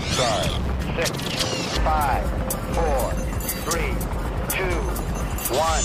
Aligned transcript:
five 0.00 0.12
stars. 0.12 1.08
Six, 1.08 1.78
five, 1.78 2.24
four, 2.74 3.12
three, 3.70 3.92
two, 4.50 4.78
one, 5.54 5.82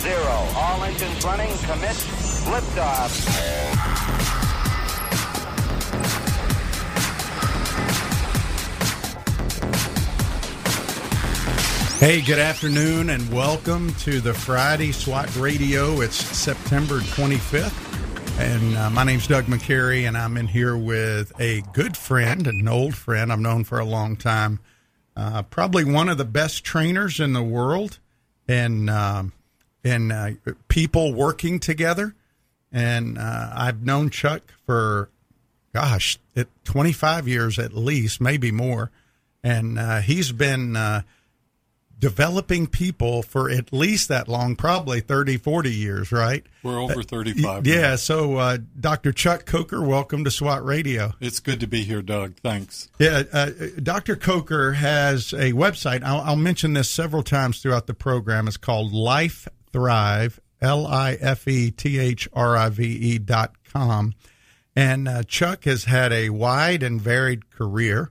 zero. 0.00 0.36
All 0.56 0.84
engines 0.84 1.24
running. 1.24 1.50
Commit. 1.58 1.96
Liftoff. 2.44 4.12
Hey, 11.98 12.20
good 12.20 12.40
afternoon, 12.40 13.10
and 13.10 13.32
welcome 13.32 13.94
to 14.00 14.20
the 14.20 14.34
Friday 14.34 14.90
SWAT 14.90 15.36
Radio. 15.36 16.00
It's 16.00 16.16
September 16.16 16.98
25th, 16.98 17.91
and 18.52 18.76
uh, 18.76 18.90
my 18.90 19.02
name's 19.02 19.26
Doug 19.26 19.46
McCary, 19.46 20.06
and 20.06 20.14
I'm 20.14 20.36
in 20.36 20.46
here 20.46 20.76
with 20.76 21.32
a 21.40 21.62
good 21.72 21.96
friend, 21.96 22.46
an 22.46 22.68
old 22.68 22.94
friend 22.94 23.32
I've 23.32 23.40
known 23.40 23.64
for 23.64 23.78
a 23.78 23.84
long 23.84 24.14
time, 24.14 24.60
uh, 25.16 25.42
probably 25.44 25.84
one 25.84 26.10
of 26.10 26.18
the 26.18 26.26
best 26.26 26.62
trainers 26.62 27.18
in 27.18 27.32
the 27.32 27.42
world, 27.42 27.98
and 28.46 28.90
um, 28.90 29.32
and 29.82 30.12
uh, 30.12 30.30
people 30.68 31.14
working 31.14 31.60
together. 31.60 32.14
And 32.70 33.16
uh, 33.16 33.52
I've 33.54 33.82
known 33.82 34.10
Chuck 34.10 34.42
for, 34.66 35.08
gosh, 35.72 36.18
it, 36.34 36.48
25 36.64 37.26
years 37.26 37.58
at 37.58 37.72
least, 37.72 38.20
maybe 38.20 38.50
more, 38.50 38.90
and 39.42 39.78
uh, 39.78 40.00
he's 40.00 40.30
been 40.30 40.76
uh, 40.76 41.02
developing 42.02 42.66
people 42.66 43.22
for 43.22 43.48
at 43.48 43.72
least 43.72 44.08
that 44.08 44.26
long, 44.26 44.56
probably 44.56 45.00
30, 45.00 45.36
40 45.36 45.72
years, 45.72 46.10
right? 46.10 46.44
We're 46.64 46.80
over 46.80 47.00
35. 47.00 47.64
Yeah. 47.64 47.80
now. 47.80 47.96
So, 47.96 48.36
uh, 48.38 48.58
Dr. 48.78 49.12
Chuck 49.12 49.46
Coker, 49.46 49.80
welcome 49.80 50.24
to 50.24 50.30
SWAT 50.32 50.64
Radio. 50.64 51.12
It's 51.20 51.38
good 51.38 51.60
to 51.60 51.68
be 51.68 51.84
here, 51.84 52.02
Doug. 52.02 52.34
Thanks. 52.42 52.90
Yeah. 52.98 53.22
Uh, 53.32 53.50
Dr. 53.80 54.16
Coker 54.16 54.72
has 54.72 55.32
a 55.32 55.52
website. 55.52 56.02
I'll, 56.02 56.22
I'll 56.22 56.36
mention 56.36 56.72
this 56.72 56.90
several 56.90 57.22
times 57.22 57.62
throughout 57.62 57.86
the 57.86 57.94
program. 57.94 58.48
It's 58.48 58.56
called 58.56 58.92
Life 58.92 59.46
Thrive, 59.72 60.40
L 60.60 60.88
I 60.88 61.16
F 61.20 61.46
E 61.46 61.70
T 61.70 62.00
H 62.00 62.28
R 62.32 62.56
I 62.56 62.68
V 62.68 62.84
E 62.84 63.18
dot 63.18 63.54
com. 63.72 64.12
And 64.74 65.06
uh, 65.06 65.22
Chuck 65.22 65.66
has 65.66 65.84
had 65.84 66.12
a 66.12 66.30
wide 66.30 66.82
and 66.82 67.00
varied 67.00 67.48
career. 67.50 68.10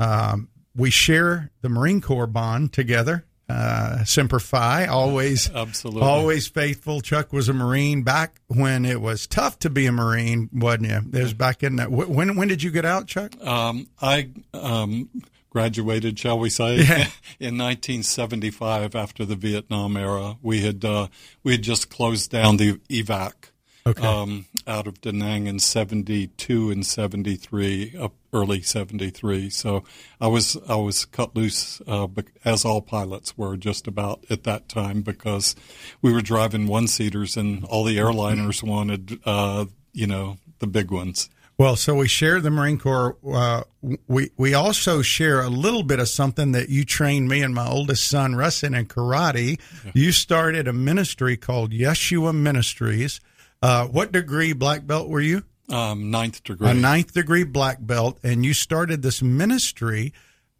Um, 0.00 0.48
we 0.74 0.90
share 0.90 1.52
the 1.60 1.68
Marine 1.68 2.00
Corps 2.00 2.26
bond 2.26 2.72
together. 2.72 3.26
Uh, 3.48 4.04
Semper 4.04 4.40
Fi, 4.40 4.86
always, 4.86 5.50
Absolutely. 5.54 6.02
always 6.02 6.46
faithful. 6.48 7.00
Chuck 7.00 7.32
was 7.32 7.48
a 7.48 7.54
Marine 7.54 8.02
back 8.02 8.40
when 8.48 8.84
it 8.84 9.00
was 9.00 9.26
tough 9.26 9.58
to 9.60 9.70
be 9.70 9.86
a 9.86 9.92
Marine, 9.92 10.50
wasn't 10.52 10.86
you? 10.88 11.18
It 11.18 11.22
was 11.22 11.32
back 11.34 11.62
in 11.62 11.76
that. 11.76 11.90
When 11.90 12.36
when 12.36 12.48
did 12.48 12.62
you 12.62 12.70
get 12.70 12.84
out, 12.84 13.06
Chuck? 13.06 13.32
Um, 13.42 13.86
I 14.02 14.28
um, 14.52 15.08
graduated, 15.50 16.18
shall 16.18 16.38
we 16.38 16.50
say, 16.50 16.76
Yeah. 16.76 17.06
in 17.40 17.56
1975 17.56 18.94
after 18.94 19.24
the 19.24 19.36
Vietnam 19.36 19.96
era. 19.96 20.36
We 20.42 20.60
had 20.60 20.84
uh, 20.84 21.08
we 21.42 21.52
had 21.52 21.62
just 21.62 21.88
closed 21.90 22.30
down 22.30 22.58
the 22.58 22.74
evac 22.90 23.32
Okay. 23.88 24.06
um, 24.06 24.46
out 24.66 24.86
of 24.86 25.00
Da 25.00 25.12
Nang 25.12 25.46
in 25.46 25.58
72 25.58 26.70
and 26.70 26.84
73, 26.84 27.96
up 27.98 28.12
early 28.32 28.60
73. 28.60 29.50
So 29.50 29.84
I 30.20 30.26
was 30.26 30.56
I 30.68 30.76
was 30.76 31.04
cut 31.04 31.34
loose, 31.34 31.80
uh, 31.86 32.08
as 32.44 32.64
all 32.64 32.82
pilots 32.82 33.38
were 33.38 33.56
just 33.56 33.86
about 33.86 34.24
at 34.28 34.44
that 34.44 34.68
time, 34.68 35.02
because 35.02 35.56
we 36.02 36.12
were 36.12 36.20
driving 36.20 36.66
one 36.66 36.86
seaters 36.86 37.36
and 37.36 37.64
all 37.64 37.84
the 37.84 37.96
airliners 37.96 38.62
wanted, 38.62 39.18
uh, 39.24 39.66
you 39.92 40.06
know, 40.06 40.36
the 40.58 40.66
big 40.66 40.90
ones. 40.90 41.30
Well, 41.58 41.74
so 41.74 41.96
we 41.96 42.06
share 42.06 42.40
the 42.40 42.52
Marine 42.52 42.78
Corps. 42.78 43.16
Uh, 43.26 43.64
we 44.06 44.30
we 44.36 44.54
also 44.54 45.02
share 45.02 45.40
a 45.40 45.48
little 45.48 45.82
bit 45.82 45.98
of 45.98 46.08
something 46.08 46.52
that 46.52 46.68
you 46.68 46.84
trained 46.84 47.28
me 47.28 47.42
and 47.42 47.52
my 47.52 47.66
oldest 47.66 48.06
son 48.06 48.36
Russ 48.36 48.62
in 48.62 48.74
in 48.74 48.86
karate. 48.86 49.58
You 49.92 50.12
started 50.12 50.68
a 50.68 50.72
ministry 50.72 51.36
called 51.36 51.72
Yeshua 51.72 52.32
Ministries. 52.32 53.18
Uh, 53.62 53.86
what 53.86 54.12
degree 54.12 54.52
black 54.52 54.86
belt 54.86 55.08
were 55.08 55.20
you? 55.20 55.42
Um, 55.68 56.10
ninth 56.10 56.42
degree. 56.44 56.70
A 56.70 56.74
ninth 56.74 57.12
degree 57.12 57.44
black 57.44 57.78
belt, 57.80 58.18
and 58.22 58.44
you 58.44 58.54
started 58.54 59.02
this 59.02 59.22
ministry 59.22 60.12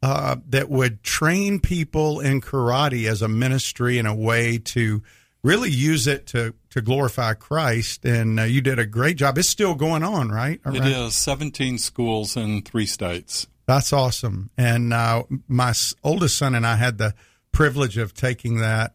uh, 0.02 0.36
that 0.48 0.68
would 0.68 1.02
train 1.02 1.60
people 1.60 2.20
in 2.20 2.40
karate 2.40 3.08
as 3.08 3.22
a 3.22 3.28
ministry 3.28 3.98
and 3.98 4.06
a 4.06 4.14
way 4.14 4.58
to 4.58 5.02
really 5.42 5.70
use 5.70 6.06
it 6.06 6.26
to 6.26 6.54
to 6.70 6.82
glorify 6.82 7.34
Christ. 7.34 8.04
And 8.04 8.38
uh, 8.38 8.42
you 8.44 8.60
did 8.60 8.78
a 8.78 8.86
great 8.86 9.16
job. 9.16 9.38
It's 9.38 9.48
still 9.48 9.74
going 9.74 10.02
on, 10.02 10.30
right? 10.30 10.60
It 10.66 10.84
is 10.84 11.14
17 11.14 11.78
schools 11.78 12.36
in 12.36 12.62
three 12.62 12.86
states. 12.86 13.46
That's 13.66 13.92
awesome. 13.92 14.50
And 14.56 14.92
uh, 14.92 15.24
my 15.46 15.72
oldest 16.02 16.38
son 16.38 16.54
and 16.54 16.66
I 16.66 16.76
had 16.76 16.98
the 16.98 17.14
privilege 17.52 17.98
of 17.98 18.14
taking 18.14 18.58
that. 18.58 18.92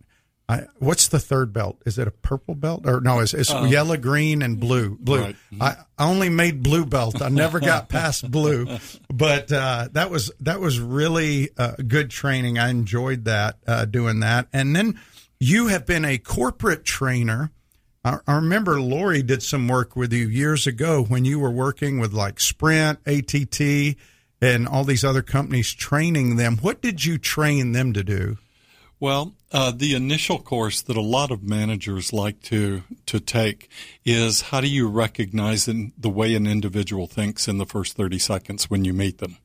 I, 0.49 0.63
what's 0.79 1.07
the 1.07 1.19
third 1.19 1.53
belt? 1.53 1.81
Is 1.85 1.97
it 1.97 2.07
a 2.07 2.11
purple 2.11 2.53
belt 2.53 2.85
or 2.85 2.99
no? 2.99 3.19
It's, 3.19 3.33
it's 3.33 3.51
yellow, 3.51 3.95
green, 3.95 4.41
and 4.41 4.59
blue. 4.59 4.97
Blue. 4.99 5.21
Right. 5.21 5.35
I, 5.59 5.75
I 5.97 6.09
only 6.09 6.29
made 6.29 6.61
blue 6.61 6.85
belt. 6.85 7.21
I 7.21 7.29
never 7.29 7.61
got 7.61 7.87
past 7.89 8.29
blue, 8.29 8.67
but 9.11 9.51
uh, 9.51 9.87
that 9.93 10.09
was 10.09 10.31
that 10.41 10.59
was 10.59 10.79
really 10.79 11.49
uh, 11.57 11.75
good 11.87 12.09
training. 12.09 12.59
I 12.59 12.69
enjoyed 12.69 13.25
that 13.25 13.57
uh, 13.65 13.85
doing 13.85 14.19
that. 14.19 14.47
And 14.51 14.75
then 14.75 14.99
you 15.39 15.67
have 15.67 15.85
been 15.85 16.03
a 16.03 16.17
corporate 16.17 16.83
trainer. 16.83 17.51
I, 18.03 18.19
I 18.27 18.35
remember 18.35 18.81
Lori 18.81 19.23
did 19.23 19.43
some 19.43 19.69
work 19.69 19.95
with 19.95 20.11
you 20.11 20.27
years 20.27 20.67
ago 20.67 21.03
when 21.03 21.23
you 21.23 21.39
were 21.39 21.51
working 21.51 21.99
with 21.99 22.11
like 22.11 22.41
Sprint, 22.41 22.99
ATT, 23.07 23.95
and 24.41 24.67
all 24.67 24.83
these 24.83 25.05
other 25.05 25.21
companies 25.21 25.71
training 25.73 26.35
them. 26.35 26.57
What 26.57 26.81
did 26.81 27.05
you 27.05 27.17
train 27.17 27.71
them 27.71 27.93
to 27.93 28.03
do? 28.03 28.37
Well, 29.03 29.33
uh, 29.51 29.73
the 29.75 29.95
initial 29.95 30.39
course 30.39 30.81
that 30.81 30.95
a 30.95 31.01
lot 31.01 31.29
of 31.29 31.43
managers 31.43 32.13
like 32.13 32.41
to 32.43 32.83
to 33.05 33.19
take 33.19 33.69
is 34.05 34.43
how 34.43 34.61
do 34.61 34.69
you 34.69 34.87
recognize 34.87 35.65
the 35.65 36.09
way 36.09 36.33
an 36.35 36.47
individual 36.47 37.05
thinks 37.05 37.49
in 37.49 37.57
the 37.57 37.65
first 37.65 37.97
30 37.97 38.17
seconds 38.17 38.69
when 38.69 38.85
you 38.85 38.93
meet 38.93 39.17
them. 39.17 39.35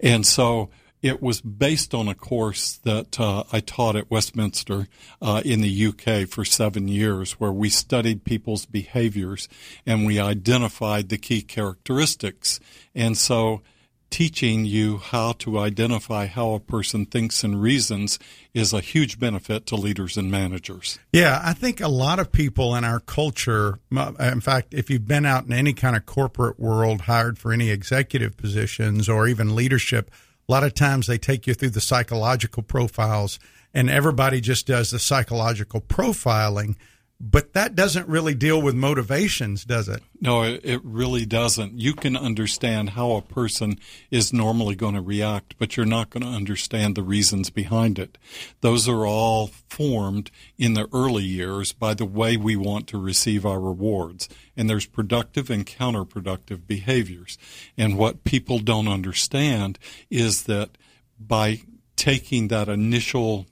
And 0.00 0.26
so 0.26 0.70
it 1.02 1.22
was 1.22 1.40
based 1.40 1.94
on 1.94 2.08
a 2.08 2.16
course 2.16 2.78
that 2.78 3.20
uh, 3.20 3.44
I 3.52 3.60
taught 3.60 3.94
at 3.94 4.10
Westminster 4.10 4.88
uh, 5.22 5.40
in 5.44 5.60
the 5.60 5.86
UK 5.86 6.28
for 6.28 6.44
seven 6.44 6.88
years, 6.88 7.38
where 7.38 7.52
we 7.52 7.68
studied 7.68 8.24
people's 8.24 8.66
behaviors 8.66 9.48
and 9.86 10.04
we 10.04 10.18
identified 10.18 11.10
the 11.10 11.18
key 11.18 11.42
characteristics. 11.42 12.58
And 12.92 13.16
so 13.16 13.62
teaching 14.10 14.64
you 14.64 14.98
how 14.98 15.32
to 15.32 15.58
identify 15.58 16.26
how 16.26 16.52
a 16.52 16.60
person 16.60 17.04
thinks 17.04 17.42
and 17.44 17.60
reasons 17.60 18.18
is 18.54 18.72
a 18.72 18.80
huge 18.80 19.18
benefit 19.18 19.66
to 19.66 19.76
leaders 19.76 20.16
and 20.16 20.30
managers. 20.30 20.98
Yeah, 21.12 21.40
I 21.44 21.52
think 21.52 21.80
a 21.80 21.88
lot 21.88 22.18
of 22.18 22.32
people 22.32 22.74
in 22.74 22.84
our 22.84 23.00
culture, 23.00 23.78
in 23.90 24.40
fact, 24.40 24.72
if 24.72 24.88
you've 24.90 25.08
been 25.08 25.26
out 25.26 25.46
in 25.46 25.52
any 25.52 25.72
kind 25.72 25.96
of 25.96 26.06
corporate 26.06 26.58
world, 26.58 27.02
hired 27.02 27.38
for 27.38 27.52
any 27.52 27.70
executive 27.70 28.36
positions 28.36 29.08
or 29.08 29.28
even 29.28 29.54
leadership, 29.54 30.10
a 30.48 30.52
lot 30.52 30.64
of 30.64 30.74
times 30.74 31.06
they 31.06 31.18
take 31.18 31.46
you 31.46 31.54
through 31.54 31.70
the 31.70 31.80
psychological 31.80 32.62
profiles 32.62 33.38
and 33.74 33.90
everybody 33.90 34.40
just 34.40 34.66
does 34.66 34.90
the 34.90 34.98
psychological 34.98 35.80
profiling. 35.80 36.76
But 37.18 37.54
that 37.54 37.74
doesn't 37.74 38.08
really 38.08 38.34
deal 38.34 38.60
with 38.60 38.74
motivations, 38.74 39.64
does 39.64 39.88
it? 39.88 40.02
No, 40.20 40.42
it, 40.42 40.80
really 40.84 41.24
doesn't. 41.24 41.80
You 41.80 41.94
can 41.94 42.14
understand 42.14 42.90
how 42.90 43.12
a 43.12 43.22
person 43.22 43.78
is 44.10 44.34
normally 44.34 44.74
going 44.74 44.94
to 44.96 45.00
react, 45.00 45.54
but 45.58 45.76
you're 45.76 45.86
not 45.86 46.10
going 46.10 46.24
to 46.24 46.28
understand 46.28 46.94
the 46.94 47.02
reasons 47.02 47.48
behind 47.48 47.98
it. 47.98 48.18
Those 48.60 48.86
are 48.86 49.06
all 49.06 49.46
formed 49.46 50.30
in 50.58 50.74
the 50.74 50.88
early 50.92 51.24
years 51.24 51.72
by 51.72 51.94
the 51.94 52.04
way 52.04 52.36
we 52.36 52.54
want 52.54 52.86
to 52.88 52.98
receive 52.98 53.46
our 53.46 53.60
rewards. 53.60 54.28
And 54.54 54.68
there's 54.68 54.86
productive 54.86 55.48
and 55.48 55.66
counterproductive 55.66 56.66
behaviors. 56.66 57.38
And 57.78 57.96
what 57.96 58.24
people 58.24 58.58
don't 58.58 58.88
understand 58.88 59.78
is 60.10 60.42
that 60.42 60.76
by 61.18 61.60
taking 61.96 62.48
that 62.48 62.68
initial 62.68 63.46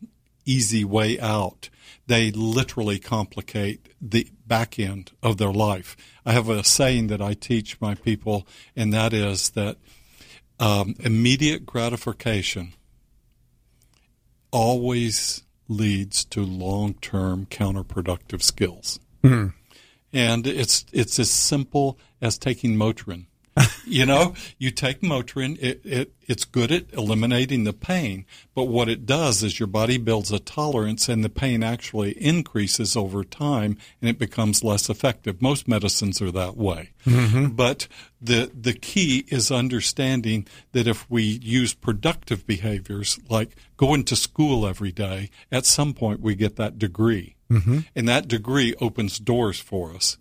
easy 0.44 0.84
way 0.84 1.18
out, 1.18 1.70
they 2.06 2.30
literally 2.30 2.98
complicate 2.98 3.88
the 4.00 4.28
back 4.46 4.78
end 4.78 5.12
of 5.22 5.38
their 5.38 5.52
life. 5.52 5.96
I 6.26 6.32
have 6.32 6.48
a 6.48 6.62
saying 6.64 7.06
that 7.08 7.22
I 7.22 7.34
teach 7.34 7.80
my 7.80 7.94
people, 7.94 8.46
and 8.76 8.92
that 8.92 9.12
is 9.12 9.50
that 9.50 9.76
um, 10.60 10.94
immediate 11.00 11.64
gratification 11.66 12.74
always 14.50 15.42
leads 15.68 16.24
to 16.26 16.42
long-term 16.42 17.46
counterproductive 17.46 18.42
skills. 18.42 19.00
And 20.12 20.46
it's 20.46 20.84
it's 20.92 21.18
as 21.18 21.30
simple 21.30 21.98
as 22.20 22.38
taking 22.38 22.76
Motrin. 22.76 23.26
you 23.86 24.04
know, 24.04 24.34
you 24.58 24.70
take 24.70 25.00
Motrin, 25.00 25.58
it, 25.60 25.80
it, 25.84 26.12
it's 26.26 26.44
good 26.44 26.72
at 26.72 26.92
eliminating 26.92 27.64
the 27.64 27.72
pain, 27.72 28.24
but 28.54 28.64
what 28.64 28.88
it 28.88 29.06
does 29.06 29.42
is 29.42 29.60
your 29.60 29.66
body 29.66 29.96
builds 29.96 30.32
a 30.32 30.38
tolerance 30.38 31.08
and 31.08 31.22
the 31.22 31.28
pain 31.28 31.62
actually 31.62 32.12
increases 32.12 32.96
over 32.96 33.22
time 33.22 33.76
and 34.00 34.10
it 34.10 34.18
becomes 34.18 34.64
less 34.64 34.90
effective. 34.90 35.40
Most 35.40 35.68
medicines 35.68 36.20
are 36.20 36.32
that 36.32 36.56
way. 36.56 36.90
Mm-hmm. 37.06 37.48
But 37.48 37.86
the, 38.20 38.50
the 38.52 38.74
key 38.74 39.24
is 39.28 39.50
understanding 39.50 40.46
that 40.72 40.86
if 40.86 41.08
we 41.10 41.22
use 41.22 41.74
productive 41.74 42.46
behaviors 42.46 43.20
like 43.28 43.56
going 43.76 44.04
to 44.04 44.16
school 44.16 44.66
every 44.66 44.92
day, 44.92 45.30
at 45.52 45.66
some 45.66 45.94
point 45.94 46.20
we 46.20 46.34
get 46.34 46.56
that 46.56 46.78
degree. 46.78 47.36
Mm-hmm. 47.50 47.80
And 47.94 48.08
that 48.08 48.26
degree 48.26 48.74
opens 48.80 49.18
doors 49.18 49.60
for 49.60 49.94
us. 49.94 50.18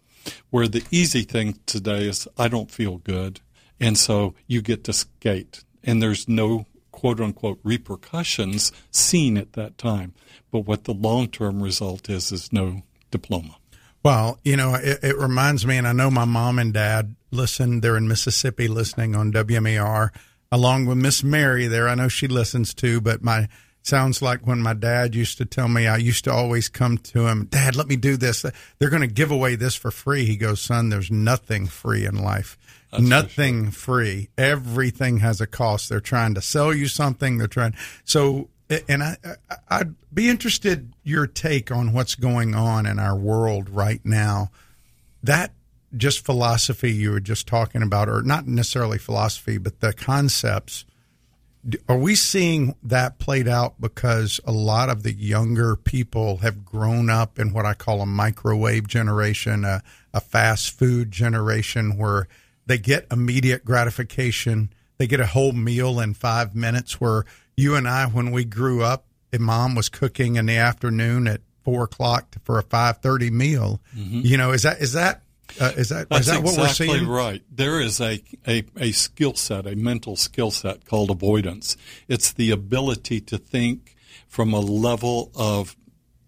Where 0.49 0.67
the 0.67 0.83
easy 0.91 1.23
thing 1.23 1.59
today 1.65 2.07
is, 2.07 2.27
I 2.37 2.47
don't 2.47 2.71
feel 2.71 2.97
good. 2.97 3.41
And 3.79 3.97
so 3.97 4.35
you 4.47 4.61
get 4.61 4.83
to 4.85 4.93
skate, 4.93 5.63
and 5.83 6.01
there's 6.01 6.29
no 6.29 6.65
quote 6.91 7.19
unquote 7.19 7.59
repercussions 7.63 8.71
seen 8.91 9.37
at 9.37 9.53
that 9.53 9.77
time. 9.77 10.13
But 10.51 10.59
what 10.61 10.85
the 10.85 10.93
long 10.93 11.27
term 11.27 11.61
result 11.61 12.09
is, 12.09 12.31
is 12.31 12.53
no 12.53 12.83
diploma. 13.11 13.57
Well, 14.03 14.39
you 14.43 14.57
know, 14.57 14.75
it, 14.75 14.99
it, 15.01 15.17
reminds 15.17 15.65
me, 15.65 15.77
and 15.77 15.87
I 15.87 15.93
know 15.93 16.11
my 16.11 16.25
mom 16.25 16.59
and 16.59 16.73
dad 16.73 17.15
listen. 17.31 17.81
They're 17.81 17.97
in 17.97 18.07
Mississippi 18.07 18.67
listening 18.67 19.15
on 19.15 19.31
WMAR, 19.31 20.09
along 20.51 20.85
with 20.85 20.97
Miss 20.97 21.23
Mary 21.23 21.67
there. 21.67 21.87
I 21.87 21.95
know 21.95 22.09
she 22.09 22.27
listens 22.27 22.73
too, 22.73 22.99
but 22.99 23.23
my 23.23 23.47
sounds 23.83 24.21
like 24.21 24.47
when 24.47 24.59
my 24.59 24.73
dad 24.73 25.13
used 25.13 25.37
to 25.37 25.45
tell 25.45 25.67
me, 25.67 25.87
I 25.87 25.97
used 25.97 26.23
to 26.23 26.31
always 26.31 26.69
come 26.69 26.97
to 26.99 27.27
him, 27.27 27.45
Dad, 27.45 27.75
let 27.75 27.87
me 27.87 27.97
do 27.97 28.17
this. 28.17 28.45
They're 28.79 28.89
going 28.89 29.07
to 29.07 29.13
give 29.13 29.29
away 29.29 29.55
this 29.55 29.75
for 29.75 29.91
free. 29.91 30.25
He 30.25 30.37
goes, 30.37 30.61
Son, 30.61 30.89
there's 30.89 31.11
nothing 31.11 31.67
free 31.67 32.05
in 32.05 32.15
life. 32.15 32.57
That's 32.91 33.03
nothing 33.03 33.71
free. 33.71 34.29
Everything 34.37 35.17
has 35.17 35.41
a 35.41 35.47
cost. 35.47 35.89
They're 35.89 35.99
trying 35.99 36.33
to 36.35 36.41
sell 36.41 36.73
you 36.73 36.87
something. 36.87 37.37
They're 37.37 37.47
trying. 37.47 37.75
So, 38.05 38.49
and 38.87 39.03
I, 39.03 39.17
I'd 39.67 39.95
be 40.13 40.29
interested 40.29 40.93
your 41.03 41.27
take 41.27 41.71
on 41.71 41.93
what's 41.93 42.15
going 42.15 42.55
on 42.55 42.85
in 42.85 42.99
our 42.99 43.15
world 43.15 43.69
right 43.69 44.01
now. 44.03 44.49
That 45.21 45.51
just 45.95 46.25
philosophy 46.25 46.91
you 46.91 47.11
were 47.11 47.19
just 47.19 47.47
talking 47.47 47.81
about, 47.81 48.09
or 48.09 48.21
not 48.21 48.47
necessarily 48.47 48.97
philosophy, 48.97 49.57
but 49.57 49.79
the 49.79 49.93
concepts 49.93 50.85
are 51.87 51.97
we 51.97 52.15
seeing 52.15 52.75
that 52.83 53.19
played 53.19 53.47
out 53.47 53.79
because 53.79 54.39
a 54.45 54.51
lot 54.51 54.89
of 54.89 55.03
the 55.03 55.13
younger 55.13 55.75
people 55.75 56.37
have 56.37 56.65
grown 56.65 57.09
up 57.09 57.39
in 57.39 57.53
what 57.53 57.65
I 57.65 57.73
call 57.73 58.01
a 58.01 58.05
microwave 58.05 58.87
generation, 58.87 59.63
a, 59.63 59.81
a 60.13 60.19
fast 60.19 60.77
food 60.77 61.11
generation 61.11 61.97
where 61.97 62.27
they 62.65 62.77
get 62.77 63.07
immediate 63.11 63.63
gratification. 63.63 64.73
They 64.97 65.07
get 65.07 65.19
a 65.19 65.25
whole 65.25 65.53
meal 65.53 65.99
in 65.99 66.13
five 66.13 66.55
minutes. 66.55 66.99
Where 66.99 67.25
you 67.55 67.75
and 67.75 67.87
I, 67.87 68.05
when 68.07 68.31
we 68.31 68.45
grew 68.45 68.83
up, 68.83 69.05
and 69.31 69.41
mom 69.41 69.73
was 69.73 69.89
cooking 69.89 70.35
in 70.35 70.45
the 70.45 70.57
afternoon 70.57 71.27
at 71.27 71.41
four 71.63 71.83
o'clock 71.83 72.35
for 72.43 72.59
a 72.59 72.63
five 72.63 72.97
thirty 72.97 73.31
meal. 73.31 73.81
Mm-hmm. 73.97 74.21
You 74.23 74.37
know, 74.37 74.51
is 74.51 74.63
that 74.63 74.79
is 74.79 74.93
that 74.93 75.22
uh, 75.59 75.71
is 75.75 75.89
that 75.89 76.09
That's 76.09 76.21
is 76.21 76.27
that 76.27 76.39
exactly 76.39 76.43
what 76.43 76.57
we're 76.57 76.73
seeing? 76.73 77.07
right. 77.07 77.43
There 77.51 77.79
is 77.79 78.01
a, 78.01 78.23
a, 78.47 78.63
a 78.77 78.91
skill 78.91 79.35
set, 79.35 79.67
a 79.67 79.75
mental 79.75 80.15
skill 80.15 80.51
set 80.51 80.85
called 80.85 81.09
avoidance. 81.09 81.77
It's 82.07 82.31
the 82.31 82.51
ability 82.51 83.21
to 83.21 83.37
think 83.37 83.95
from 84.27 84.53
a 84.53 84.59
level 84.59 85.31
of 85.35 85.75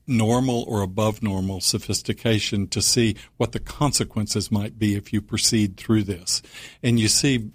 normal 0.07 0.63
or 0.67 0.81
above 0.81 1.23
normal 1.23 1.59
sophistication 1.59 2.67
to 2.67 2.81
see 2.81 3.15
what 3.37 3.51
the 3.51 3.59
consequences 3.59 4.51
might 4.51 4.77
be 4.77 4.95
if 4.95 5.11
you 5.11 5.21
proceed 5.21 5.77
through 5.77 6.03
this. 6.03 6.43
And 6.83 6.99
you 6.99 7.07
see 7.07 7.49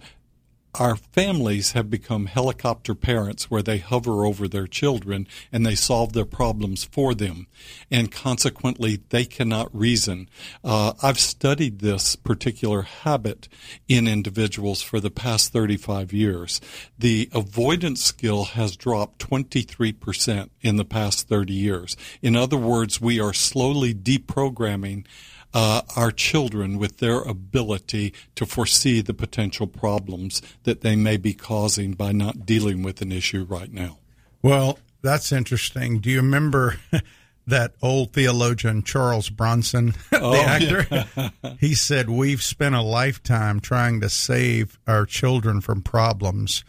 our 0.74 0.96
families 0.96 1.72
have 1.72 1.90
become 1.90 2.26
helicopter 2.26 2.94
parents 2.94 3.50
where 3.50 3.62
they 3.62 3.78
hover 3.78 4.24
over 4.24 4.46
their 4.46 4.66
children 4.66 5.26
and 5.52 5.66
they 5.66 5.74
solve 5.74 6.12
their 6.12 6.24
problems 6.24 6.84
for 6.84 7.14
them. 7.14 7.46
And 7.90 8.12
consequently, 8.12 9.00
they 9.08 9.24
cannot 9.24 9.74
reason. 9.76 10.28
Uh, 10.62 10.92
I've 11.02 11.18
studied 11.18 11.80
this 11.80 12.14
particular 12.14 12.82
habit 12.82 13.48
in 13.88 14.06
individuals 14.06 14.80
for 14.82 15.00
the 15.00 15.10
past 15.10 15.52
35 15.52 16.12
years. 16.12 16.60
The 16.98 17.28
avoidance 17.32 18.02
skill 18.02 18.44
has 18.44 18.76
dropped 18.76 19.18
23% 19.18 20.50
in 20.60 20.76
the 20.76 20.84
past 20.84 21.28
30 21.28 21.52
years. 21.52 21.96
In 22.22 22.36
other 22.36 22.56
words, 22.56 23.00
we 23.00 23.18
are 23.18 23.32
slowly 23.32 23.92
deprogramming 23.92 25.04
uh, 25.52 25.82
our 25.96 26.10
children 26.10 26.78
with 26.78 26.98
their 26.98 27.20
ability 27.22 28.14
to 28.36 28.46
foresee 28.46 29.00
the 29.00 29.14
potential 29.14 29.66
problems 29.66 30.40
that 30.64 30.82
they 30.82 30.96
may 30.96 31.16
be 31.16 31.34
causing 31.34 31.92
by 31.92 32.12
not 32.12 32.46
dealing 32.46 32.82
with 32.82 33.00
an 33.00 33.12
issue 33.12 33.44
right 33.44 33.72
now. 33.72 33.98
Well, 34.42 34.78
that's 35.02 35.32
interesting. 35.32 35.98
Do 35.98 36.10
you 36.10 36.18
remember 36.18 36.76
that 37.46 37.74
old 37.82 38.12
theologian 38.12 38.82
Charles 38.82 39.28
Bronson, 39.30 39.94
the 40.10 40.20
oh, 40.20 40.34
actor? 40.34 40.86
Yeah. 40.90 41.54
he 41.60 41.74
said, 41.74 42.08
We've 42.08 42.42
spent 42.42 42.74
a 42.74 42.82
lifetime 42.82 43.60
trying 43.60 44.00
to 44.00 44.08
save 44.08 44.78
our 44.86 45.06
children 45.06 45.60
from 45.60 45.82
problems 45.82 46.64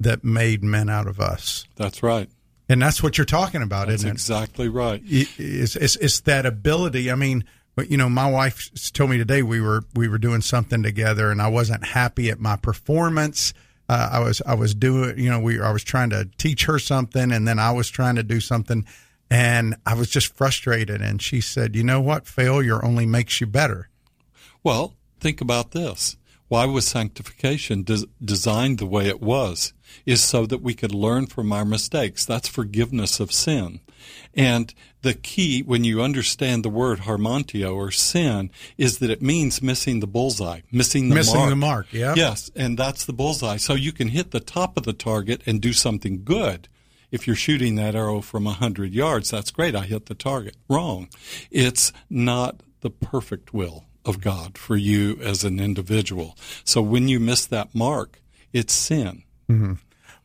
that 0.00 0.24
made 0.24 0.62
men 0.62 0.90
out 0.90 1.06
of 1.06 1.20
us. 1.20 1.64
That's 1.76 2.02
right. 2.02 2.28
And 2.68 2.80
that's 2.80 3.02
what 3.02 3.18
you're 3.18 3.26
talking 3.26 3.62
about, 3.62 3.88
that's 3.88 4.00
isn't 4.00 4.10
it? 4.10 4.12
Exactly 4.12 4.68
right. 4.68 5.02
It's, 5.04 5.76
it's, 5.76 5.96
it's 5.96 6.20
that 6.20 6.46
ability. 6.46 7.10
I 7.10 7.14
mean, 7.14 7.44
but 7.74 7.90
you 7.90 7.96
know, 7.96 8.08
my 8.08 8.30
wife 8.30 8.70
told 8.92 9.10
me 9.10 9.18
today 9.18 9.42
we 9.42 9.60
were 9.60 9.84
we 9.94 10.08
were 10.08 10.18
doing 10.18 10.40
something 10.40 10.82
together, 10.82 11.30
and 11.30 11.42
I 11.42 11.48
wasn't 11.48 11.84
happy 11.84 12.30
at 12.30 12.38
my 12.40 12.56
performance. 12.56 13.52
Uh, 13.88 14.10
I 14.12 14.20
was 14.20 14.40
I 14.46 14.54
was 14.54 14.74
doing 14.74 15.18
you 15.18 15.30
know 15.30 15.40
we 15.40 15.60
I 15.60 15.70
was 15.70 15.84
trying 15.84 16.10
to 16.10 16.28
teach 16.38 16.64
her 16.66 16.78
something, 16.78 17.32
and 17.32 17.46
then 17.46 17.58
I 17.58 17.72
was 17.72 17.88
trying 17.88 18.16
to 18.16 18.22
do 18.22 18.40
something, 18.40 18.86
and 19.30 19.76
I 19.84 19.94
was 19.94 20.08
just 20.08 20.34
frustrated. 20.34 21.00
And 21.00 21.20
she 21.20 21.40
said, 21.40 21.74
"You 21.74 21.82
know 21.82 22.00
what? 22.00 22.26
Failure 22.26 22.84
only 22.84 23.06
makes 23.06 23.40
you 23.40 23.46
better." 23.46 23.88
Well, 24.62 24.94
think 25.20 25.40
about 25.40 25.72
this. 25.72 26.16
Why 26.48 26.66
was 26.66 26.86
sanctification 26.86 27.82
des- 27.82 28.06
designed 28.24 28.78
the 28.78 28.86
way 28.86 29.08
it 29.08 29.20
was? 29.20 29.72
Is 30.06 30.22
so 30.22 30.46
that 30.46 30.62
we 30.62 30.74
could 30.74 30.94
learn 30.94 31.26
from 31.26 31.52
our 31.52 31.64
mistakes. 31.64 32.24
That's 32.24 32.48
forgiveness 32.48 33.20
of 33.20 33.32
sin. 33.32 33.80
And 34.34 34.74
the 35.02 35.14
key 35.14 35.62
when 35.62 35.84
you 35.84 36.02
understand 36.02 36.64
the 36.64 36.68
word 36.68 37.00
hamartio 37.00 37.74
or 37.74 37.90
sin 37.90 38.50
is 38.76 38.98
that 38.98 39.10
it 39.10 39.22
means 39.22 39.62
missing 39.62 40.00
the 40.00 40.06
bullseye, 40.06 40.60
missing 40.72 41.08
the 41.08 41.14
missing 41.14 41.38
mark. 41.38 41.50
the 41.50 41.56
mark. 41.56 41.86
Yeah. 41.92 42.14
Yes, 42.16 42.50
and 42.56 42.78
that's 42.78 43.04
the 43.04 43.12
bullseye. 43.12 43.56
So 43.56 43.74
you 43.74 43.92
can 43.92 44.08
hit 44.08 44.30
the 44.30 44.40
top 44.40 44.76
of 44.76 44.84
the 44.84 44.92
target 44.92 45.42
and 45.46 45.60
do 45.60 45.72
something 45.72 46.24
good. 46.24 46.68
If 47.10 47.26
you're 47.26 47.36
shooting 47.36 47.76
that 47.76 47.94
arrow 47.94 48.20
from 48.20 48.46
a 48.46 48.52
hundred 48.52 48.92
yards, 48.92 49.30
that's 49.30 49.52
great. 49.52 49.76
I 49.76 49.82
hit 49.82 50.06
the 50.06 50.14
target. 50.14 50.56
Wrong. 50.68 51.08
It's 51.50 51.92
not 52.10 52.60
the 52.80 52.90
perfect 52.90 53.54
will 53.54 53.84
of 54.04 54.20
God 54.20 54.58
for 54.58 54.76
you 54.76 55.18
as 55.22 55.44
an 55.44 55.60
individual. 55.60 56.36
So 56.64 56.82
when 56.82 57.08
you 57.08 57.20
miss 57.20 57.46
that 57.46 57.74
mark, 57.74 58.20
it's 58.52 58.72
sin. 58.72 59.22
Mm-hmm. 59.50 59.74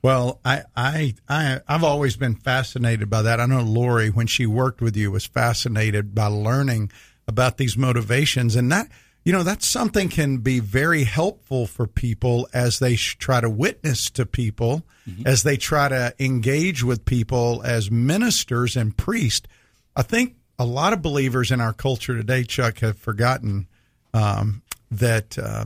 Well, 0.02 0.40
I, 0.46 0.64
I, 0.76 1.14
I, 1.28 1.60
I've 1.68 1.84
always 1.84 2.16
been 2.16 2.36
fascinated 2.36 3.10
by 3.10 3.22
that. 3.24 3.40
I 3.40 3.46
know 3.46 3.62
Lori, 3.62 4.10
when 4.10 4.28
she 4.28 4.46
worked 4.46 4.82
with 4.82 4.96
you, 4.96 5.12
was 5.12 5.26
fascinated 5.26 6.16
by 6.16 6.28
learning 6.28 6.92
about 7.28 7.58
these 7.58 7.78
motivations, 7.78 8.56
and 8.56 8.72
that, 8.72 8.88
you 9.26 9.34
know, 9.34 9.44
that's 9.44 9.68
something 9.68 10.08
can 10.08 10.38
be 10.38 10.60
very 10.62 11.04
helpful 11.04 11.68
for 11.68 11.86
people 11.86 12.48
as 12.54 12.80
they 12.80 12.96
try 12.96 13.42
to 13.42 13.50
witness 13.50 14.10
to 14.12 14.26
people, 14.26 14.84
mm-hmm. 15.08 15.28
as 15.28 15.44
they 15.44 15.58
try 15.58 15.90
to 15.90 16.14
engage 16.18 16.82
with 16.84 17.04
people 17.04 17.62
as 17.66 17.92
ministers 17.92 18.78
and 18.78 18.96
priests. 18.96 19.48
I 19.96 20.02
think 20.02 20.36
a 20.58 20.66
lot 20.66 20.94
of 20.94 21.02
believers 21.02 21.52
in 21.52 21.60
our 21.60 21.74
culture 21.74 22.16
today, 22.16 22.44
Chuck, 22.44 22.80
have 22.80 22.98
forgotten 22.98 23.68
um, 24.14 24.62
that 24.90 25.38
uh, 25.38 25.66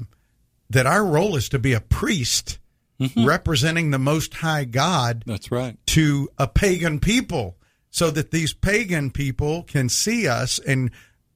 that 0.72 0.88
our 0.88 1.06
role 1.06 1.36
is 1.36 1.50
to 1.50 1.60
be 1.60 1.74
a 1.74 1.82
priest 1.82 2.58
mm-hmm. 3.04 3.26
representing 3.26 3.92
the 3.92 4.00
Most 4.00 4.34
High 4.36 4.66
God. 4.66 5.24
That's 5.26 5.52
right. 5.52 5.78
To 5.88 6.30
a 6.38 6.48
pagan 6.48 7.00
people, 7.00 7.58
so 7.90 8.10
that 8.12 8.32
these 8.32 8.54
pagan 8.54 9.12
people 9.12 9.64
can 9.64 9.90
see 9.90 10.28
us 10.28 10.60
and 10.60 10.92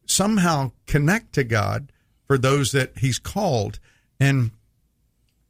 somehow 0.05 0.71
connect 0.85 1.33
to 1.33 1.43
God 1.43 1.91
for 2.25 2.37
those 2.37 2.71
that 2.71 2.97
He's 2.97 3.19
called, 3.19 3.79
and 4.19 4.51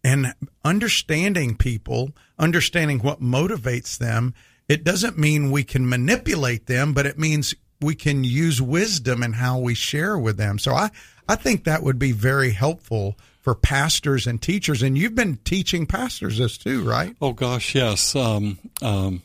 and 0.03 0.33
understanding 0.63 1.55
people, 1.55 2.11
understanding 2.39 2.99
what 2.99 3.21
motivates 3.21 3.97
them. 3.97 4.33
It 4.69 4.83
doesn't 4.83 5.17
mean 5.17 5.51
we 5.51 5.63
can 5.63 5.87
manipulate 5.87 6.67
them, 6.67 6.93
but 6.93 7.05
it 7.05 7.17
means 7.17 7.55
we 7.81 7.95
can 7.95 8.23
use 8.23 8.61
wisdom 8.61 9.23
in 9.23 9.33
how 9.33 9.59
we 9.59 9.73
share 9.73 10.17
with 10.17 10.37
them. 10.37 10.59
So 10.59 10.73
I, 10.73 10.89
I 11.27 11.35
think 11.35 11.63
that 11.63 11.83
would 11.83 11.99
be 11.99 12.11
very 12.11 12.51
helpful 12.51 13.17
for 13.47 13.55
pastors 13.55 14.27
and 14.27 14.41
teachers. 14.41 14.83
And 14.83 14.97
you've 14.97 15.15
been 15.15 15.37
teaching 15.45 15.85
pastors 15.85 16.37
this 16.37 16.57
too, 16.57 16.83
right? 16.83 17.15
Oh 17.21 17.31
gosh, 17.31 17.75
yes. 17.75 18.13
Um, 18.13 18.59
um, 18.81 19.21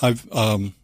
I've 0.00 0.32
um, 0.32 0.74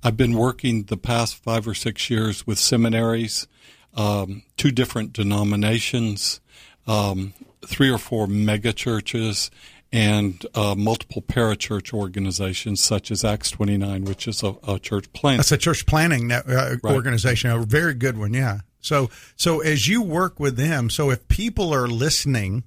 I've 0.00 0.16
been 0.16 0.34
working 0.34 0.84
the 0.84 0.96
past 0.96 1.34
five 1.34 1.66
or 1.66 1.74
six 1.74 2.08
years 2.08 2.46
with 2.46 2.60
seminaries, 2.60 3.48
um, 3.94 4.44
two 4.56 4.70
different 4.70 5.12
denominations, 5.12 6.40
um, 6.86 7.34
three 7.66 7.90
or 7.90 7.98
four 7.98 8.28
mega 8.28 8.72
churches 8.72 9.50
and 9.92 10.46
uh, 10.54 10.76
multiple 10.76 11.20
parachurch 11.20 11.92
organizations 11.92 12.80
such 12.80 13.10
as 13.10 13.24
Acts 13.24 13.50
29, 13.50 14.04
which 14.04 14.28
is 14.28 14.44
a, 14.44 14.54
a 14.68 14.78
church 14.78 15.12
plant. 15.14 15.38
That's 15.38 15.50
a 15.50 15.56
church 15.56 15.84
planning 15.84 16.30
uh, 16.30 16.44
right. 16.46 16.94
organization, 16.94 17.50
a 17.50 17.58
very 17.58 17.94
good 17.94 18.16
one, 18.16 18.34
yeah. 18.34 18.60
So, 18.86 19.10
so 19.34 19.60
as 19.60 19.88
you 19.88 20.00
work 20.00 20.38
with 20.38 20.56
them, 20.56 20.90
so 20.90 21.10
if 21.10 21.26
people 21.26 21.74
are 21.74 21.88
listening 21.88 22.62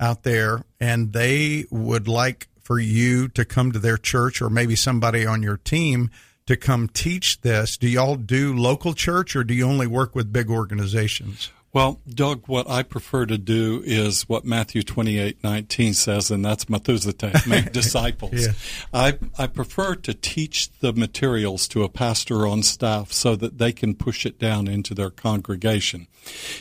out 0.00 0.22
there 0.22 0.64
and 0.80 1.12
they 1.12 1.66
would 1.70 2.08
like 2.08 2.48
for 2.62 2.78
you 2.78 3.28
to 3.28 3.44
come 3.44 3.70
to 3.72 3.78
their 3.78 3.98
church 3.98 4.40
or 4.40 4.48
maybe 4.48 4.74
somebody 4.74 5.26
on 5.26 5.42
your 5.42 5.58
team 5.58 6.10
to 6.46 6.56
come 6.56 6.88
teach 6.88 7.42
this, 7.42 7.76
do 7.76 7.86
y'all 7.86 8.16
do 8.16 8.56
local 8.56 8.94
church 8.94 9.36
or 9.36 9.44
do 9.44 9.52
you 9.52 9.66
only 9.66 9.86
work 9.86 10.14
with 10.14 10.32
big 10.32 10.48
organizations? 10.48 11.50
Well, 11.74 12.02
Doug, 12.06 12.48
what 12.48 12.68
I 12.68 12.82
prefer 12.82 13.24
to 13.24 13.38
do 13.38 13.82
is 13.82 14.28
what 14.28 14.44
Matthew 14.44 14.82
twenty 14.82 15.18
eight 15.18 15.42
nineteen 15.42 15.94
says, 15.94 16.30
and 16.30 16.44
that's 16.44 16.68
Methuselah, 16.68 17.14
make 17.46 17.72
disciples. 17.72 18.32
yeah. 18.34 18.52
I, 18.92 19.18
I 19.38 19.46
prefer 19.46 19.94
to 19.94 20.12
teach 20.12 20.70
the 20.80 20.92
materials 20.92 21.66
to 21.68 21.82
a 21.82 21.88
pastor 21.88 22.46
on 22.46 22.62
staff 22.62 23.10
so 23.10 23.36
that 23.36 23.56
they 23.56 23.72
can 23.72 23.94
push 23.94 24.26
it 24.26 24.38
down 24.38 24.68
into 24.68 24.92
their 24.94 25.08
congregation. 25.08 26.08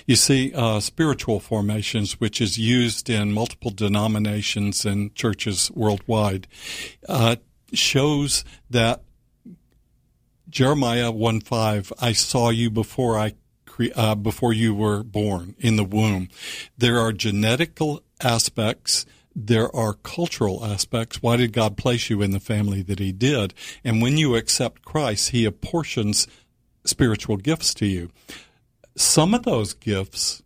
You 0.05 0.15
see, 0.15 0.53
uh, 0.53 0.79
spiritual 0.79 1.41
formations, 1.41 2.21
which 2.21 2.39
is 2.39 2.57
used 2.57 3.09
in 3.09 3.33
multiple 3.33 3.71
denominations 3.71 4.85
and 4.85 5.13
churches 5.13 5.69
worldwide, 5.75 6.47
uh, 7.09 7.35
shows 7.73 8.45
that 8.69 9.03
Jeremiah 10.49 11.11
1 11.11 11.41
5, 11.41 11.93
I 11.99 12.13
saw 12.13 12.49
you 12.49 12.69
before 12.69 13.17
I 13.17 13.33
uh, 13.89 14.15
before 14.15 14.53
you 14.53 14.75
were 14.75 15.03
born 15.03 15.55
in 15.59 15.75
the 15.75 15.83
womb. 15.83 16.29
There 16.77 16.99
are 16.99 17.11
genetical 17.11 18.01
aspects. 18.21 19.05
There 19.35 19.73
are 19.75 19.93
cultural 19.93 20.65
aspects. 20.65 21.21
Why 21.21 21.37
did 21.37 21.53
God 21.53 21.77
place 21.77 22.09
you 22.09 22.21
in 22.21 22.31
the 22.31 22.39
family 22.39 22.81
that 22.83 22.99
He 22.99 23.11
did? 23.11 23.53
And 23.83 24.01
when 24.01 24.17
you 24.17 24.35
accept 24.35 24.85
Christ, 24.85 25.29
He 25.29 25.45
apportions 25.45 26.27
spiritual 26.83 27.37
gifts 27.37 27.73
to 27.75 27.85
you. 27.85 28.11
Some 28.95 29.33
of 29.33 29.43
those 29.43 29.73
gifts 29.73 30.43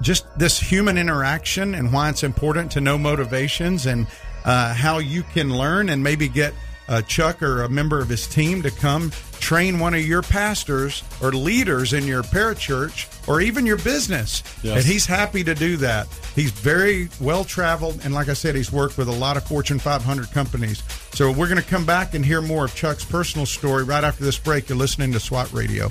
just 0.02 0.26
this 0.38 0.58
human 0.58 0.98
interaction 0.98 1.74
and 1.74 1.92
why 1.92 2.10
it's 2.10 2.22
important 2.22 2.70
to 2.72 2.80
know 2.80 2.98
motivations 2.98 3.86
and 3.86 4.06
uh, 4.44 4.74
how 4.74 4.98
you 4.98 5.22
can 5.22 5.56
learn 5.56 5.88
and 5.88 6.02
maybe 6.02 6.28
get 6.28 6.54
uh, 6.88 7.02
Chuck 7.02 7.42
or 7.42 7.62
a 7.62 7.68
member 7.68 8.00
of 8.00 8.08
his 8.08 8.26
team 8.26 8.62
to 8.62 8.70
come 8.70 9.12
train 9.40 9.78
one 9.78 9.94
of 9.94 10.06
your 10.06 10.22
pastors 10.22 11.02
or 11.22 11.32
leaders 11.32 11.92
in 11.92 12.06
your 12.06 12.22
parachurch 12.22 13.08
or 13.28 13.40
even 13.40 13.64
your 13.64 13.78
business. 13.78 14.42
Yes. 14.62 14.78
And 14.78 14.84
he's 14.84 15.06
happy 15.06 15.42
to 15.44 15.54
do 15.54 15.76
that. 15.78 16.08
He's 16.34 16.50
very 16.50 17.08
well 17.20 17.44
traveled. 17.44 18.00
And 18.04 18.12
like 18.12 18.28
I 18.28 18.34
said, 18.34 18.54
he's 18.54 18.72
worked 18.72 18.98
with 18.98 19.08
a 19.08 19.12
lot 19.12 19.36
of 19.36 19.44
Fortune 19.44 19.78
500 19.78 20.30
companies. 20.32 20.82
So 21.12 21.30
we're 21.30 21.48
going 21.48 21.62
to 21.62 21.68
come 21.68 21.86
back 21.86 22.14
and 22.14 22.24
hear 22.24 22.42
more 22.42 22.66
of 22.66 22.74
Chuck's 22.74 23.04
personal 23.04 23.46
story 23.46 23.84
right 23.84 24.04
after 24.04 24.24
this 24.24 24.38
break. 24.38 24.68
You're 24.68 24.78
listening 24.78 25.12
to 25.12 25.20
SWAT 25.20 25.52
Radio. 25.52 25.90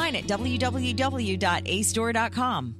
at 0.15 0.25
www.astore.com. 0.25 2.75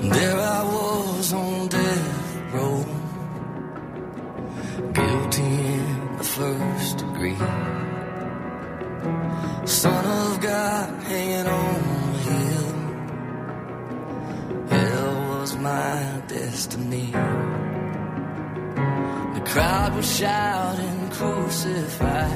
There 0.00 0.38
I 0.38 0.62
was 0.64 1.32
on 1.32 1.68
death 1.68 2.52
row, 2.52 2.84
guilty 4.92 5.42
in 5.42 6.16
the 6.16 6.24
first 6.24 6.98
degree. 6.98 7.36
Son 9.66 10.04
of 10.04 10.40
God 10.40 11.02
hanging 11.02 11.46
on 11.46 11.77
my 15.60 16.22
destiny. 16.28 17.10
The 19.36 19.42
crowd 19.44 19.96
was 19.96 20.16
shouting, 20.18 21.10
crucify. 21.10 22.28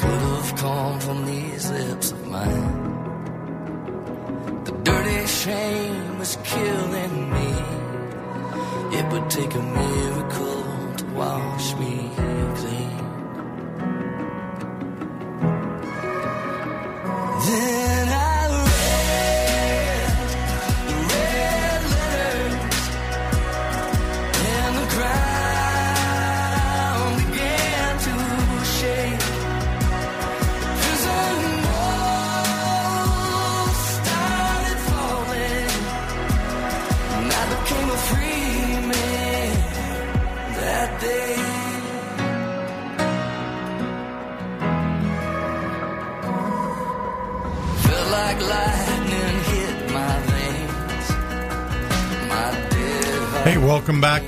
Could 0.00 0.22
have 0.30 0.56
come 0.56 1.00
from 1.00 1.24
these 1.26 1.70
lips 1.70 2.12
of 2.12 2.26
mine 2.26 2.74
The 4.64 4.72
dirty 4.84 5.26
shame 5.26 6.18
was 6.18 6.36
killing 6.44 7.30
me. 7.32 7.52
It 8.98 9.04
would 9.12 9.30
take 9.30 9.54
a 9.54 9.62
miracle 9.62 10.64
to 10.98 11.04
wash 11.14 11.74
me 11.76 12.10
clean. 12.56 12.85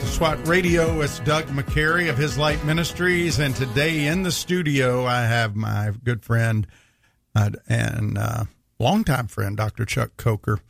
SWAT 0.09 0.49
Radio. 0.49 1.01
It's 1.01 1.21
Doug 1.21 1.47
McCary 1.47 2.09
of 2.11 2.17
His 2.17 2.37
Light 2.37 2.65
Ministries, 2.65 3.39
and 3.39 3.55
today 3.55 4.07
in 4.07 4.23
the 4.23 4.33
studio 4.33 5.05
I 5.07 5.23
have 5.23 5.55
my 5.55 5.93
good 6.03 6.25
friend 6.25 6.67
uh, 7.35 7.51
and 7.69 8.19
uh, 8.19 8.45
longtime 8.79 9.29
friend, 9.29 9.57
Dr. 9.57 9.85
Chuck 9.85 10.17
Coker. 10.17 10.61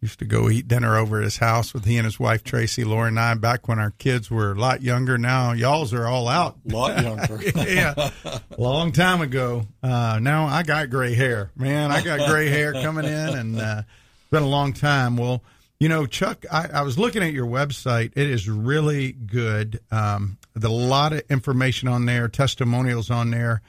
Used 0.00 0.18
to 0.18 0.24
go 0.24 0.50
eat 0.50 0.66
dinner 0.66 0.96
over 0.96 1.18
at 1.18 1.24
his 1.24 1.36
house 1.36 1.72
with 1.72 1.84
he 1.84 1.96
and 1.96 2.04
his 2.04 2.18
wife 2.18 2.42
Tracy, 2.42 2.82
Laura, 2.82 3.06
and 3.06 3.20
I 3.20 3.34
back 3.34 3.68
when 3.68 3.78
our 3.78 3.92
kids 3.92 4.30
were 4.30 4.50
a 4.50 4.58
lot 4.58 4.82
younger. 4.82 5.16
Now 5.16 5.52
y'all's 5.52 5.92
are 5.92 6.06
all 6.08 6.26
out. 6.26 6.58
A 6.68 6.72
lot 6.72 7.02
younger. 7.02 7.40
yeah, 7.54 8.10
long 8.58 8.90
time 8.90 9.20
ago. 9.20 9.62
Uh, 9.80 10.18
now 10.20 10.46
I 10.46 10.64
got 10.64 10.90
gray 10.90 11.14
hair, 11.14 11.52
man. 11.54 11.92
I 11.92 12.02
got 12.02 12.28
gray 12.28 12.48
hair 12.48 12.72
coming 12.72 13.04
in, 13.04 13.28
and 13.36 13.60
uh, 13.60 13.82
it's 13.86 14.30
been 14.30 14.42
a 14.42 14.48
long 14.48 14.72
time. 14.72 15.16
Well, 15.16 15.44
you 15.82 15.88
know, 15.88 16.06
Chuck, 16.06 16.46
I, 16.48 16.68
I 16.74 16.82
was 16.82 16.96
looking 16.96 17.24
at 17.24 17.32
your 17.32 17.48
website. 17.48 18.12
It 18.14 18.30
is 18.30 18.48
really 18.48 19.10
good. 19.10 19.80
Um, 19.90 20.38
a 20.54 20.68
lot 20.68 21.12
of 21.12 21.22
information 21.28 21.88
on 21.88 22.06
there, 22.06 22.28
testimonials 22.28 23.10
on 23.10 23.32
there. 23.32 23.62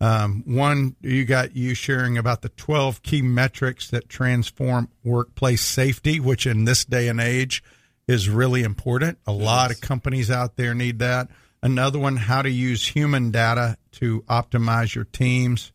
Um, 0.00 0.44
one, 0.46 0.96
you 1.02 1.26
got 1.26 1.54
you 1.54 1.74
sharing 1.74 2.16
about 2.16 2.40
the 2.40 2.48
12 2.48 3.02
key 3.02 3.20
metrics 3.20 3.90
that 3.90 4.08
transform 4.08 4.88
workplace 5.04 5.60
safety, 5.60 6.20
which 6.20 6.46
in 6.46 6.64
this 6.64 6.86
day 6.86 7.06
and 7.06 7.20
age 7.20 7.62
is 8.06 8.30
really 8.30 8.62
important. 8.62 9.18
A 9.26 9.32
lot 9.32 9.70
of 9.70 9.78
companies 9.82 10.30
out 10.30 10.56
there 10.56 10.74
need 10.74 11.00
that. 11.00 11.28
Another 11.62 11.98
one, 11.98 12.16
how 12.16 12.40
to 12.40 12.50
use 12.50 12.86
human 12.86 13.30
data 13.30 13.76
to 13.92 14.22
optimize 14.22 14.94
your 14.94 15.04
teams. 15.04 15.70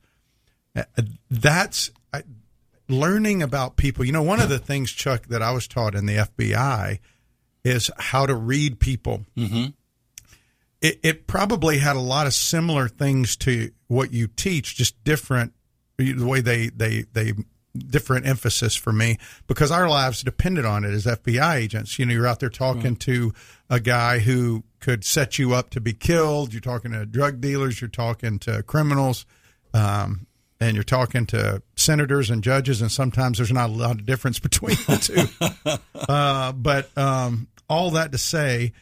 Uh, 0.75 0.85
That's 1.29 1.91
learning 2.87 3.41
about 3.41 3.77
people. 3.77 4.05
You 4.05 4.11
know, 4.11 4.23
one 4.23 4.39
of 4.39 4.49
the 4.49 4.59
things, 4.59 4.91
Chuck, 4.91 5.27
that 5.27 5.41
I 5.41 5.51
was 5.51 5.67
taught 5.67 5.95
in 5.95 6.05
the 6.05 6.17
FBI 6.17 6.99
is 7.63 7.89
how 7.97 8.25
to 8.25 8.35
read 8.35 8.79
people. 8.79 9.25
Mm-hmm. 9.37 9.71
It, 10.81 10.99
it 11.01 11.27
probably 11.27 11.77
had 11.77 11.95
a 11.95 12.01
lot 12.01 12.27
of 12.27 12.33
similar 12.33 12.87
things 12.89 13.35
to 13.37 13.71
what 13.87 14.11
you 14.11 14.27
teach, 14.27 14.75
just 14.75 15.01
different 15.03 15.53
the 15.97 16.25
way 16.25 16.41
they 16.41 16.67
they 16.69 17.05
they 17.13 17.33
different 17.75 18.27
emphasis 18.27 18.75
for 18.75 18.93
me 18.93 19.17
because 19.47 19.71
our 19.71 19.89
lives 19.89 20.21
depended 20.21 20.65
on 20.65 20.83
it 20.83 20.91
as 20.91 21.05
FBI 21.05 21.55
agents. 21.55 21.97
You 21.97 22.05
know, 22.05 22.13
you're 22.13 22.27
out 22.27 22.39
there 22.39 22.49
talking 22.49 22.95
to 22.97 23.33
a 23.69 23.79
guy 23.79 24.19
who 24.19 24.63
could 24.79 25.03
set 25.03 25.39
you 25.39 25.53
up 25.53 25.69
to 25.71 25.81
be 25.81 25.93
killed. 25.93 26.53
You're 26.53 26.61
talking 26.61 26.91
to 26.91 27.05
drug 27.05 27.41
dealers. 27.41 27.81
You're 27.81 27.89
talking 27.89 28.39
to 28.39 28.61
criminals. 28.63 29.25
Um, 29.73 30.27
and 30.59 30.75
you're 30.75 30.83
talking 30.83 31.25
to 31.27 31.61
senators 31.75 32.29
and 32.29 32.43
judges, 32.43 32.81
and 32.81 32.91
sometimes 32.91 33.37
there's 33.37 33.51
not 33.51 33.69
a 33.69 33.73
lot 33.73 33.99
of 33.99 34.05
difference 34.05 34.39
between 34.39 34.75
the 34.87 34.97
two. 34.97 35.79
uh, 36.07 36.51
but 36.51 36.95
um, 36.97 37.47
all 37.69 37.91
that 37.91 38.11
to 38.11 38.17
say 38.17 38.73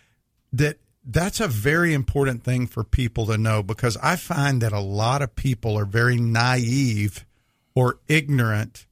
that 0.53 0.77
that's 1.03 1.39
a 1.39 1.47
very 1.47 1.93
important 1.93 2.43
thing 2.43 2.67
for 2.67 2.83
people 2.83 3.25
to 3.27 3.37
know 3.37 3.63
because 3.63 3.97
I 3.97 4.15
find 4.15 4.61
that 4.61 4.71
a 4.71 4.79
lot 4.79 5.21
of 5.21 5.35
people 5.35 5.77
are 5.77 5.85
very 5.85 6.17
naive 6.17 7.25
or 7.73 7.99
ignorant 8.07 8.85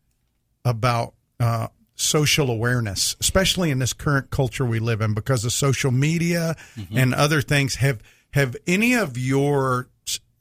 about 0.65 1.13
uh, 1.39 1.67
social 1.95 2.49
awareness, 2.49 3.15
especially 3.19 3.71
in 3.71 3.79
this 3.79 3.93
current 3.93 4.29
culture 4.31 4.65
we 4.65 4.79
live 4.79 5.01
in, 5.01 5.13
because 5.13 5.45
of 5.45 5.51
social 5.51 5.91
media 5.91 6.55
and 6.91 7.13
other 7.13 7.41
things. 7.41 7.75
Have 7.75 8.01
have 8.31 8.55
any 8.65 8.93
of 8.93 9.17
your 9.17 9.87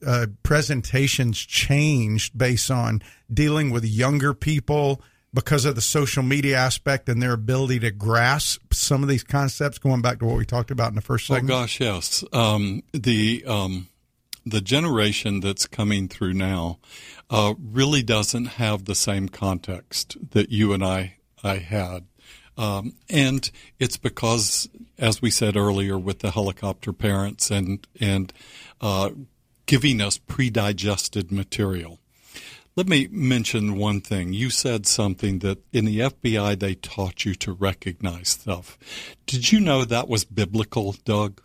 uh, 0.07 0.27
presentations 0.43 1.39
changed 1.39 2.37
based 2.37 2.71
on 2.71 3.03
dealing 3.33 3.71
with 3.71 3.85
younger 3.85 4.35
people 4.35 5.03
because 5.35 5.65
of 5.65 5.75
the 5.75 5.81
social 5.81 6.23
media 6.23 6.57
aspect 6.57 7.09
and 7.09 7.23
their 7.23 7.33
ability 7.33 7.79
to 7.81 7.91
grasp 7.91 8.73
some 8.73 9.03
of 9.03 9.09
these 9.09 9.25
concepts? 9.25 9.79
Going 9.79 10.03
back 10.03 10.21
to 10.21 10.27
what 10.27 10.39
we 10.39 10.45
talked 10.45 10.71
about 10.71 10.89
in 10.89 10.95
the 10.95 11.01
first 11.01 11.31
Oh 11.31 11.41
gosh, 11.41 11.81
yes. 11.81 12.25
Um, 12.33 12.83
the 12.93 13.45
um, 13.47 13.89
the 14.47 14.61
generation 14.61 15.41
that's 15.41 15.67
coming 15.67 16.09
through 16.09 16.35
now 16.35 16.79
uh, 17.31 17.55
really 17.59 18.03
doesn't 18.03 18.47
have 18.47 18.85
the 18.85 18.95
same 18.95 19.29
context 19.29 20.17
that 20.31 20.51
you 20.51 20.73
and 20.73 20.85
I 20.85 21.17
I 21.43 21.57
had. 21.57 22.07
Um, 22.57 22.95
and 23.09 23.49
it's 23.79 23.97
because, 23.97 24.69
as 24.99 25.23
we 25.23 25.31
said 25.31 25.57
earlier, 25.57 25.97
with 25.97 26.19
the 26.21 26.33
helicopter 26.33 26.93
parents 26.93 27.51
and 27.51 27.87
and 28.01 28.33
uh, 28.81 29.11
giving 29.69 30.01
us 30.01 30.17
pre-digested 30.19 31.31
material. 31.31 32.01
Let 32.75 32.89
me 32.89 33.07
mention 33.11 33.77
one 33.77 34.01
thing. 34.01 34.33
You 34.33 34.51
said 34.51 34.87
something 34.87 35.41
that 35.41 35.59
in 35.73 35.85
the 35.85 36.01
FBI 36.01 36.59
they 36.59 36.75
taught 36.75 37.25
you 37.25 37.35
to 37.37 37.53
recognize 37.53 38.31
stuff. 38.31 38.79
Did 39.27 39.53
you 39.53 39.61
know 39.61 39.85
that 39.85 40.09
was 40.09 40.25
biblical, 40.25 40.97
Doug? 41.05 41.43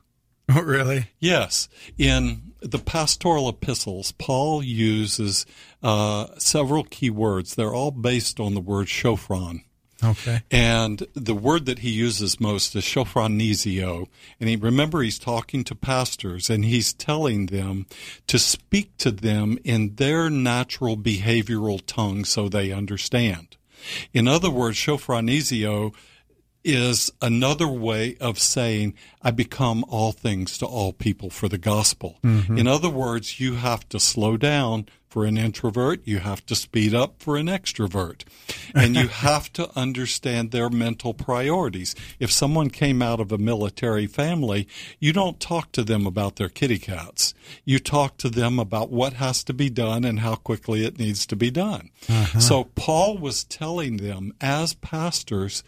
Oh, 0.50 0.62
really? 0.62 1.08
Yes. 1.20 1.68
In 1.98 2.54
the 2.62 2.80
pastoral 2.80 3.50
epistles, 3.50 4.14
Paul 4.14 4.64
uses 4.64 5.46
uh, 5.82 6.28
several 6.38 6.84
key 6.84 7.10
words. 7.10 7.56
They're 7.56 7.74
all 7.74 7.92
based 7.92 8.40
on 8.40 8.54
the 8.54 8.62
word 8.62 8.88
shofron. 8.88 9.64
Okay. 10.04 10.42
And 10.52 11.08
the 11.14 11.36
word 11.36 11.66
that 11.66 11.80
he 11.80 11.90
uses 11.92 12.40
most 12.40 12.76
is 12.76 12.84
shofronizio. 12.84 14.08
And 14.40 14.50
he 14.50 14.56
remember 14.56 15.02
he's 15.02 15.20
talking 15.20 15.64
to 15.66 15.76
pastors 15.76 16.50
and 16.50 16.66
he's 16.66 16.94
telling 16.94 17.48
them 17.48 17.86
to 18.28 18.40
speak 18.40 18.98
to 18.98 19.12
them 19.12 19.58
in 19.64 19.96
their 19.96 20.30
natural 20.30 20.98
behavioral 20.98 21.82
tongue 21.86 22.26
so 22.26 22.50
they 22.50 22.72
understand. 22.72 23.58
In 24.14 24.28
other 24.28 24.50
words, 24.50 24.78
shofronizio 24.78 25.94
is 26.64 27.12
another 27.22 27.68
way 27.68 28.16
of 28.22 28.40
saying, 28.40 28.94
I 29.22 29.32
become 29.32 29.84
all 29.90 30.12
things 30.12 30.58
to 30.60 30.66
all 30.66 30.94
people 30.94 31.30
for 31.30 31.50
the 31.50 31.58
gospel. 31.58 32.20
Mm-hmm. 32.24 32.58
In 32.58 32.68
other 32.68 32.90
words, 32.90 33.40
you 33.40 33.56
have 33.56 33.88
to 33.90 34.00
slow 34.00 34.38
down 34.38 34.88
for 35.14 35.26
an 35.26 35.38
introvert, 35.38 36.02
you 36.06 36.18
have 36.18 36.44
to 36.44 36.56
speed 36.56 36.96
up 36.96 37.22
for 37.22 37.38
an 37.38 37.46
extrovert, 37.46 38.24
and 38.74 38.96
you 38.96 39.08
have 39.30 39.54
to 39.54 39.70
understand 39.78 40.50
their 40.50 40.72
mental 40.72 41.14
priorities. 41.14 41.94
If 42.20 42.32
someone 42.32 42.72
came 42.72 43.00
out 43.04 43.20
of 43.20 43.32
a 43.32 43.38
military 43.38 44.08
family, 44.08 44.68
you 45.00 45.14
don't 45.14 45.40
talk 45.40 45.72
to 45.74 45.84
them 45.84 46.08
about 46.08 46.38
their 46.38 46.50
kitty 46.50 46.80
cats. 46.80 47.36
You 47.64 47.78
talk 47.78 48.18
to 48.18 48.30
them 48.30 48.58
about 48.58 48.90
what 48.90 49.14
has 49.14 49.44
to 49.44 49.54
be 49.54 49.70
done 49.70 50.04
and 50.04 50.22
how 50.22 50.34
quickly 50.34 50.84
it 50.84 50.98
needs 50.98 51.28
to 51.28 51.36
be 51.36 51.52
done. 51.52 51.92
Uh-huh. 52.10 52.40
So 52.40 52.64
Paul 52.74 53.20
was 53.20 53.44
telling 53.44 53.98
them 53.98 54.34
as 54.42 54.74
pastors, 54.74 55.64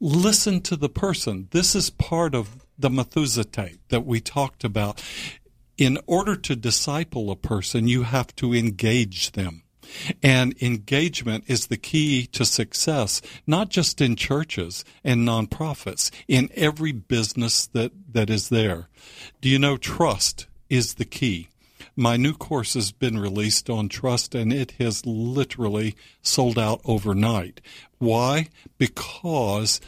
listen 0.00 0.62
to 0.62 0.76
the 0.76 0.88
person. 0.88 1.48
This 1.50 1.74
is 1.74 1.90
part 1.90 2.34
of 2.34 2.64
the 2.78 2.88
Methuselah 2.88 3.44
that 3.90 4.06
we 4.06 4.20
talked 4.20 4.64
about. 4.64 5.02
In 5.78 5.96
order 6.08 6.34
to 6.34 6.56
disciple 6.56 7.30
a 7.30 7.36
person, 7.36 7.86
you 7.86 8.02
have 8.02 8.34
to 8.36 8.52
engage 8.52 9.32
them. 9.32 9.62
And 10.22 10.60
engagement 10.60 11.44
is 11.46 11.68
the 11.68 11.76
key 11.76 12.26
to 12.32 12.44
success, 12.44 13.22
not 13.46 13.70
just 13.70 14.00
in 14.00 14.16
churches 14.16 14.84
and 15.04 15.26
nonprofits, 15.26 16.10
in 16.26 16.50
every 16.54 16.92
business 16.92 17.66
that, 17.68 17.92
that 18.12 18.28
is 18.28 18.48
there. 18.48 18.88
Do 19.40 19.48
you 19.48 19.58
know 19.58 19.76
trust 19.76 20.46
is 20.68 20.94
the 20.94 21.04
key? 21.04 21.48
My 21.96 22.16
new 22.16 22.34
course 22.34 22.74
has 22.74 22.92
been 22.92 23.18
released 23.18 23.70
on 23.70 23.88
trust 23.88 24.34
and 24.34 24.52
it 24.52 24.72
has 24.78 25.06
literally 25.06 25.96
sold 26.22 26.58
out 26.58 26.80
overnight. 26.84 27.60
Why? 27.98 28.48
Because 28.78 29.80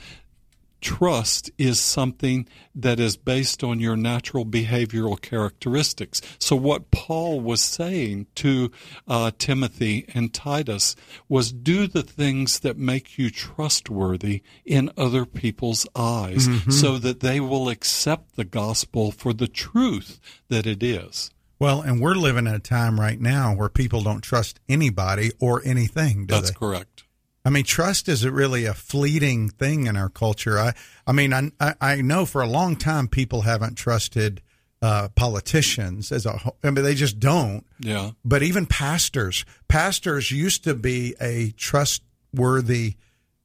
trust 0.80 1.50
is 1.58 1.80
something 1.80 2.46
that 2.74 3.00
is 3.00 3.16
based 3.16 3.62
on 3.62 3.80
your 3.80 3.96
natural 3.96 4.44
behavioral 4.44 5.20
characteristics. 5.20 6.20
So, 6.38 6.56
what 6.56 6.90
Paul 6.90 7.40
was 7.40 7.60
saying 7.60 8.26
to 8.36 8.70
uh, 9.08 9.30
Timothy 9.38 10.06
and 10.14 10.32
Titus 10.32 10.96
was 11.28 11.52
do 11.52 11.86
the 11.86 12.02
things 12.02 12.60
that 12.60 12.76
make 12.76 13.18
you 13.18 13.30
trustworthy 13.30 14.42
in 14.64 14.90
other 14.96 15.24
people's 15.24 15.86
eyes 15.94 16.48
so 16.68 16.98
that 16.98 17.20
they 17.20 17.40
will 17.40 17.68
accept 17.68 18.36
the 18.36 18.44
gospel 18.44 19.10
for 19.10 19.32
the 19.32 19.48
truth 19.48 20.20
that 20.48 20.66
it 20.66 20.82
is. 20.82 21.30
Well, 21.58 21.82
and 21.82 22.00
we're 22.00 22.14
living 22.14 22.46
in 22.46 22.54
a 22.54 22.58
time 22.58 22.98
right 22.98 23.20
now 23.20 23.54
where 23.54 23.68
people 23.68 24.02
don't 24.02 24.22
trust 24.22 24.58
anybody 24.66 25.30
or 25.38 25.60
anything, 25.62 26.24
do 26.24 26.34
That's 26.34 26.50
they? 26.50 26.56
correct. 26.56 27.04
I 27.44 27.50
mean, 27.50 27.64
trust 27.64 28.08
is 28.08 28.26
really 28.26 28.66
a 28.66 28.74
fleeting 28.74 29.48
thing 29.48 29.86
in 29.86 29.96
our 29.96 30.08
culture. 30.10 30.58
I, 30.58 30.74
I 31.06 31.12
mean, 31.12 31.32
I, 31.32 31.50
I- 31.58 31.74
I 31.80 32.00
know 32.02 32.26
for 32.26 32.42
a 32.42 32.46
long 32.46 32.76
time 32.76 33.08
people 33.08 33.42
haven't 33.42 33.76
trusted 33.76 34.42
uh, 34.82 35.08
politicians 35.14 36.10
as 36.12 36.24
a 36.26 36.32
whole. 36.38 36.56
I 36.64 36.70
mean, 36.70 36.84
they 36.84 36.94
just 36.94 37.18
don't. 37.20 37.64
Yeah. 37.80 38.12
But 38.24 38.42
even 38.42 38.66
pastors, 38.66 39.44
pastors 39.68 40.30
used 40.30 40.64
to 40.64 40.74
be 40.74 41.14
a 41.20 41.50
trustworthy 41.52 42.94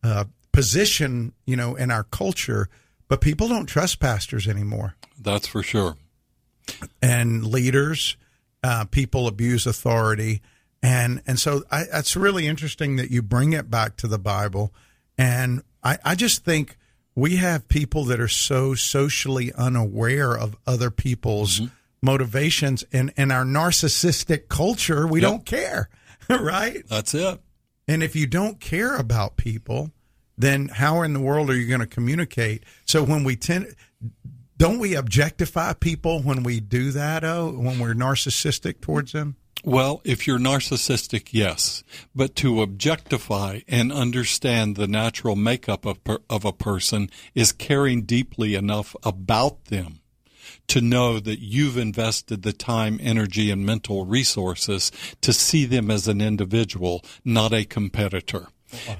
uh, 0.04 0.26
position, 0.52 1.34
you 1.46 1.56
know, 1.56 1.76
in 1.76 1.92
our 1.92 2.04
culture. 2.04 2.70
but 3.08 3.22
people 3.22 3.48
don't 3.48 3.66
trust 3.68 4.00
pastors 4.00 4.48
anymore. 4.48 4.96
That's 5.22 5.48
for 5.48 5.62
sure. 5.62 5.96
And 7.02 7.46
leaders, 7.46 8.18
uh, 8.64 8.86
people 8.86 9.28
abuse 9.28 9.68
authority, 9.68 10.42
and 10.86 11.22
and 11.28 11.40
so 11.40 11.64
I, 11.72 11.84
it's 11.94 12.16
really 12.16 12.48
interesting 12.48 12.96
that 12.98 13.10
you 13.12 13.22
bring 13.22 13.54
it 13.54 13.70
back 13.70 13.98
to 13.98 14.08
the 14.08 14.18
Bible. 14.20 14.74
And 15.18 15.62
I, 15.84 15.98
I 16.04 16.16
just 16.16 16.44
think 16.44 16.78
we 17.16 17.38
have 17.38 17.68
people 17.70 18.04
that 18.06 18.20
are 18.20 18.28
so 18.28 18.76
socially 18.76 19.52
unaware 19.54 20.38
of 20.38 20.56
other 20.68 20.92
people's 20.92 21.60
Mm-hmm. 21.60 21.74
motivations, 22.06 22.84
and 22.94 23.12
in 23.18 23.32
our 23.32 23.46
narcissistic 23.46 24.48
culture, 24.50 25.08
we 25.08 25.22
Yep. 25.22 25.30
don't 25.32 25.46
care, 25.46 25.90
right? 26.30 26.84
That's 26.88 27.14
it. 27.14 27.40
And 27.88 28.04
if 28.04 28.16
you 28.16 28.28
don't 28.28 28.60
care 28.60 28.96
about 28.98 29.38
people, 29.38 29.92
then 30.38 30.68
how 30.68 31.02
in 31.04 31.14
the 31.14 31.20
world 31.20 31.50
are 31.50 31.56
you 31.56 31.68
going 31.68 31.80
to 31.80 31.88
communicate? 31.88 32.64
So 32.86 33.04
when 33.04 33.24
we 33.24 33.36
tend, 33.36 33.74
don't 34.58 34.80
we 34.80 34.96
objectify 34.96 35.74
people 35.74 36.22
when 36.22 36.44
we 36.44 36.60
do 36.60 36.92
that? 36.92 37.24
Oh, 37.24 37.52
when 37.52 37.80
we're 37.80 37.94
narcissistic 37.96 38.82
towards 38.82 39.12
them. 39.14 39.36
Well, 39.68 40.02
if 40.04 40.28
you're 40.28 40.38
narcissistic, 40.38 41.30
yes. 41.32 41.84
But 42.14 42.36
to 42.36 42.62
objectify 42.62 43.62
and 43.68 43.92
understand 43.92 44.76
the 44.76 44.88
natural 44.88 45.36
makeup 45.36 45.88
of, 45.88 46.04
per, 46.04 46.20
of 46.30 46.46
a 46.46 46.54
person 46.54 47.10
is 47.34 47.52
caring 47.52 48.04
deeply 48.04 48.54
enough 48.54 48.96
about 49.02 49.66
them 49.66 50.02
to 50.68 50.82
know 50.82 51.20
that 51.20 51.40
you've 51.40 51.80
invested 51.80 52.44
the 52.44 52.54
time, 52.54 53.00
energy, 53.02 53.50
and 53.50 53.66
mental 53.66 54.06
resources 54.06 54.92
to 55.22 55.34
see 55.34 55.66
them 55.66 55.90
as 55.90 56.08
an 56.08 56.22
individual, 56.22 57.04
not 57.24 57.52
a 57.52 57.66
competitor. 57.66 58.50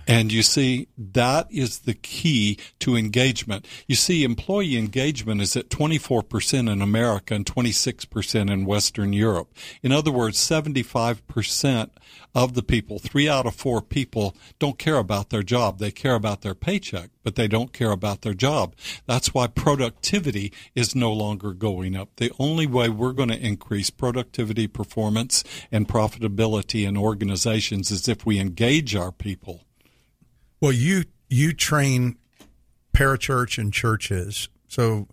And 0.08 0.32
you 0.32 0.44
see, 0.44 0.88
that 0.98 1.48
is 1.52 1.80
the 1.80 1.94
key 1.94 2.58
to 2.80 2.96
engagement. 2.96 3.68
You 3.88 3.96
see, 3.96 4.24
employee 4.24 4.78
engagement 4.78 5.42
is 5.42 5.56
at 5.56 5.70
24% 5.70 6.72
in 6.72 6.82
America 6.82 7.34
and 7.34 7.46
26% 7.46 8.52
in 8.52 8.66
Western 8.66 9.14
Europe. 9.14 9.54
In 9.82 9.92
other 9.92 10.12
words, 10.12 10.38
75% 10.38 11.90
of 12.36 12.54
the 12.54 12.64
people, 12.64 13.00
three 13.00 13.30
out 13.30 13.46
of 13.46 13.56
four 13.56 13.82
people, 13.82 14.36
don't 14.60 14.78
care 14.78 14.98
about 14.98 15.30
their 15.30 15.42
job. 15.42 15.80
They 15.80 15.92
care 15.92 16.16
about 16.16 16.42
their 16.42 16.54
paycheck, 16.54 17.10
but 17.24 17.36
they 17.36 17.48
don't 17.48 17.72
care 17.72 17.92
about 17.92 18.22
their 18.22 18.34
job. 18.34 18.76
That's 19.06 19.34
why 19.34 19.48
productivity 19.48 20.52
is 20.76 20.94
no 20.94 21.14
longer 21.14 21.54
going 21.54 21.96
up. 21.96 22.10
The 22.18 22.32
only 22.38 22.68
way 22.68 22.90
we're 22.90 23.14
going 23.14 23.30
to 23.30 23.40
increase 23.40 23.90
productivity, 23.90 24.68
performance, 24.68 25.44
and 25.72 25.88
profitability 25.88 26.86
in 26.86 26.98
organizations 26.98 27.90
is 27.90 28.10
if 28.10 28.26
we 28.26 28.40
engage 28.40 28.96
our 28.96 29.14
people. 29.14 29.65
Well, 30.62 30.72
you 30.72 31.06
you 31.30 31.54
train 31.54 32.18
parachurch 32.94 33.58
and 33.58 33.74
churches, 33.74 34.50
so 34.68 35.08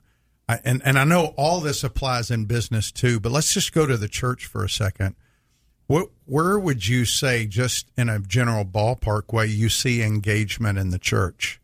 I, 0.48 0.60
and 0.64 0.82
and 0.84 0.98
I 0.98 1.04
know 1.04 1.34
all 1.36 1.60
this 1.60 1.82
applies 1.84 2.30
in 2.30 2.44
business 2.44 2.92
too. 2.92 3.20
But 3.20 3.32
let's 3.32 3.54
just 3.54 3.72
go 3.72 3.86
to 3.86 3.96
the 3.96 4.08
church 4.08 4.46
for 4.46 4.64
a 4.64 4.68
second. 4.68 5.16
What 5.86 6.08
where 6.24 6.58
would 6.58 6.86
you 6.86 7.04
say, 7.04 7.46
just 7.46 7.90
in 7.96 8.08
a 8.08 8.18
general 8.18 8.64
ballpark 8.64 9.32
way, 9.32 9.46
you 9.46 9.68
see 9.68 10.02
engagement 10.02 10.78
in 10.78 10.90
the 10.90 10.98
church 10.98 11.60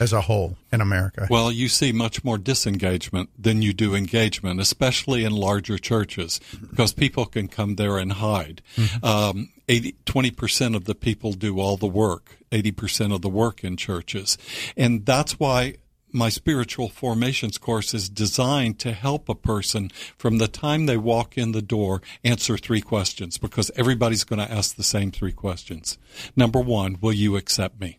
as 0.00 0.12
a 0.12 0.22
whole 0.22 0.56
in 0.72 0.80
America? 0.80 1.26
Well, 1.30 1.52
you 1.52 1.68
see 1.68 1.92
much 1.92 2.24
more 2.24 2.38
disengagement 2.38 3.30
than 3.38 3.62
you 3.62 3.72
do 3.72 3.94
engagement, 3.94 4.60
especially 4.60 5.24
in 5.24 5.32
larger 5.32 5.78
churches, 5.78 6.40
because 6.70 6.92
people 6.92 7.26
can 7.26 7.48
come 7.48 7.76
there 7.76 7.98
and 7.98 8.12
hide. 8.14 8.62
Um, 9.02 9.50
80, 9.68 9.96
20% 10.06 10.76
of 10.76 10.84
the 10.84 10.94
people 10.94 11.32
do 11.32 11.60
all 11.60 11.76
the 11.76 11.86
work, 11.86 12.38
80% 12.50 13.14
of 13.14 13.22
the 13.22 13.28
work 13.28 13.64
in 13.64 13.76
churches. 13.76 14.36
And 14.76 15.06
that's 15.06 15.38
why 15.38 15.76
my 16.12 16.28
spiritual 16.28 16.88
formations 16.88 17.58
course 17.58 17.94
is 17.94 18.08
designed 18.08 18.78
to 18.80 18.92
help 18.92 19.28
a 19.28 19.34
person 19.34 19.90
from 20.18 20.38
the 20.38 20.48
time 20.48 20.86
they 20.86 20.96
walk 20.96 21.38
in 21.38 21.52
the 21.52 21.62
door 21.62 22.02
answer 22.22 22.58
three 22.58 22.82
questions 22.82 23.38
because 23.38 23.70
everybody's 23.76 24.24
going 24.24 24.38
to 24.38 24.52
ask 24.52 24.76
the 24.76 24.82
same 24.82 25.10
three 25.10 25.32
questions. 25.32 25.98
Number 26.36 26.60
one, 26.60 26.98
will 27.00 27.12
you 27.12 27.36
accept 27.36 27.80
me 27.80 27.98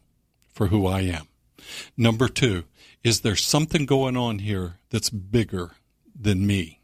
for 0.53 0.67
who 0.67 0.86
I 0.86 1.01
am? 1.01 1.27
Number 1.97 2.28
two, 2.28 2.63
is 3.04 3.21
there 3.21 3.36
something 3.36 3.86
going 3.86 4.17
on 4.17 4.39
here 4.39 4.76
that's 4.89 5.10
bigger 5.10 5.71
than 6.19 6.47
me? 6.47 6.80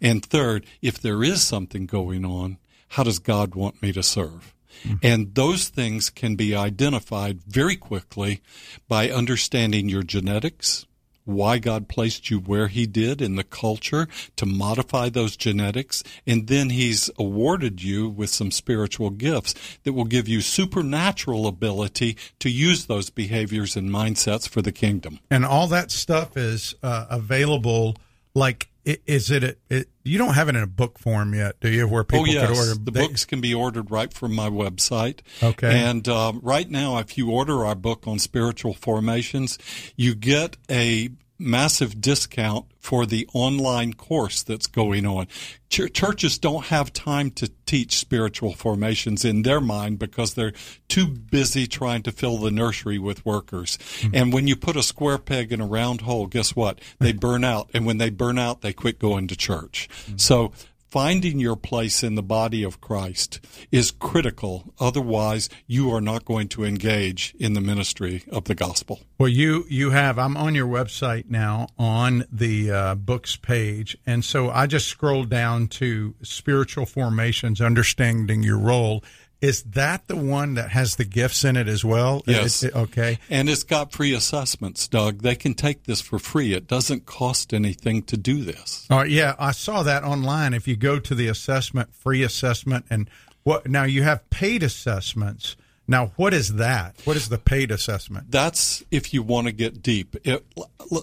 And 0.00 0.24
third, 0.24 0.66
if 0.80 0.98
there 0.98 1.22
is 1.22 1.42
something 1.42 1.86
going 1.86 2.24
on, 2.24 2.58
how 2.88 3.02
does 3.02 3.18
God 3.18 3.54
want 3.54 3.82
me 3.82 3.92
to 3.92 4.02
serve? 4.02 4.54
And 5.02 5.34
those 5.34 5.68
things 5.68 6.08
can 6.08 6.36
be 6.36 6.54
identified 6.54 7.42
very 7.42 7.76
quickly 7.76 8.40
by 8.86 9.10
understanding 9.10 9.88
your 9.88 10.02
genetics, 10.02 10.86
why 11.28 11.58
God 11.58 11.88
placed 11.88 12.30
you 12.30 12.38
where 12.40 12.68
He 12.68 12.86
did 12.86 13.20
in 13.20 13.36
the 13.36 13.44
culture 13.44 14.08
to 14.36 14.46
modify 14.46 15.08
those 15.08 15.36
genetics, 15.36 16.02
and 16.26 16.46
then 16.48 16.70
He's 16.70 17.10
awarded 17.18 17.82
you 17.82 18.08
with 18.08 18.30
some 18.30 18.50
spiritual 18.50 19.10
gifts 19.10 19.54
that 19.84 19.92
will 19.92 20.04
give 20.04 20.26
you 20.26 20.40
supernatural 20.40 21.46
ability 21.46 22.16
to 22.38 22.48
use 22.50 22.86
those 22.86 23.10
behaviors 23.10 23.76
and 23.76 23.90
mindsets 23.90 24.48
for 24.48 24.62
the 24.62 24.72
kingdom. 24.72 25.20
and 25.30 25.44
all 25.44 25.66
that 25.68 25.90
stuff 25.90 26.36
is 26.36 26.74
uh, 26.82 27.06
available. 27.10 27.96
Like, 28.34 28.67
is 28.84 29.30
it, 29.30 29.44
a, 29.44 29.56
it? 29.68 29.88
You 30.02 30.18
don't 30.18 30.34
have 30.34 30.48
it 30.48 30.56
in 30.56 30.62
a 30.62 30.66
book 30.66 30.98
form 30.98 31.34
yet, 31.34 31.60
do 31.60 31.68
you? 31.68 31.86
Where 31.86 32.04
people 32.04 32.22
oh 32.22 32.26
yes, 32.26 32.48
could 32.48 32.56
order 32.56 32.74
the 32.74 32.90
they- 32.90 33.06
books 33.06 33.24
can 33.24 33.40
be 33.40 33.54
ordered 33.54 33.90
right 33.90 34.12
from 34.12 34.34
my 34.34 34.48
website. 34.48 35.20
Okay. 35.42 35.88
and 35.88 36.06
um, 36.08 36.40
right 36.42 36.68
now, 36.70 36.98
if 36.98 37.18
you 37.18 37.30
order 37.30 37.66
our 37.66 37.74
book 37.74 38.06
on 38.06 38.18
spiritual 38.18 38.74
formations, 38.74 39.58
you 39.96 40.14
get 40.14 40.56
a 40.70 41.10
massive 41.38 42.00
discount 42.00 42.66
for 42.80 43.06
the 43.06 43.28
online 43.32 43.92
course 43.92 44.42
that's 44.42 44.66
going 44.66 45.06
on. 45.06 45.26
Ch- 45.68 45.92
churches 45.92 46.38
don't 46.38 46.66
have 46.66 46.92
time 46.92 47.30
to 47.32 47.50
teach 47.66 47.98
spiritual 47.98 48.54
formations 48.54 49.24
in 49.24 49.42
their 49.42 49.60
mind 49.60 49.98
because 49.98 50.34
they're 50.34 50.54
too 50.88 51.06
busy 51.06 51.66
trying 51.66 52.02
to 52.02 52.12
fill 52.12 52.38
the 52.38 52.50
nursery 52.50 52.98
with 52.98 53.24
workers. 53.26 53.78
Hmm. 54.00 54.14
And 54.14 54.32
when 54.32 54.46
you 54.46 54.56
put 54.56 54.76
a 54.76 54.82
square 54.82 55.18
peg 55.18 55.52
in 55.52 55.60
a 55.60 55.66
round 55.66 56.00
hole, 56.02 56.26
guess 56.26 56.56
what? 56.56 56.80
They 56.98 57.12
burn 57.12 57.44
out. 57.44 57.68
And 57.74 57.84
when 57.84 57.98
they 57.98 58.10
burn 58.10 58.38
out, 58.38 58.62
they 58.62 58.72
quit 58.72 58.98
going 58.98 59.28
to 59.28 59.36
church. 59.36 59.88
Hmm. 60.06 60.16
So 60.16 60.52
finding 60.90 61.38
your 61.38 61.56
place 61.56 62.02
in 62.02 62.14
the 62.14 62.22
body 62.22 62.62
of 62.62 62.80
Christ 62.80 63.40
is 63.70 63.90
critical. 63.90 64.72
Otherwise, 64.80 65.48
you 65.66 65.92
are 65.92 66.00
not 66.00 66.24
going 66.24 66.48
to 66.48 66.64
engage 66.64 67.34
in 67.38 67.52
the 67.52 67.60
ministry 67.60 68.24
of 68.28 68.44
the 68.44 68.54
gospel. 68.54 69.00
Well, 69.18 69.28
you 69.28 69.64
you 69.68 69.90
have. 69.90 70.18
I'm 70.18 70.36
on 70.36 70.54
your 70.54 70.66
website 70.66 71.28
now 71.28 71.68
on 71.78 72.24
the 72.32 72.70
uh, 72.70 72.94
books 72.94 73.36
page, 73.36 73.96
and 74.06 74.24
so 74.24 74.50
I 74.50 74.66
just 74.66 74.88
scrolled 74.88 75.28
down 75.28 75.68
to 75.68 76.14
spiritual 76.22 76.86
formations, 76.86 77.60
understanding 77.60 78.42
your 78.42 78.58
role. 78.58 79.02
Is 79.40 79.62
that 79.62 80.08
the 80.08 80.16
one 80.16 80.54
that 80.54 80.70
has 80.70 80.96
the 80.96 81.04
gifts 81.04 81.44
in 81.44 81.56
it 81.56 81.68
as 81.68 81.84
well? 81.84 82.22
Yes. 82.26 82.62
It- 82.62 82.68
it- 82.68 82.74
okay. 82.76 83.18
And 83.30 83.48
it's 83.48 83.62
got 83.62 83.92
free 83.92 84.12
assessments, 84.12 84.88
Doug. 84.88 85.22
They 85.22 85.36
can 85.36 85.54
take 85.54 85.84
this 85.84 86.00
for 86.00 86.18
free. 86.18 86.54
It 86.54 86.66
doesn't 86.66 87.06
cost 87.06 87.54
anything 87.54 88.02
to 88.04 88.16
do 88.16 88.42
this. 88.42 88.86
All 88.90 88.98
right. 88.98 89.10
Yeah, 89.10 89.36
I 89.38 89.52
saw 89.52 89.82
that 89.84 90.02
online. 90.02 90.54
If 90.54 90.66
you 90.66 90.74
go 90.76 90.98
to 90.98 91.14
the 91.14 91.28
assessment, 91.28 91.94
free 91.94 92.22
assessment, 92.24 92.86
and 92.90 93.08
what 93.44 93.68
now 93.68 93.84
you 93.84 94.02
have 94.02 94.28
paid 94.30 94.62
assessments. 94.64 95.56
Now, 95.90 96.12
what 96.16 96.34
is 96.34 96.54
that? 96.56 96.96
What 97.04 97.16
is 97.16 97.30
the 97.30 97.38
paid 97.38 97.70
assessment? 97.70 98.30
That's 98.30 98.82
if 98.90 99.14
you 99.14 99.22
want 99.22 99.46
to 99.46 99.52
get 99.52 99.82
deep. 99.82 100.16
It, 100.22 100.44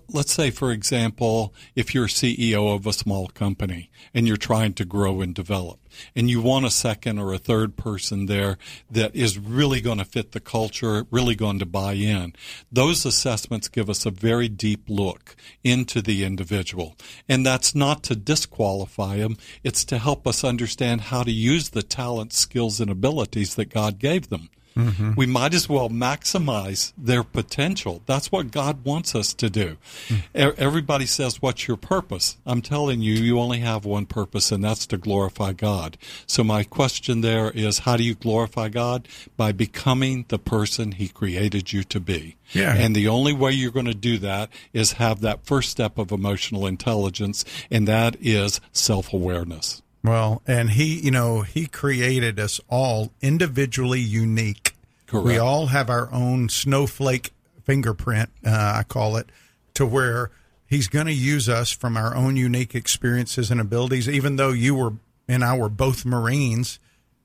let's 0.10 0.32
say, 0.32 0.52
for 0.52 0.72
example, 0.72 1.56
if 1.76 1.96
you're 1.96 2.06
CEO 2.08 2.76
of 2.76 2.86
a 2.86 2.94
small 2.94 3.28
company 3.30 3.90
and 4.14 4.28
you're 4.28 4.38
trying 4.38 4.74
to 4.74 4.86
grow 4.86 5.22
and 5.22 5.34
develop, 5.34 5.80
and 6.16 6.30
you 6.30 6.42
want 6.42 6.66
a 6.66 6.72
second 6.72 7.20
or 7.20 7.34
a 7.34 7.38
third 7.38 7.76
person 7.78 8.26
there 8.26 8.58
that 8.90 9.16
is 9.16 9.38
really 9.38 9.82
going 9.82 9.98
to 9.98 10.06
fit 10.06 10.32
the 10.32 10.40
culture, 10.40 11.06
really 11.12 11.36
going 11.36 11.60
to 11.60 11.66
buy 11.66 11.94
in, 11.94 12.34
those 12.72 13.06
assessments 13.06 13.68
give 13.68 13.90
us 13.90 14.06
a 14.06 14.12
very 14.12 14.48
deep 14.48 14.86
look 14.88 15.36
into 15.64 16.02
the 16.02 16.24
individual. 16.24 16.96
And 17.28 17.46
that's 17.46 17.76
not 17.76 18.04
to 18.04 18.16
disqualify 18.16 19.18
them, 19.18 19.38
it's 19.64 19.86
to 19.86 19.98
help 19.98 20.28
us 20.28 20.44
understand 20.44 21.02
how 21.02 21.24
to 21.24 21.32
use 21.32 21.70
the 21.70 21.84
talents, 21.84 22.38
skills, 22.38 22.80
and 22.80 22.90
abilities 22.90 23.56
that 23.56 23.70
God 23.70 24.00
gave 24.00 24.30
them. 24.30 24.50
Mm-hmm. 24.76 25.14
We 25.16 25.26
might 25.26 25.54
as 25.54 25.70
well 25.70 25.90
maximize 25.90 26.92
their 26.98 27.24
potential. 27.24 28.02
That's 28.06 28.32
what 28.32 28.52
God 28.52 28.84
wants 28.84 29.16
us 29.16 29.34
to 29.36 29.50
do. 29.50 29.78
Mm. 30.08 30.18
E- 30.36 30.56
Everybody 30.58 31.06
says, 31.06 31.42
What's 31.42 31.68
your 31.68 31.78
purpose? 31.78 32.38
I'm 32.46 32.62
telling 32.62 33.02
you, 33.02 33.14
you 33.14 33.40
only 33.40 33.60
have 33.60 33.86
one 33.86 34.06
purpose, 34.06 34.52
and 34.52 34.64
that's 34.64 34.86
to 34.88 34.98
glorify 34.98 35.54
God. 35.54 35.98
So, 36.28 36.44
my 36.44 36.64
question 36.64 37.22
there 37.22 37.52
is 37.52 37.80
how 37.80 37.96
do 37.96 38.04
you 38.04 38.16
glorify 38.16 38.70
God? 38.70 39.08
By 39.38 39.52
becoming 39.54 40.26
the 40.28 40.40
person 40.40 40.94
He 40.94 41.08
created 41.08 41.72
you 41.72 41.84
to 41.86 42.00
be. 42.00 42.36
Yeah. 42.52 42.76
And 42.76 42.96
the 42.96 43.08
only 43.08 43.34
way 43.34 43.52
you're 43.52 43.72
going 43.72 43.86
to 43.86 43.94
do 43.94 44.18
that 44.20 44.50
is 44.74 44.94
have 44.94 45.22
that 45.22 45.46
first 45.46 45.70
step 45.70 45.98
of 45.98 46.12
emotional 46.12 46.68
intelligence, 46.68 47.46
and 47.72 47.88
that 47.88 48.18
is 48.20 48.60
self 48.72 49.14
awareness. 49.14 49.82
Well, 50.06 50.42
and 50.48 50.72
he, 50.72 51.00
you 51.00 51.12
know, 51.12 51.42
he 51.42 51.68
created 51.68 52.40
us 52.40 52.60
all 52.70 53.12
individually 53.22 54.00
unique. 54.00 54.76
Correct. 55.08 55.26
We 55.26 55.38
all 55.38 55.68
have 55.68 55.90
our 55.90 56.12
own 56.12 56.50
snowflake 56.50 57.32
fingerprint, 57.64 58.30
uh, 58.46 58.74
I 58.78 58.84
call 58.84 59.18
it, 59.18 59.30
to 59.76 59.86
where 59.86 60.32
He's 60.68 60.88
going 60.88 61.06
to 61.06 61.14
use 61.14 61.48
us 61.48 61.72
from 61.72 61.96
our 61.96 62.16
own 62.16 62.36
unique 62.38 62.74
experiences 62.74 63.52
and 63.52 63.62
abilities. 63.62 64.10
Even 64.10 64.36
though 64.36 64.50
you 64.50 64.74
were 64.74 64.94
and 65.28 65.44
I 65.44 65.58
were 65.58 65.70
both 65.70 66.06
Marines, 66.06 66.80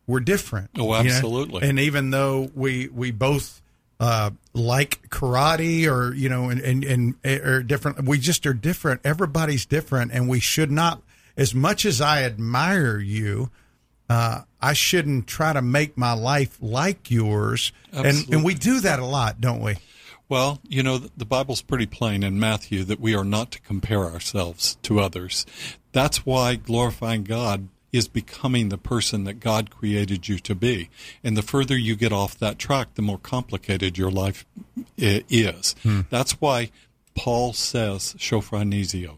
we're 0.07 0.21
different. 0.21 0.71
Oh, 0.79 0.83
you 0.83 1.09
know? 1.09 1.15
absolutely. 1.15 1.69
And 1.69 1.79
even 1.79 2.11
though 2.11 2.51
we 2.55 2.89
we 2.89 3.11
both 3.11 3.63
uh, 3.99 4.31
like 4.53 5.09
karate 5.09 5.91
or 5.91 6.15
you 6.15 6.29
know 6.29 6.51
and 6.51 6.61
and 6.61 6.85
and 6.85 7.43
are 7.43 7.63
different, 7.63 8.05
we 8.05 8.19
just 8.19 8.45
are 8.47 8.53
different. 8.53 9.01
Everybody's 9.05 9.65
different, 9.65 10.13
and 10.13 10.29
we 10.29 10.41
should 10.41 10.71
not. 10.71 11.03
As 11.41 11.55
much 11.55 11.85
as 11.87 12.01
I 12.01 12.23
admire 12.23 12.99
you, 12.99 13.51
uh, 14.09 14.43
I 14.61 14.73
shouldn't 14.75 15.27
try 15.27 15.53
to 15.53 15.63
make 15.63 15.97
my 15.97 16.13
life 16.13 16.59
like 16.61 17.11
yours. 17.11 17.73
And 17.93 18.07
Absolutely. 18.07 18.35
and 18.37 18.45
we 18.45 18.55
do 18.55 18.81
that 18.81 18.99
a 18.99 19.05
lot, 19.07 19.41
don't 19.41 19.61
we? 19.63 19.77
Well, 20.29 20.61
you 20.69 20.83
know, 20.83 20.99
the 20.99 21.25
Bible's 21.25 21.63
pretty 21.63 21.87
plain 21.87 22.23
in 22.23 22.39
Matthew 22.39 22.85
that 22.85 23.01
we 23.01 23.15
are 23.17 23.25
not 23.25 23.51
to 23.53 23.61
compare 23.63 24.05
ourselves 24.05 24.77
to 24.83 25.01
others. 25.01 25.45
That's 25.93 26.25
why 26.27 26.55
glorifying 26.57 27.25
God 27.25 27.69
is 27.93 28.07
becoming 28.07 28.69
the 28.69 28.79
person 28.79 29.25
that 29.25 29.41
God 29.41 29.71
created 29.71 30.29
you 30.29 30.39
to 30.41 30.55
be. 30.55 30.89
And 31.25 31.37
the 31.37 31.43
further 31.43 31.77
you 31.77 31.97
get 31.97 32.13
off 32.13 32.39
that 32.39 32.59
track, 32.59 32.95
the 32.95 33.03
more 33.03 33.19
complicated 33.19 33.97
your 33.99 34.11
life 34.13 34.45
i- 35.01 35.25
is. 35.29 35.75
That's 36.11 36.33
why 36.41 36.71
Paul 37.17 37.53
says, 37.53 38.15
Shophronesio, 38.19 39.17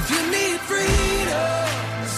If 0.00 0.08
you 0.14 0.22
need 0.36 0.58
freedom, 0.70 1.66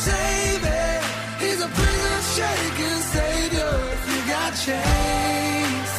saving, 0.06 1.02
he's 1.42 1.60
a 1.60 1.70
prison 1.78 2.18
shaking 2.36 3.00
savior. 3.16 3.74
If 3.94 4.02
you 4.10 4.20
got 4.34 4.50
chains, 4.66 5.90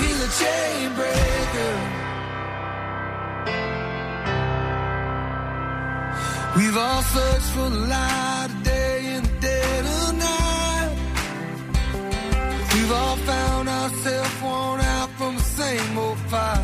he's 0.00 0.18
a 0.28 0.30
chain 0.40 0.84
breaker. 1.00 1.74
We've 6.56 6.78
all 6.86 7.02
searched 7.02 7.50
for 7.56 7.68
the 7.68 7.82
light 7.94 8.48
of 8.48 8.62
day 8.62 8.98
in 9.14 9.22
the 9.24 9.34
dead 9.40 9.84
of 9.98 10.08
night. 10.28 10.92
We've 12.72 12.92
all 12.92 13.16
found 13.30 13.68
ourselves 13.68 14.42
worn 14.42 14.80
out 14.80 15.10
from 15.18 15.36
the 15.36 15.48
same 15.60 15.98
old 15.98 16.18
fight. 16.32 16.63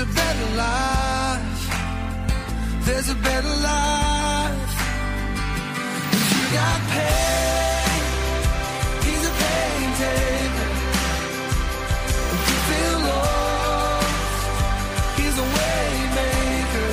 A 0.00 0.06
better 0.06 0.56
life. 0.56 1.68
There's 2.86 3.10
a 3.10 3.14
better 3.16 3.48
life. 3.48 4.72
If 6.12 6.26
you 6.32 6.44
got 6.56 6.80
pain, 6.94 8.02
he's 9.04 9.24
a 9.26 9.32
pain 9.42 9.90
taker. 10.00 10.70
If 12.34 12.42
you 12.48 12.58
feel 12.70 12.98
lost, 13.10 14.40
he's 15.18 15.36
a 15.36 15.46
way 15.56 15.84
maker. 16.16 16.92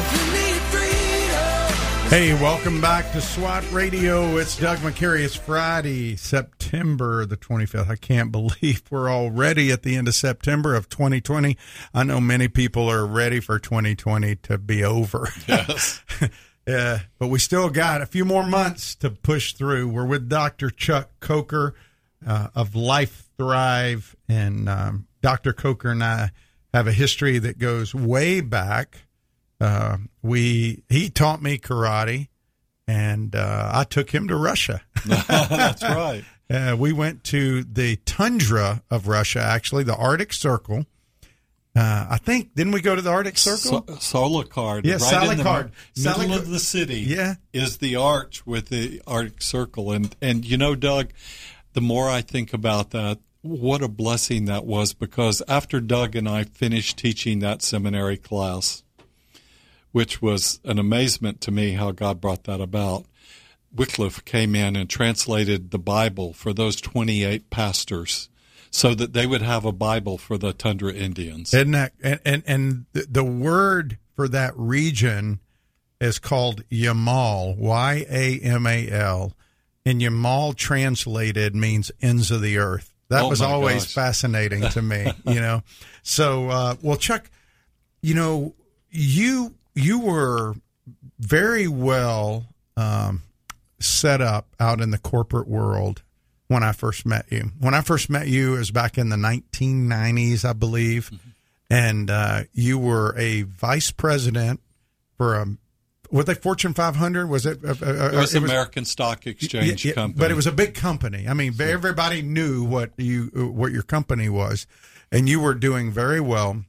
If 0.00 0.08
you 0.16 0.24
need 0.32 0.60
freedom, 0.72 2.08
Hey, 2.08 2.32
welcome 2.32 2.80
back 2.80 3.12
to 3.12 3.20
SWAT 3.20 3.62
Radio. 3.72 4.38
It's 4.38 4.56
Doug 4.56 4.78
McCary. 4.78 5.22
It's 5.22 5.36
Friday, 5.36 6.16
September 6.16 6.61
the 6.72 7.36
25th. 7.36 7.90
I 7.90 7.96
can't 7.96 8.32
believe 8.32 8.82
we're 8.90 9.10
already 9.10 9.70
at 9.70 9.82
the 9.82 9.96
end 9.96 10.08
of 10.08 10.14
September 10.14 10.74
of 10.74 10.88
2020. 10.88 11.56
I 11.92 12.02
know 12.02 12.20
many 12.20 12.48
people 12.48 12.90
are 12.90 13.06
ready 13.06 13.40
for 13.40 13.58
2020 13.58 14.36
to 14.36 14.58
be 14.58 14.82
over. 14.84 15.28
Yes. 15.46 16.02
Yeah, 16.64 17.00
but 17.18 17.26
we 17.26 17.40
still 17.40 17.70
got 17.70 18.02
a 18.02 18.06
few 18.06 18.24
more 18.24 18.46
months 18.46 18.94
to 18.96 19.10
push 19.10 19.54
through. 19.54 19.88
We're 19.88 20.06
with 20.06 20.28
Dr. 20.28 20.70
Chuck 20.70 21.10
Coker 21.18 21.74
uh, 22.24 22.50
of 22.54 22.76
Life 22.76 23.28
Thrive, 23.36 24.14
and 24.28 24.68
um, 24.68 25.08
Dr. 25.22 25.52
Coker 25.52 25.90
and 25.90 26.04
I 26.04 26.30
have 26.72 26.86
a 26.86 26.92
history 26.92 27.40
that 27.40 27.58
goes 27.58 27.96
way 27.96 28.40
back. 28.40 29.06
Uh, 29.60 29.96
we 30.22 30.84
he 30.88 31.10
taught 31.10 31.42
me 31.42 31.58
karate, 31.58 32.28
and 32.86 33.34
uh, 33.34 33.70
I 33.74 33.82
took 33.82 34.10
him 34.10 34.28
to 34.28 34.36
Russia. 34.36 34.82
That's 35.04 35.82
right. 35.82 36.22
Uh, 36.52 36.76
we 36.78 36.92
went 36.92 37.24
to 37.24 37.64
the 37.64 37.96
tundra 38.04 38.82
of 38.90 39.08
Russia, 39.08 39.40
actually, 39.40 39.84
the 39.84 39.96
Arctic 39.96 40.32
Circle. 40.34 40.84
Uh, 41.74 42.06
I 42.10 42.18
think 42.18 42.54
didn't 42.54 42.72
we 42.74 42.82
go 42.82 42.94
to 42.94 43.00
the 43.00 43.08
Arctic 43.10 43.38
Circle? 43.38 43.86
So, 43.98 44.28
Salekhard, 44.28 44.84
Yeah, 44.84 44.96
right 45.00 45.30
in 45.30 45.38
the 45.38 45.44
Salekhard. 45.44 45.70
middle 46.18 46.34
of 46.34 46.48
the 46.48 46.58
city, 46.60 47.00
Yeah. 47.00 47.36
is 47.54 47.78
the 47.78 47.96
arch 47.96 48.44
with 48.46 48.68
the 48.68 49.00
Arctic 49.06 49.40
Circle, 49.40 49.92
and 49.92 50.14
and 50.20 50.44
you 50.44 50.58
know, 50.58 50.74
Doug, 50.74 51.12
the 51.72 51.80
more 51.80 52.10
I 52.10 52.20
think 52.20 52.52
about 52.52 52.90
that, 52.90 53.18
what 53.40 53.82
a 53.82 53.88
blessing 53.88 54.44
that 54.44 54.66
was 54.66 54.92
because 54.92 55.40
after 55.48 55.80
Doug 55.80 56.14
and 56.14 56.28
I 56.28 56.44
finished 56.44 56.98
teaching 56.98 57.38
that 57.38 57.62
seminary 57.62 58.18
class, 58.18 58.82
which 59.92 60.20
was 60.20 60.60
an 60.64 60.78
amazement 60.78 61.40
to 61.40 61.50
me 61.50 61.72
how 61.72 61.90
God 61.92 62.20
brought 62.20 62.44
that 62.44 62.60
about. 62.60 63.06
Wycliffe 63.74 64.24
came 64.24 64.54
in 64.54 64.76
and 64.76 64.88
translated 64.88 65.70
the 65.70 65.78
Bible 65.78 66.32
for 66.32 66.52
those 66.52 66.80
28 66.80 67.50
pastors 67.50 68.28
so 68.70 68.94
that 68.94 69.12
they 69.12 69.26
would 69.26 69.42
have 69.42 69.64
a 69.64 69.72
Bible 69.72 70.18
for 70.18 70.38
the 70.38 70.52
Tundra 70.52 70.92
Indians. 70.92 71.52
Isn't 71.54 71.72
that 71.72 71.92
and 72.02 72.20
and, 72.24 72.42
and 72.46 72.84
the, 72.92 73.06
the 73.10 73.24
word 73.24 73.98
for 74.16 74.28
that 74.28 74.52
region 74.56 75.40
is 76.00 76.18
called 76.18 76.68
Yamal, 76.68 77.56
Y 77.56 78.04
A 78.10 78.38
M 78.40 78.66
A 78.66 78.90
L, 78.90 79.32
and 79.86 80.00
Yamal 80.00 80.54
translated 80.56 81.54
means 81.54 81.90
ends 82.00 82.30
of 82.30 82.40
the 82.42 82.58
earth. 82.58 82.92
That 83.08 83.22
Oh, 83.24 83.28
was 83.28 83.42
always 83.42 83.84
gosh. 83.84 83.94
fascinating 83.94 84.62
to 84.70 84.80
me, 84.82 85.12
you 85.26 85.40
know. 85.40 85.62
So, 86.02 86.48
uh, 86.48 86.74
well, 86.82 86.96
Chuck, 86.96 87.30
you 88.00 88.14
know, 88.14 88.54
you 88.90 89.54
you 89.74 89.98
were 90.00 90.54
very 91.18 91.68
well 91.68 92.46
um, 92.76 93.22
set 93.82 94.20
up 94.20 94.48
out 94.58 94.80
in 94.80 94.90
the 94.90 94.98
corporate 94.98 95.48
world 95.48 96.02
when 96.48 96.62
I 96.62 96.72
first 96.72 97.04
met 97.06 97.26
you. 97.30 97.50
When 97.60 97.74
I 97.74 97.80
first 97.80 98.08
met 98.10 98.28
you, 98.28 98.54
it 98.54 98.58
was 98.58 98.70
back 98.70 98.98
in 98.98 99.08
the 99.08 99.16
1990s, 99.16 100.44
I 100.44 100.52
believe, 100.52 101.10
Mm-hmm. 101.10 101.28
and 101.70 102.10
uh, 102.10 102.42
you 102.52 102.78
were 102.78 103.14
a 103.18 103.42
vice 103.42 103.90
president 103.90 104.60
for 105.16 105.34
a. 105.36 105.46
Was 106.10 106.28
it 106.28 106.42
Fortune 106.42 106.74
500? 106.74 107.26
Was 107.26 107.46
it? 107.46 107.64
Uh, 107.64 107.68
uh, 107.70 108.10
It 108.12 108.16
was 108.16 108.34
it 108.34 108.42
American 108.42 108.84
Stock 108.84 109.26
Exchange 109.26 109.82
yeah, 109.84 109.90
yeah, 109.90 109.94
Company. 109.94 110.18
But 110.20 110.30
it 110.30 110.34
was 110.34 110.46
a 110.46 110.52
big 110.52 110.74
company. 110.74 111.26
I 111.26 111.32
mean, 111.32 111.54
everybody 111.58 112.20
knew 112.20 112.64
what 112.64 112.90
you 112.98 113.30
what 113.54 113.72
your 113.72 113.82
company 113.82 114.28
was, 114.28 114.66
and 115.10 115.26
you 115.26 115.40
were 115.40 115.54
doing 115.54 115.90
very 115.90 116.20
well. 116.20 116.64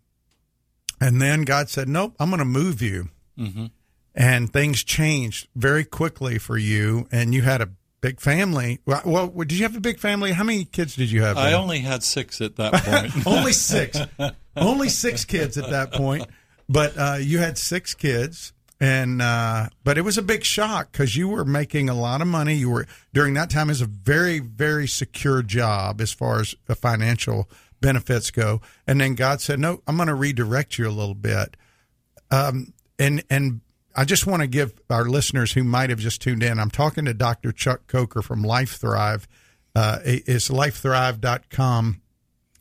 And 1.02 1.21
then 1.21 1.41
God 1.41 1.69
said, 1.69 1.89
"Nope, 1.89 2.15
I'm 2.21 2.30
going 2.30 2.39
to 2.39 2.45
move 2.45 2.82
you." 2.82 3.10
Mm-hmm. 3.38 3.65
And 4.15 4.54
things 4.54 4.84
changed 4.84 5.47
very 5.56 5.84
quickly 5.84 6.38
for 6.38 6.58
you, 6.58 7.08
and 7.12 7.34
you 7.34 7.41
had 7.41 7.62
a 7.62 7.69
big 8.04 8.19
family. 8.19 8.80
Well, 8.86 9.02
well, 9.06 9.28
did 9.30 9.54
you 9.54 9.63
have 9.63 9.76
a 9.76 9.80
big 9.80 9.97
family? 9.97 10.34
How 10.34 10.43
many 10.43 10.65
kids 10.65 10.95
did 10.95 11.10
you 11.10 11.23
have? 11.23 11.38
I 11.38 11.52
then? 11.52 11.60
only 11.60 11.80
had 11.80 12.04
six 12.04 12.41
at 12.41 12.58
that 12.58 12.73
point. 13.13 13.26
only 13.26 13.54
six, 13.54 13.97
only 14.56 14.89
six 14.89 15.26
kids 15.26 15.58
at 15.58 15.71
that 15.71 15.93
point. 15.93 16.28
But 16.69 16.97
uh, 16.97 17.17
you 17.19 17.39
had 17.39 17.58
six 17.58 17.95
kids, 17.95 18.54
and 18.80 19.21
uh, 19.21 19.69
but 19.84 19.97
it 19.97 20.02
was 20.02 20.17
a 20.17 20.21
big 20.21 20.43
shock 20.43 20.91
because 20.91 21.15
you 21.15 21.28
were 21.28 21.45
making 21.45 21.89
a 21.89 21.95
lot 21.95 22.21
of 22.21 22.28
money. 22.28 22.56
You 22.56 22.69
were 22.69 22.88
during 23.13 23.34
that 23.36 23.49
time 23.49 23.69
is 23.69 23.82
a 23.82 23.86
very 23.86 24.39
very 24.39 24.88
secure 24.88 25.41
job 25.41 26.02
as 26.02 26.12
far 26.12 26.41
as 26.41 26.54
the 26.65 26.76
financial 26.76 27.49
benefits 27.82 28.32
go. 28.32 28.62
And 28.86 28.99
then 28.99 29.15
God 29.15 29.41
said, 29.41 29.60
"No, 29.60 29.82
I'm 29.88 29.95
going 29.95 30.08
to 30.08 30.15
redirect 30.15 30.78
you 30.78 30.88
a 30.88 30.91
little 30.91 31.15
bit." 31.15 31.56
Um, 32.32 32.73
and 32.99 33.23
and 33.30 33.62
I 33.95 34.06
just 34.06 34.25
want 34.25 34.41
to 34.41 34.47
give 34.47 34.73
our 34.89 35.06
listeners 35.06 35.53
who 35.53 35.63
might 35.63 35.89
have 35.89 35.99
just 35.99 36.21
tuned 36.21 36.43
in. 36.43 36.60
I'm 36.60 36.71
talking 36.71 37.06
to 37.06 37.13
Dr. 37.13 37.51
Chuck 37.51 37.88
Coker 37.88 38.21
from 38.21 38.43
Life 38.43 38.77
Thrive. 38.77 39.27
Uh, 39.75 39.99
it's 40.03 40.49
lifethrive.com 40.49 42.01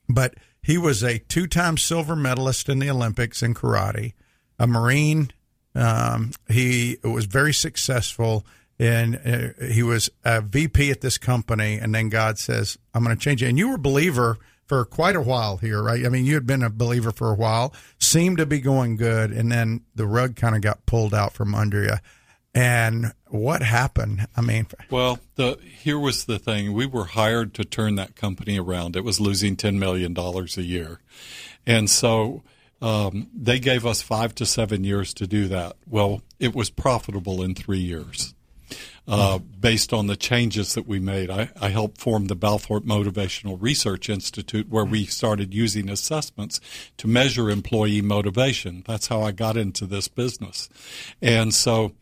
but 0.09 0.35
he 0.63 0.79
was 0.79 1.03
a 1.03 1.19
two-time 1.19 1.77
silver 1.77 2.15
medalist 2.15 2.69
in 2.69 2.79
the 2.79 2.91
Olympics 2.91 3.43
in 3.43 3.55
karate, 3.55 4.13
a 4.59 4.67
Marine. 4.67 5.33
Um, 5.75 6.33
he 6.49 6.99
was 7.03 7.25
very 7.25 7.55
successful, 7.55 8.47
and 8.79 9.21
uh, 9.25 9.65
he 9.67 9.83
was 9.83 10.11
a 10.25 10.41
VP 10.41 10.91
at 10.91 11.01
this 11.01 11.19
company. 11.19 11.79
And 11.79 11.95
then 11.95 12.11
God 12.11 12.39
says, 12.39 12.79
"I'm 12.95 13.03
going 13.03 13.17
to 13.17 13.21
change 13.21 13.43
it." 13.43 13.49
And 13.49 13.59
you 13.59 13.69
were 13.69 13.77
a 13.77 13.79
believer 13.79 14.39
for 14.67 14.85
quite 14.85 15.17
a 15.17 15.21
while 15.21 15.57
here, 15.59 15.83
right? 15.83 16.05
I 16.05 16.09
mean, 16.09 16.25
you 16.25 16.35
had 16.35 16.47
been 16.47 16.63
a 16.63 16.71
believer 16.71 17.13
for 17.13 17.31
a 17.31 17.35
while, 17.35 17.75
seemed 17.99 18.39
to 18.39 18.47
be 18.47 18.61
going 18.61 18.97
good, 18.97 19.31
and 19.31 19.51
then 19.51 19.83
the 19.95 20.07
rug 20.07 20.37
kind 20.37 20.55
of 20.55 20.63
got 20.63 20.87
pulled 20.87 21.15
out 21.15 21.33
from 21.33 21.55
under 21.55 21.83
you. 21.83 21.97
And 22.55 23.13
what 23.29 23.63
happened? 23.63 24.27
I 24.37 24.43
mean, 24.43 24.67
Well, 24.91 25.19
the 25.37 25.59
here 25.63 25.99
was 25.99 26.27
the 26.27 26.39
thing: 26.39 26.75
we 26.75 26.87
were 26.87 27.07
hired 27.07 27.55
to 27.55 27.65
turn 27.65 27.95
that 27.97 28.15
company 28.15 28.59
around. 28.59 28.95
It 28.95 29.05
was 29.05 29.21
losing 29.21 29.57
ten 29.57 29.79
million 29.79 30.13
dollars 30.13 30.59
a 30.59 30.63
year, 30.63 31.01
and 31.67 31.89
so 31.89 32.43
um, 32.83 33.29
they 33.35 33.59
gave 33.59 33.87
us 33.87 34.03
five 34.03 34.35
to 34.35 34.45
seven 34.45 34.85
years 34.85 35.15
to 35.15 35.27
do 35.27 35.49
that. 35.49 35.77
Well, 35.89 36.21
it 36.39 36.55
was 36.55 36.69
profitable 36.69 37.43
in 37.43 37.55
three 37.55 37.79
years. 37.79 38.35
Uh, 39.09 39.39
based 39.39 39.93
on 39.93 40.07
the 40.07 40.17
changes 40.17 40.75
that 40.75 40.87
we 40.87 41.01
made, 41.01 41.29
I, 41.29 41.51
I 41.61 41.71
helped 41.71 42.01
form 42.01 42.27
the 42.27 42.37
Balfour 42.37 42.81
Motivational 42.83 43.59
Research 43.61 44.09
Institute, 44.09 44.69
where 44.69 44.85
we 44.85 45.07
started 45.07 45.53
using 45.53 45.91
assessments 45.91 46.61
to 46.99 47.09
measure 47.09 47.51
employee 47.51 48.01
motivation. 48.01 48.85
That's 48.87 49.09
how 49.09 49.21
I 49.21 49.33
got 49.33 49.57
into 49.57 49.87
this 49.87 50.07
business, 50.07 50.69
and 51.21 51.53
so 51.53 51.93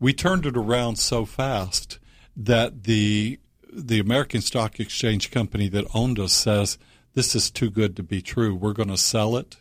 we 0.00 0.12
turned 0.12 0.44
it 0.44 0.56
around 0.56 0.96
so 0.96 1.24
fast 1.24 2.00
that 2.36 2.84
the 2.84 3.38
the 3.72 4.00
American 4.00 4.40
Stock 4.40 4.80
Exchange 4.80 5.30
company 5.30 5.68
that 5.68 5.86
owned 5.94 6.18
us 6.18 6.32
says 6.32 6.78
this 7.14 7.34
is 7.36 7.50
too 7.50 7.70
good 7.70 7.96
to 7.96 8.02
be 8.02 8.22
true. 8.22 8.54
We're 8.54 8.72
going 8.72 8.88
to 8.88 8.96
sell 8.96 9.36
it, 9.36 9.58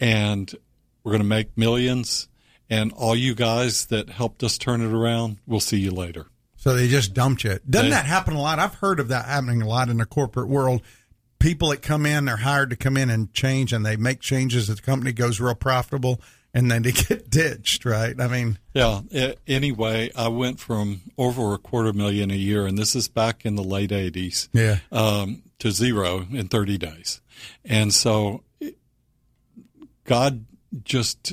and 0.00 0.52
we're 1.04 1.12
going 1.12 1.22
to 1.22 1.28
make 1.28 1.56
millions. 1.56 2.28
And 2.68 2.92
all 2.92 3.14
you 3.14 3.34
guys 3.34 3.86
that 3.86 4.08
helped 4.10 4.42
us 4.42 4.58
turn 4.58 4.80
it 4.80 4.92
around, 4.92 5.38
we'll 5.46 5.60
see 5.60 5.78
you 5.78 5.90
later. 5.92 6.26
So 6.56 6.74
they 6.74 6.88
just 6.88 7.14
dumped 7.14 7.44
you. 7.44 7.58
Doesn't 7.68 7.90
They- 7.90 7.94
that 7.96 8.06
happen 8.06 8.34
a 8.34 8.40
lot? 8.40 8.58
I've 8.58 8.74
heard 8.74 8.98
of 8.98 9.08
that 9.08 9.26
happening 9.26 9.62
a 9.62 9.68
lot 9.68 9.88
in 9.88 9.98
the 9.98 10.06
corporate 10.06 10.48
world. 10.48 10.82
People 11.38 11.68
that 11.70 11.82
come 11.82 12.06
in, 12.06 12.24
they're 12.24 12.38
hired 12.38 12.70
to 12.70 12.76
come 12.76 12.96
in 12.96 13.08
and 13.10 13.32
change, 13.32 13.72
and 13.72 13.84
they 13.86 13.96
make 13.96 14.20
changes. 14.20 14.66
The 14.66 14.74
company 14.76 15.12
goes 15.12 15.38
real 15.38 15.54
profitable, 15.54 16.20
and 16.54 16.68
then 16.70 16.82
they 16.82 16.90
get 17.08 17.30
ditched. 17.30 17.84
Right? 17.84 18.18
I 18.20 18.26
mean, 18.26 18.58
Yeah. 18.74 19.02
a- 19.14 19.36
Anyway, 19.46 20.10
I 20.16 20.26
went 20.28 20.58
from 20.58 21.02
over 21.16 21.54
a 21.54 21.58
quarter 21.58 21.92
million 21.92 22.30
a 22.32 22.36
year, 22.36 22.66
and 22.66 22.76
this 22.76 22.96
is 22.96 23.06
back 23.06 23.44
in 23.46 23.54
the 23.54 23.62
late 23.62 23.90
'80s. 23.92 24.48
Yeah. 24.52 24.78
Um, 24.90 25.42
to 25.60 25.70
zero 25.70 26.26
in 26.32 26.48
30 26.48 26.78
days, 26.78 27.20
and 27.64 27.94
so 27.94 28.42
God 30.04 30.44
just 30.84 31.32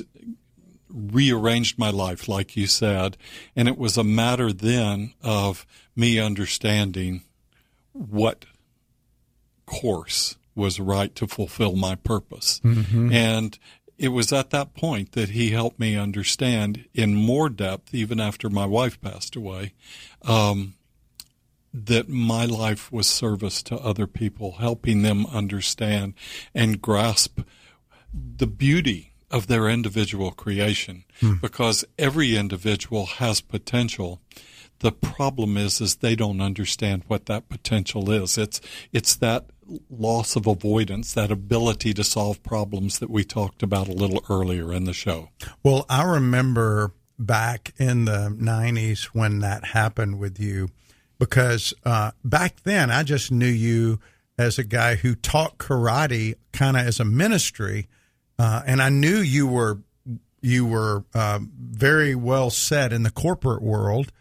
rearranged 0.94 1.78
my 1.78 1.90
life, 1.90 2.28
like 2.28 2.56
you 2.56 2.66
said, 2.66 3.16
and 3.56 3.66
it 3.66 3.76
was 3.76 3.96
a 3.98 4.04
matter 4.04 4.52
then 4.52 5.12
of 5.22 5.66
me 5.96 6.18
understanding 6.20 7.22
what 7.92 8.44
course 9.66 10.36
was 10.54 10.78
right 10.78 11.14
to 11.16 11.26
fulfill 11.26 11.74
my 11.74 11.96
purpose. 11.96 12.60
And 13.12 13.58
it 13.98 14.08
was 14.08 14.32
at 14.32 14.50
that 14.50 14.74
point 14.74 15.12
that 15.12 15.30
he 15.30 15.50
helped 15.50 15.78
me 15.80 15.96
understand 15.96 16.84
in 16.94 17.14
more 17.14 17.48
depth, 17.48 17.92
even 17.94 18.20
after 18.20 18.48
my 18.48 18.66
wife 18.66 19.00
passed 19.00 19.34
away, 19.36 19.72
um, 20.22 20.74
that 21.72 22.08
my 22.08 22.44
life 22.44 22.92
was 22.92 23.08
service 23.08 23.62
to 23.64 23.76
other 23.76 24.06
people, 24.06 24.52
helping 24.52 25.02
them 25.02 25.26
understand 25.26 26.14
and 26.54 26.80
grasp 26.80 27.40
the 28.12 28.46
beauty 28.46 29.13
of 29.30 29.46
their 29.46 29.68
individual 29.68 30.30
creation. 30.30 31.04
Because 31.40 31.84
every 31.98 32.36
individual 32.36 33.06
has 33.06 33.40
potential. 33.40 34.20
The 34.80 34.92
problem 34.92 35.56
is 35.56 35.80
is 35.80 35.96
they 35.96 36.16
don't 36.16 36.40
understand 36.40 37.04
what 37.06 37.26
that 37.26 37.48
potential 37.48 38.10
is. 38.10 38.36
It's 38.36 38.60
it's 38.92 39.14
that 39.16 39.46
loss 39.88 40.36
of 40.36 40.46
avoidance 40.46 41.14
that 41.14 41.30
ability 41.30 41.94
to 41.94 42.04
solve 42.04 42.42
problems 42.42 42.98
that 42.98 43.10
we 43.10 43.24
talked 43.24 43.62
about 43.62 43.88
a 43.88 43.92
little 43.92 44.22
earlier 44.28 44.72
in 44.72 44.84
the 44.84 44.92
show. 44.92 45.30
Well, 45.62 45.86
I 45.88 46.04
remember 46.04 46.92
back 47.18 47.72
in 47.78 48.04
the 48.04 48.36
'90s 48.38 49.04
when 49.06 49.38
that 49.40 49.66
happened 49.66 50.18
with 50.18 50.38
you, 50.38 50.68
because 51.18 51.72
uh, 51.84 52.10
back 52.24 52.62
then 52.64 52.90
I 52.90 53.02
just 53.04 53.30
knew 53.30 53.46
you 53.46 54.00
as 54.36 54.58
a 54.58 54.64
guy 54.64 54.96
who 54.96 55.14
taught 55.14 55.58
karate 55.58 56.34
kind 56.52 56.76
of 56.76 56.86
as 56.86 57.00
a 57.00 57.04
ministry, 57.04 57.88
uh, 58.38 58.62
and 58.66 58.82
I 58.82 58.88
knew 58.88 59.18
you 59.18 59.46
were 59.46 59.78
you 60.40 60.66
were 60.66 61.04
uh, 61.14 61.40
very 61.58 62.14
well 62.14 62.50
set 62.50 62.92
in 62.92 63.02
the 63.02 63.10
corporate 63.10 63.62
world, 63.62 64.12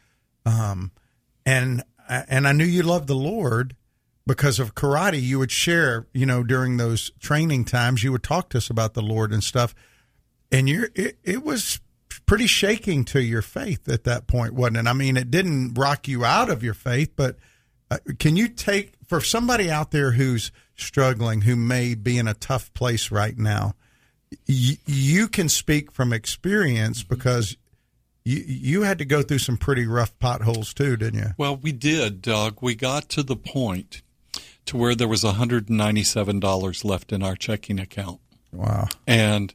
um, 0.45 0.91
and 1.45 1.83
and 2.07 2.47
I 2.47 2.51
knew 2.51 2.65
you 2.65 2.83
loved 2.83 3.07
the 3.07 3.15
Lord 3.15 3.75
because 4.25 4.59
of 4.59 4.75
karate. 4.75 5.21
You 5.21 5.39
would 5.39 5.51
share, 5.51 6.07
you 6.13 6.25
know, 6.25 6.43
during 6.43 6.77
those 6.77 7.11
training 7.19 7.65
times, 7.65 8.03
you 8.03 8.11
would 8.11 8.23
talk 8.23 8.49
to 8.49 8.57
us 8.57 8.69
about 8.69 8.93
the 8.93 9.01
Lord 9.01 9.33
and 9.33 9.43
stuff, 9.43 9.73
and 10.51 10.69
you're 10.69 10.89
it, 10.95 11.17
it 11.23 11.43
was 11.43 11.79
pretty 12.25 12.47
shaking 12.47 13.03
to 13.03 13.21
your 13.21 13.41
faith 13.41 13.89
at 13.89 14.03
that 14.05 14.27
point, 14.27 14.53
wasn't 14.53 14.77
it? 14.77 14.87
I 14.87 14.93
mean, 14.93 15.17
it 15.17 15.31
didn't 15.31 15.73
rock 15.73 16.07
you 16.07 16.23
out 16.23 16.49
of 16.49 16.63
your 16.63 16.73
faith, 16.73 17.13
but 17.15 17.37
uh, 17.91 17.97
can 18.19 18.35
you 18.35 18.47
take 18.47 18.93
for 19.07 19.19
somebody 19.19 19.69
out 19.69 19.91
there 19.91 20.11
who's 20.11 20.51
struggling, 20.75 21.41
who 21.41 21.55
may 21.55 21.95
be 21.95 22.17
in 22.17 22.27
a 22.27 22.33
tough 22.33 22.73
place 22.73 23.11
right 23.11 23.37
now? 23.37 23.73
Y- 24.47 24.77
you 24.85 25.27
can 25.27 25.49
speak 25.49 25.91
from 25.91 26.13
experience 26.13 27.03
mm-hmm. 27.03 27.15
because 27.15 27.57
you 28.25 28.43
you 28.45 28.81
had 28.83 28.97
to 28.99 29.05
go 29.05 29.21
through 29.21 29.39
some 29.39 29.57
pretty 29.57 29.85
rough 29.85 30.17
potholes 30.19 30.73
too, 30.73 30.95
didn't 30.97 31.19
you? 31.19 31.29
well 31.37 31.55
we 31.57 31.71
did 31.71 32.21
doug 32.21 32.57
we 32.61 32.75
got 32.75 33.09
to 33.09 33.23
the 33.23 33.35
point 33.35 34.01
to 34.65 34.77
where 34.77 34.95
there 34.95 35.09
was 35.09 35.23
$197 35.23 36.85
left 36.85 37.11
in 37.11 37.21
our 37.21 37.35
checking 37.35 37.79
account 37.79 38.19
Wow. 38.53 38.87
And 39.07 39.53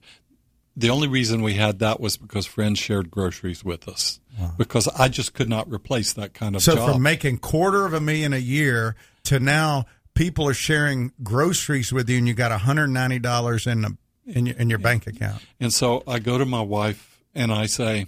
the 0.76 0.90
only 0.90 1.08
reason 1.08 1.42
we 1.42 1.54
had 1.54 1.78
that 1.78 2.00
was 2.00 2.16
because 2.16 2.46
friends 2.46 2.78
shared 2.78 3.10
groceries 3.10 3.64
with 3.64 3.88
us. 3.88 4.20
Because 4.56 4.86
I 4.88 5.08
just 5.08 5.34
could 5.34 5.48
not 5.48 5.68
replace 5.72 6.12
that 6.12 6.32
kind 6.34 6.54
of 6.54 6.62
So 6.62 6.74
job. 6.76 6.92
from 6.92 7.02
making 7.02 7.38
quarter 7.38 7.84
of 7.84 7.92
a 7.92 8.00
million 8.00 8.32
a 8.32 8.38
year 8.38 8.94
to 9.24 9.40
now 9.40 9.86
people 10.14 10.48
are 10.48 10.54
sharing 10.54 11.12
groceries 11.22 11.92
with 11.92 12.08
you 12.08 12.18
and 12.18 12.28
you 12.28 12.34
got 12.34 12.52
$190 12.52 13.66
in 13.66 13.80
the 13.82 13.96
in 14.28 14.46
your, 14.46 14.56
in 14.56 14.70
your 14.70 14.78
bank 14.78 15.06
account. 15.06 15.42
and 15.58 15.72
so 15.72 16.02
I 16.06 16.18
go 16.18 16.38
to 16.38 16.44
my 16.44 16.62
wife 16.62 17.22
and 17.34 17.52
I 17.52 17.66
say, 17.66 18.06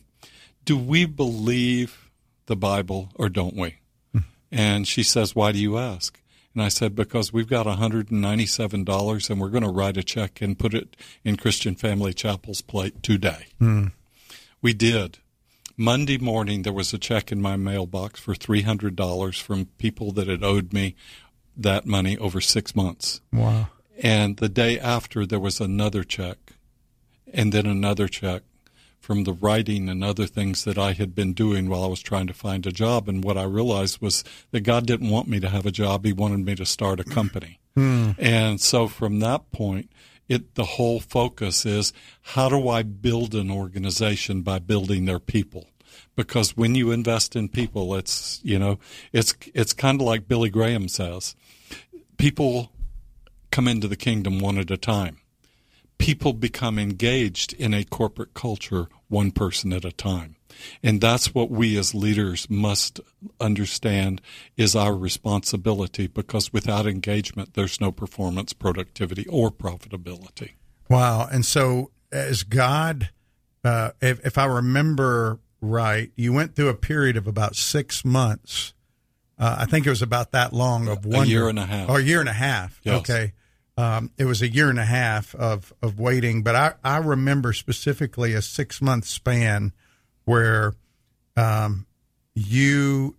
"Do 0.65 0.77
we 0.77 1.05
believe 1.05 2.11
the 2.47 2.57
Bible 2.57 3.11
or 3.15 3.29
don't 3.29 3.57
we?" 3.57 3.77
Hmm. 4.13 4.19
And 4.51 4.89
she 4.89 5.03
says, 5.03 5.35
"Why 5.35 5.53
do 5.53 5.59
you 5.59 5.79
ask?" 5.79 6.21
And 6.55 6.63
I 6.65 6.69
said, 6.69 6.97
because 6.97 7.33
we've 7.33 7.49
got 7.49 7.67
$197 7.67 9.31
and 9.31 9.41
we're 9.41 9.49
going 9.49 9.63
to 9.63 9.69
write 9.69 9.97
a 9.97 10.03
check 10.03 10.43
and 10.43 10.59
put 10.59 10.75
it 10.75 10.97
in 11.23 11.37
Christian 11.37 11.77
Family 11.77 12.13
Chapel's 12.13 12.61
plate 12.61 13.03
today. 13.03 13.47
Hmm. 13.59 13.87
We 14.61 14.75
did. 14.75 15.19
Monday 15.77 16.19
morning, 16.19 16.63
there 16.63 16.73
was 16.73 16.93
a 16.93 16.99
check 16.99 17.33
in 17.33 17.41
my 17.41 17.57
mailbox 17.57 18.21
for 18.21 18.35
$300 18.35 19.41
from 19.41 19.67
people 19.79 20.13
that 20.13 20.27
had 20.27 20.43
owed 20.43 20.73
me 20.73 20.95
that 21.57 21.87
money 21.87 22.19
over 22.19 22.41
six 22.41 22.75
months. 22.75 23.21
Wow. 23.33 23.69
And 24.03 24.39
the 24.39 24.49
day 24.49 24.79
after, 24.79 25.27
there 25.27 25.39
was 25.39 25.61
another 25.61 26.05
check, 26.05 26.39
and 27.33 27.53
then 27.53 27.67
another 27.67 28.09
check 28.09 28.43
from 28.99 29.25
the 29.25 29.33
writing 29.33 29.89
and 29.89 30.03
other 30.03 30.27
things 30.27 30.65
that 30.65 30.79
I 30.79 30.93
had 30.93 31.15
been 31.15 31.33
doing 31.33 31.69
while 31.69 31.85
I 31.85 31.89
was 31.89 32.01
trying 32.01 32.27
to 32.29 32.35
find 32.35 32.67
a 32.67 32.73
job. 32.73 33.09
And 33.09 33.23
what 33.25 33.37
I 33.37 33.43
realized 33.43 34.01
was 34.01 34.25
that 34.53 34.61
God 34.61 34.87
didn't 34.87 35.11
want 35.11 35.29
me 35.29 35.41
to 35.41 35.49
have 35.49 35.67
a 35.67 35.71
job, 35.71 36.05
He 36.05 36.13
wanted 36.13 36.41
me 36.41 36.55
to 36.55 36.67
start 36.67 37.01
a 37.01 37.05
company. 37.05 37.59
Hmm. 37.77 38.11
And 38.19 38.61
so 38.61 38.89
from 38.89 39.21
that 39.21 39.53
point, 39.53 39.93
it 40.29 40.57
the 40.57 40.65
whole 40.65 40.99
focus 40.99 41.65
is 41.65 41.93
how 42.21 42.49
do 42.49 42.69
I 42.69 42.83
build 42.83 43.33
an 43.33 43.49
organization 43.49 44.43
by 44.43 44.59
building 44.59 45.05
their 45.05 45.21
people? 45.21 45.69
Because 46.17 46.57
when 46.57 46.75
you 46.75 46.91
invest 46.91 47.37
in 47.37 47.49
people, 47.49 47.95
it's 47.95 48.41
you 48.43 48.59
know 48.59 48.81
it's 49.13 49.37
it's 49.55 49.73
kind 49.73 50.01
of 50.01 50.07
like 50.07 50.27
Billy 50.27 50.51
Graham 50.51 50.89
says, 50.89 51.37
people 52.17 52.73
come 53.51 53.69
into 53.69 53.89
the 53.89 53.97
kingdom 53.97 54.39
one 54.39 54.59
at 54.59 54.71
a 54.71 54.77
time. 54.77 55.19
People 55.99 56.33
become 56.33 56.79
engaged 56.79 57.53
in 57.53 57.75
a 57.75 57.85
corporate 57.85 58.33
culture 58.33 58.89
one 59.09 59.31
person 59.33 59.73
at 59.73 59.85
a 59.85 59.93
time. 59.93 60.37
And 60.83 61.01
that's 61.01 61.35
what 61.35 61.51
we 61.51 61.77
as 61.77 61.95
leaders 61.95 62.49
must 62.49 63.01
understand 63.41 64.21
is 64.57 64.75
our 64.77 64.95
responsibility 64.95 66.07
because 66.07 66.53
without 66.53 66.87
engagement, 66.87 67.55
there's 67.55 67.81
no 67.81 67.93
performance, 67.93 68.53
productivity, 68.53 69.27
or 69.29 69.51
profitability. 69.51 70.53
Wow. 70.89 71.29
And 71.31 71.45
so, 71.45 71.91
as 72.11 72.43
God, 72.43 73.11
uh, 73.65 73.91
if, 74.01 74.25
if 74.25 74.39
I 74.39 74.47
remember 74.47 75.41
right, 75.61 76.11
you 76.17 76.33
went 76.33 76.57
through 76.57 76.69
a 76.69 76.75
period 76.75 77.17
of 77.17 77.27
about 77.27 77.57
six 77.57 78.05
months. 78.05 78.73
Uh, 79.39 79.57
I 79.61 79.67
think 79.67 79.87
it 79.87 79.91
was 79.91 80.03
about 80.03 80.33
that 80.33 80.53
long 80.53 80.89
of 80.89 81.05
A 81.07 81.09
one 81.09 81.29
year 81.29 81.49
and 81.49 81.59
a 81.59 81.67
half. 81.67 81.89
Or 81.89 81.99
a 81.99 82.03
year 82.03 82.21
and 82.21 82.29
a 82.29 82.35
half. 82.35 82.81
Yes. 82.83 83.01
Okay. 83.01 83.33
Um, 83.81 84.11
it 84.19 84.27
was 84.27 84.43
a 84.43 84.49
year 84.49 84.69
and 84.69 84.79
a 84.79 84.85
half 84.85 85.35
of, 85.35 85.73
of 85.81 85.99
waiting, 85.99 86.43
but 86.43 86.55
I, 86.55 86.75
I 86.85 86.99
remember 86.99 87.55
specifically 87.55 88.35
a 88.35 88.43
six 88.43 88.83
month 88.83 89.07
span 89.07 89.73
where 90.27 90.75
um, 91.35 91.87
you 92.35 93.17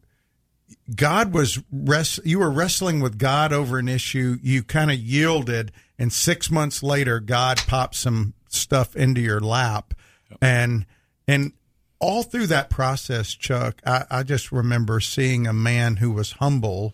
God 0.94 1.34
was 1.34 1.60
rest, 1.72 2.20
you 2.24 2.38
were 2.38 2.52
wrestling 2.52 3.00
with 3.00 3.18
God 3.18 3.52
over 3.52 3.80
an 3.80 3.88
issue. 3.88 4.38
You 4.44 4.62
kind 4.62 4.92
of 4.92 5.00
yielded, 5.00 5.72
and 5.98 6.14
six 6.14 6.52
months 6.52 6.84
later, 6.84 7.20
God 7.20 7.58
popped 7.66 7.96
some 7.96 8.36
stuff 8.48 8.96
into 8.96 9.20
your 9.20 9.40
lap, 9.40 9.96
and 10.44 10.86
and 11.28 11.54
all 11.98 12.22
through 12.22 12.48
that 12.48 12.70
process, 12.70 13.34
Chuck, 13.34 13.82
I, 13.84 14.06
I 14.12 14.22
just 14.22 14.52
remember 14.52 15.00
seeing 15.00 15.48
a 15.48 15.54
man 15.54 15.96
who 15.96 16.12
was 16.12 16.34
humble, 16.34 16.94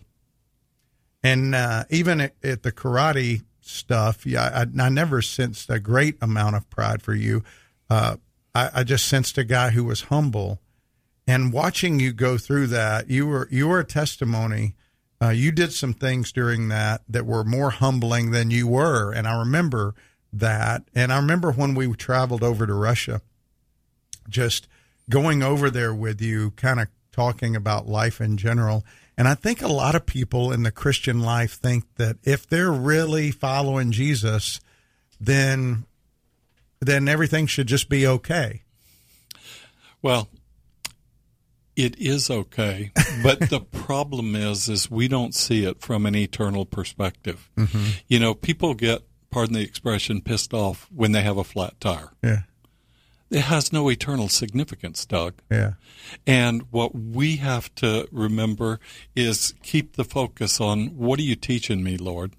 and 1.22 1.54
uh, 1.54 1.84
even 1.90 2.22
at, 2.22 2.34
at 2.42 2.62
the 2.62 2.72
karate 2.72 3.42
stuff, 3.68 4.26
yeah, 4.26 4.64
I, 4.78 4.82
I 4.82 4.88
never 4.88 5.22
sensed 5.22 5.70
a 5.70 5.78
great 5.78 6.16
amount 6.20 6.56
of 6.56 6.68
pride 6.70 7.02
for 7.02 7.14
you. 7.14 7.44
Uh, 7.90 8.16
I, 8.54 8.70
I 8.74 8.84
just 8.84 9.06
sensed 9.06 9.38
a 9.38 9.44
guy 9.44 9.70
who 9.70 9.84
was 9.84 10.02
humble 10.02 10.60
and 11.28 11.52
watching 11.52 12.00
you 12.00 12.14
go 12.14 12.38
through 12.38 12.68
that, 12.68 13.10
you 13.10 13.26
were 13.26 13.46
you 13.50 13.68
were 13.68 13.80
a 13.80 13.84
testimony. 13.84 14.74
Uh, 15.20 15.28
you 15.28 15.52
did 15.52 15.72
some 15.72 15.92
things 15.92 16.32
during 16.32 16.68
that 16.68 17.02
that 17.06 17.26
were 17.26 17.44
more 17.44 17.70
humbling 17.70 18.30
than 18.30 18.50
you 18.50 18.66
were, 18.66 19.12
and 19.12 19.28
I 19.28 19.38
remember 19.38 19.94
that. 20.32 20.84
And 20.94 21.12
I 21.12 21.16
remember 21.16 21.52
when 21.52 21.74
we 21.74 21.92
traveled 21.94 22.42
over 22.42 22.66
to 22.66 22.72
Russia, 22.72 23.20
just 24.26 24.68
going 25.10 25.42
over 25.42 25.68
there 25.68 25.94
with 25.94 26.22
you, 26.22 26.52
kind 26.52 26.80
of 26.80 26.88
talking 27.12 27.54
about 27.54 27.86
life 27.86 28.22
in 28.22 28.38
general. 28.38 28.86
And 29.18 29.26
I 29.26 29.34
think 29.34 29.60
a 29.60 29.68
lot 29.68 29.96
of 29.96 30.06
people 30.06 30.52
in 30.52 30.62
the 30.62 30.70
Christian 30.70 31.20
life 31.20 31.54
think 31.54 31.84
that 31.96 32.18
if 32.22 32.46
they're 32.48 32.70
really 32.70 33.32
following 33.32 33.90
Jesus, 33.90 34.60
then 35.20 35.86
then 36.80 37.08
everything 37.08 37.48
should 37.48 37.66
just 37.66 37.88
be 37.88 38.06
okay. 38.06 38.62
Well, 40.00 40.28
it 41.74 41.98
is 41.98 42.30
okay, 42.30 42.92
but 43.24 43.50
the 43.50 43.60
problem 43.60 44.36
is, 44.36 44.68
is 44.68 44.88
we 44.88 45.08
don't 45.08 45.34
see 45.34 45.64
it 45.64 45.80
from 45.80 46.06
an 46.06 46.14
eternal 46.14 46.64
perspective. 46.64 47.50
Mm-hmm. 47.56 47.86
You 48.06 48.20
know, 48.20 48.34
people 48.34 48.74
get, 48.74 49.02
pardon 49.30 49.54
the 49.54 49.62
expression, 49.62 50.20
pissed 50.20 50.54
off 50.54 50.88
when 50.94 51.10
they 51.10 51.22
have 51.22 51.38
a 51.38 51.44
flat 51.44 51.80
tire. 51.80 52.12
Yeah, 52.22 52.42
It 53.30 53.42
has 53.42 53.72
no 53.72 53.90
eternal 53.90 54.28
significance, 54.28 55.04
Doug. 55.04 55.34
yeah, 55.50 55.74
And 56.26 56.62
what 56.70 56.94
we 56.94 57.36
have 57.36 57.74
to 57.76 58.08
remember 58.10 58.80
is 59.14 59.54
keep 59.62 59.96
the 59.96 60.04
focus 60.04 60.60
on 60.60 60.96
what 60.96 61.18
are 61.18 61.24
you 61.24 61.36
teaching 61.36 61.82
me, 61.82 61.96
Lord? 61.98 62.34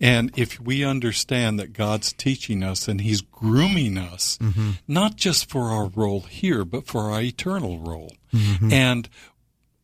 And 0.00 0.30
if 0.36 0.60
we 0.60 0.84
understand 0.84 1.58
that 1.58 1.72
God's 1.72 2.12
teaching 2.12 2.62
us 2.62 2.88
and 2.88 3.00
He's 3.00 3.20
grooming 3.20 3.98
us, 3.98 4.38
mm-hmm. 4.38 4.72
not 4.86 5.16
just 5.16 5.50
for 5.50 5.70
our 5.70 5.86
role 5.86 6.20
here, 6.20 6.64
but 6.64 6.86
for 6.86 7.10
our 7.10 7.22
eternal 7.22 7.78
role. 7.78 8.12
Mm-hmm. 8.32 8.72
And 8.72 9.08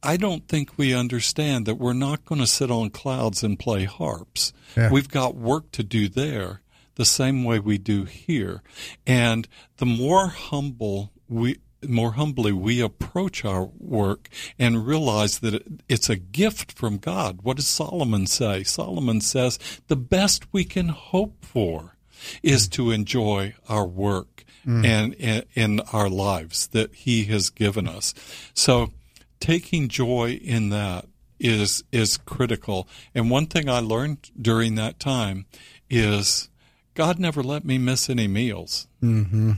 I 0.02 0.16
don't 0.16 0.46
think 0.48 0.76
we 0.76 0.94
understand 0.94 1.66
that 1.66 1.76
we're 1.76 1.92
not 1.92 2.24
going 2.24 2.40
to 2.40 2.46
sit 2.46 2.70
on 2.70 2.90
clouds 2.90 3.42
and 3.42 3.58
play 3.58 3.84
harps. 3.84 4.52
Yeah. 4.76 4.90
We've 4.90 5.08
got 5.08 5.34
work 5.34 5.70
to 5.72 5.82
do 5.82 6.08
there 6.08 6.62
the 7.00 7.06
same 7.06 7.44
way 7.44 7.58
we 7.58 7.78
do 7.78 8.04
here. 8.04 8.62
And 9.06 9.48
the 9.78 9.86
more 9.86 10.26
humble 10.26 11.10
we 11.30 11.56
more 11.88 12.12
humbly 12.12 12.52
we 12.52 12.82
approach 12.82 13.42
our 13.42 13.70
work 13.78 14.28
and 14.58 14.86
realize 14.86 15.38
that 15.38 15.80
it's 15.88 16.10
a 16.10 16.16
gift 16.16 16.70
from 16.72 16.98
God. 16.98 17.38
What 17.40 17.56
does 17.56 17.66
Solomon 17.68 18.26
say? 18.26 18.64
Solomon 18.64 19.22
says 19.22 19.58
the 19.88 19.96
best 19.96 20.52
we 20.52 20.62
can 20.62 20.88
hope 20.88 21.42
for 21.42 21.96
is 22.42 22.68
to 22.68 22.90
enjoy 22.90 23.54
our 23.66 23.86
work 23.86 24.44
mm. 24.66 24.84
and 24.84 25.14
in, 25.14 25.44
in 25.54 25.80
our 25.94 26.10
lives 26.10 26.66
that 26.66 26.94
he 26.94 27.24
has 27.24 27.48
given 27.48 27.88
us. 27.88 28.12
So 28.52 28.92
taking 29.40 29.88
joy 29.88 30.32
in 30.32 30.68
that 30.68 31.06
is 31.38 31.82
is 31.92 32.18
critical. 32.18 32.86
And 33.14 33.30
one 33.30 33.46
thing 33.46 33.70
I 33.70 33.80
learned 33.80 34.30
during 34.38 34.74
that 34.74 35.00
time 35.00 35.46
is 35.88 36.50
God 36.94 37.18
never 37.18 37.42
let 37.42 37.64
me 37.64 37.78
miss 37.78 38.10
any 38.10 38.26
meals. 38.28 38.86
Mm-hmm. 39.02 39.52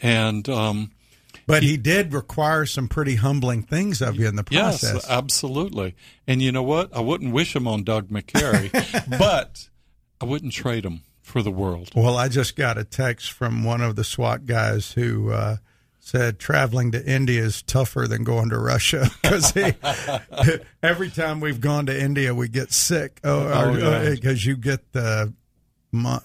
And 0.00 0.48
um, 0.48 0.92
But 1.46 1.62
he, 1.62 1.76
did 1.76 2.12
require 2.12 2.66
some 2.66 2.88
pretty 2.88 3.16
humbling 3.16 3.62
things 3.62 4.00
of 4.02 4.16
you 4.16 4.26
in 4.28 4.36
the 4.36 4.44
process. 4.44 4.94
yes, 4.94 5.10
absolutely. 5.10 5.94
And 6.26 6.40
you 6.42 6.52
know 6.52 6.62
what? 6.62 6.94
I 6.96 7.00
wouldn't 7.00 7.32
wish 7.32 7.52
them 7.52 7.68
on 7.68 7.84
Doug 7.84 8.08
McCary, 8.08 8.70
but 9.18 9.68
I 10.20 10.24
wouldn't 10.24 10.52
trade 10.52 10.84
them 10.84 11.02
for 11.20 11.42
the 11.42 11.50
world. 11.52 11.90
well, 11.94 12.16
I 12.16 12.28
just 12.28 12.56
got 12.56 12.78
a 12.78 12.84
text 12.84 13.32
from 13.32 13.64
one 13.64 13.80
of 13.80 13.96
the 13.96 14.04
SWAT 14.04 14.44
guys 14.46 14.92
who 14.92 15.30
uh, 15.30 15.56
said 16.00 16.38
traveling 16.40 16.90
to 16.92 17.04
India 17.10 17.42
is 17.42 17.62
tougher 17.62 18.06
than 18.08 18.24
going 18.24 18.50
to 18.50 18.58
Russia 18.58 19.08
because 19.22 19.52
every 20.82 21.10
time 21.10 21.40
we've 21.40 21.60
gone 21.60 21.86
to 21.86 21.98
India, 22.00 22.34
we 22.34 22.48
get 22.48 22.72
sick. 22.72 23.20
Oh, 23.24 23.46
Oh, 23.46 23.76
yeah. 23.76 24.10
because 24.10 24.44
you 24.44 24.56
get 24.56 24.92
the 24.92 25.32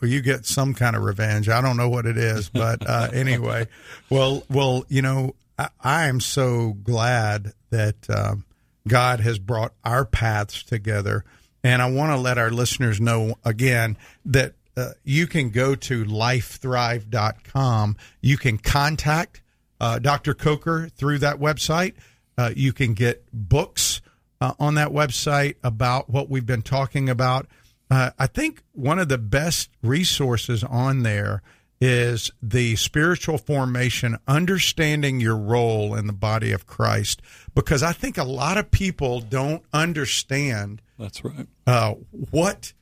you 0.01 0.21
get 0.21 0.45
some 0.45 0.73
kind 0.73 0.95
of 0.95 1.03
revenge. 1.03 1.49
I 1.49 1.61
don't 1.61 1.77
know 1.77 1.89
what 1.89 2.05
it 2.05 2.17
is, 2.17 2.49
but 2.49 2.87
uh, 2.87 3.09
anyway, 3.13 3.67
well, 4.09 4.43
well, 4.49 4.85
you 4.87 5.01
know, 5.01 5.35
I, 5.57 5.69
I 5.81 6.07
am 6.07 6.19
so 6.19 6.73
glad 6.83 7.53
that 7.69 8.09
um, 8.09 8.45
God 8.87 9.19
has 9.19 9.39
brought 9.39 9.73
our 9.83 10.05
paths 10.05 10.63
together, 10.63 11.25
and 11.63 11.81
I 11.81 11.89
want 11.89 12.11
to 12.11 12.17
let 12.17 12.37
our 12.37 12.49
listeners 12.49 13.01
know 13.01 13.35
again 13.43 13.97
that 14.25 14.53
uh, 14.77 14.91
you 15.03 15.27
can 15.27 15.49
go 15.49 15.75
to 15.75 16.05
lifethrive.com. 16.05 17.97
You 18.21 18.37
can 18.37 18.57
contact 18.57 19.41
uh, 19.81 19.99
Dr. 19.99 20.33
Coker 20.33 20.87
through 20.89 21.19
that 21.19 21.39
website. 21.39 21.93
Uh, 22.37 22.51
you 22.55 22.71
can 22.71 22.93
get 22.93 23.23
books 23.33 24.01
uh, 24.39 24.53
on 24.59 24.75
that 24.75 24.89
website 24.89 25.55
about 25.63 26.09
what 26.09 26.29
we've 26.29 26.45
been 26.45 26.61
talking 26.61 27.09
about. 27.09 27.47
Uh, 27.89 28.11
I 28.19 28.27
think 28.27 28.63
one 28.73 28.99
of 28.99 29.07
the 29.07 29.17
best 29.17 29.69
resources 29.81 30.63
on 30.63 31.03
there 31.03 31.41
is 31.79 32.31
the 32.41 32.75
spiritual 32.75 33.37
formation, 33.37 34.17
understanding 34.27 35.19
your 35.19 35.37
role 35.37 35.93
in 35.95 36.07
the 36.07 36.13
body 36.13 36.51
of 36.51 36.65
Christ, 36.65 37.21
because 37.53 37.83
I 37.83 37.93
think 37.93 38.17
a 38.17 38.23
lot 38.23 38.57
of 38.57 38.71
people 38.71 39.19
don't 39.21 39.63
understand 39.71 40.81
That's 40.97 41.23
right. 41.23 41.47
uh, 41.67 41.93
what 42.31 42.73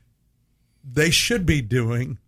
they 0.84 1.10
should 1.10 1.46
be 1.46 1.62
doing. 1.62 2.20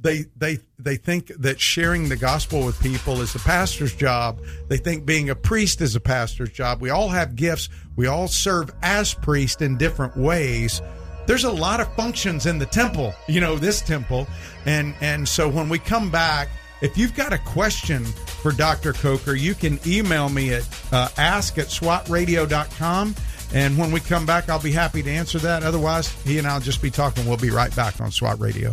They 0.00 0.26
they 0.36 0.58
they 0.78 0.96
think 0.96 1.28
that 1.38 1.60
sharing 1.60 2.08
the 2.08 2.16
gospel 2.16 2.64
with 2.64 2.80
people 2.80 3.20
is 3.20 3.32
the 3.32 3.40
pastor's 3.40 3.94
job. 3.94 4.40
They 4.68 4.76
think 4.76 5.04
being 5.04 5.28
a 5.28 5.34
priest 5.34 5.80
is 5.80 5.96
a 5.96 6.00
pastor's 6.00 6.50
job. 6.50 6.80
We 6.80 6.90
all 6.90 7.08
have 7.08 7.34
gifts. 7.34 7.68
We 7.96 8.06
all 8.06 8.28
serve 8.28 8.70
as 8.80 9.12
priests 9.12 9.60
in 9.60 9.76
different 9.76 10.16
ways, 10.16 10.80
there's 11.28 11.44
a 11.44 11.52
lot 11.52 11.78
of 11.78 11.94
functions 11.94 12.46
in 12.46 12.58
the 12.58 12.64
temple, 12.64 13.14
you 13.28 13.38
know, 13.38 13.56
this 13.56 13.82
temple. 13.82 14.26
And 14.64 14.94
and 15.02 15.28
so 15.28 15.46
when 15.46 15.68
we 15.68 15.78
come 15.78 16.10
back, 16.10 16.48
if 16.80 16.96
you've 16.96 17.14
got 17.14 17.34
a 17.34 17.38
question 17.38 18.02
for 18.06 18.50
Dr. 18.50 18.94
Coker, 18.94 19.34
you 19.34 19.54
can 19.54 19.78
email 19.86 20.30
me 20.30 20.54
at 20.54 20.66
uh, 20.90 21.10
ask 21.18 21.58
at 21.58 21.66
swatradio.com. 21.66 23.14
And 23.52 23.78
when 23.78 23.92
we 23.92 24.00
come 24.00 24.24
back, 24.24 24.48
I'll 24.48 24.60
be 24.60 24.72
happy 24.72 25.02
to 25.02 25.10
answer 25.10 25.38
that. 25.40 25.62
Otherwise, 25.62 26.10
he 26.22 26.38
and 26.38 26.46
I'll 26.46 26.60
just 26.60 26.80
be 26.80 26.90
talking. 26.90 27.26
We'll 27.26 27.36
be 27.36 27.50
right 27.50 27.74
back 27.76 28.00
on 28.00 28.10
SWAT 28.10 28.40
Radio. 28.40 28.72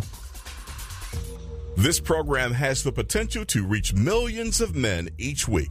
This 1.76 2.00
program 2.00 2.52
has 2.52 2.82
the 2.82 2.92
potential 2.92 3.44
to 3.46 3.66
reach 3.66 3.92
millions 3.92 4.62
of 4.62 4.74
men 4.74 5.10
each 5.18 5.46
week. 5.46 5.70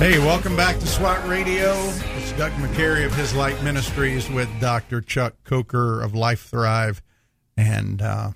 Hey, 0.00 0.18
welcome 0.18 0.56
back 0.56 0.78
to 0.78 0.86
SWAT 0.86 1.28
Radio. 1.28 1.74
It's 2.16 2.32
Doug 2.32 2.52
McCary 2.52 3.04
of 3.04 3.14
His 3.14 3.34
Light 3.34 3.62
Ministries 3.62 4.30
with 4.30 4.48
Dr. 4.58 5.02
Chuck 5.02 5.34
Coker 5.44 6.00
of 6.00 6.14
Life 6.14 6.48
Thrive 6.48 7.02
and 7.54 8.00
uh, 8.00 8.30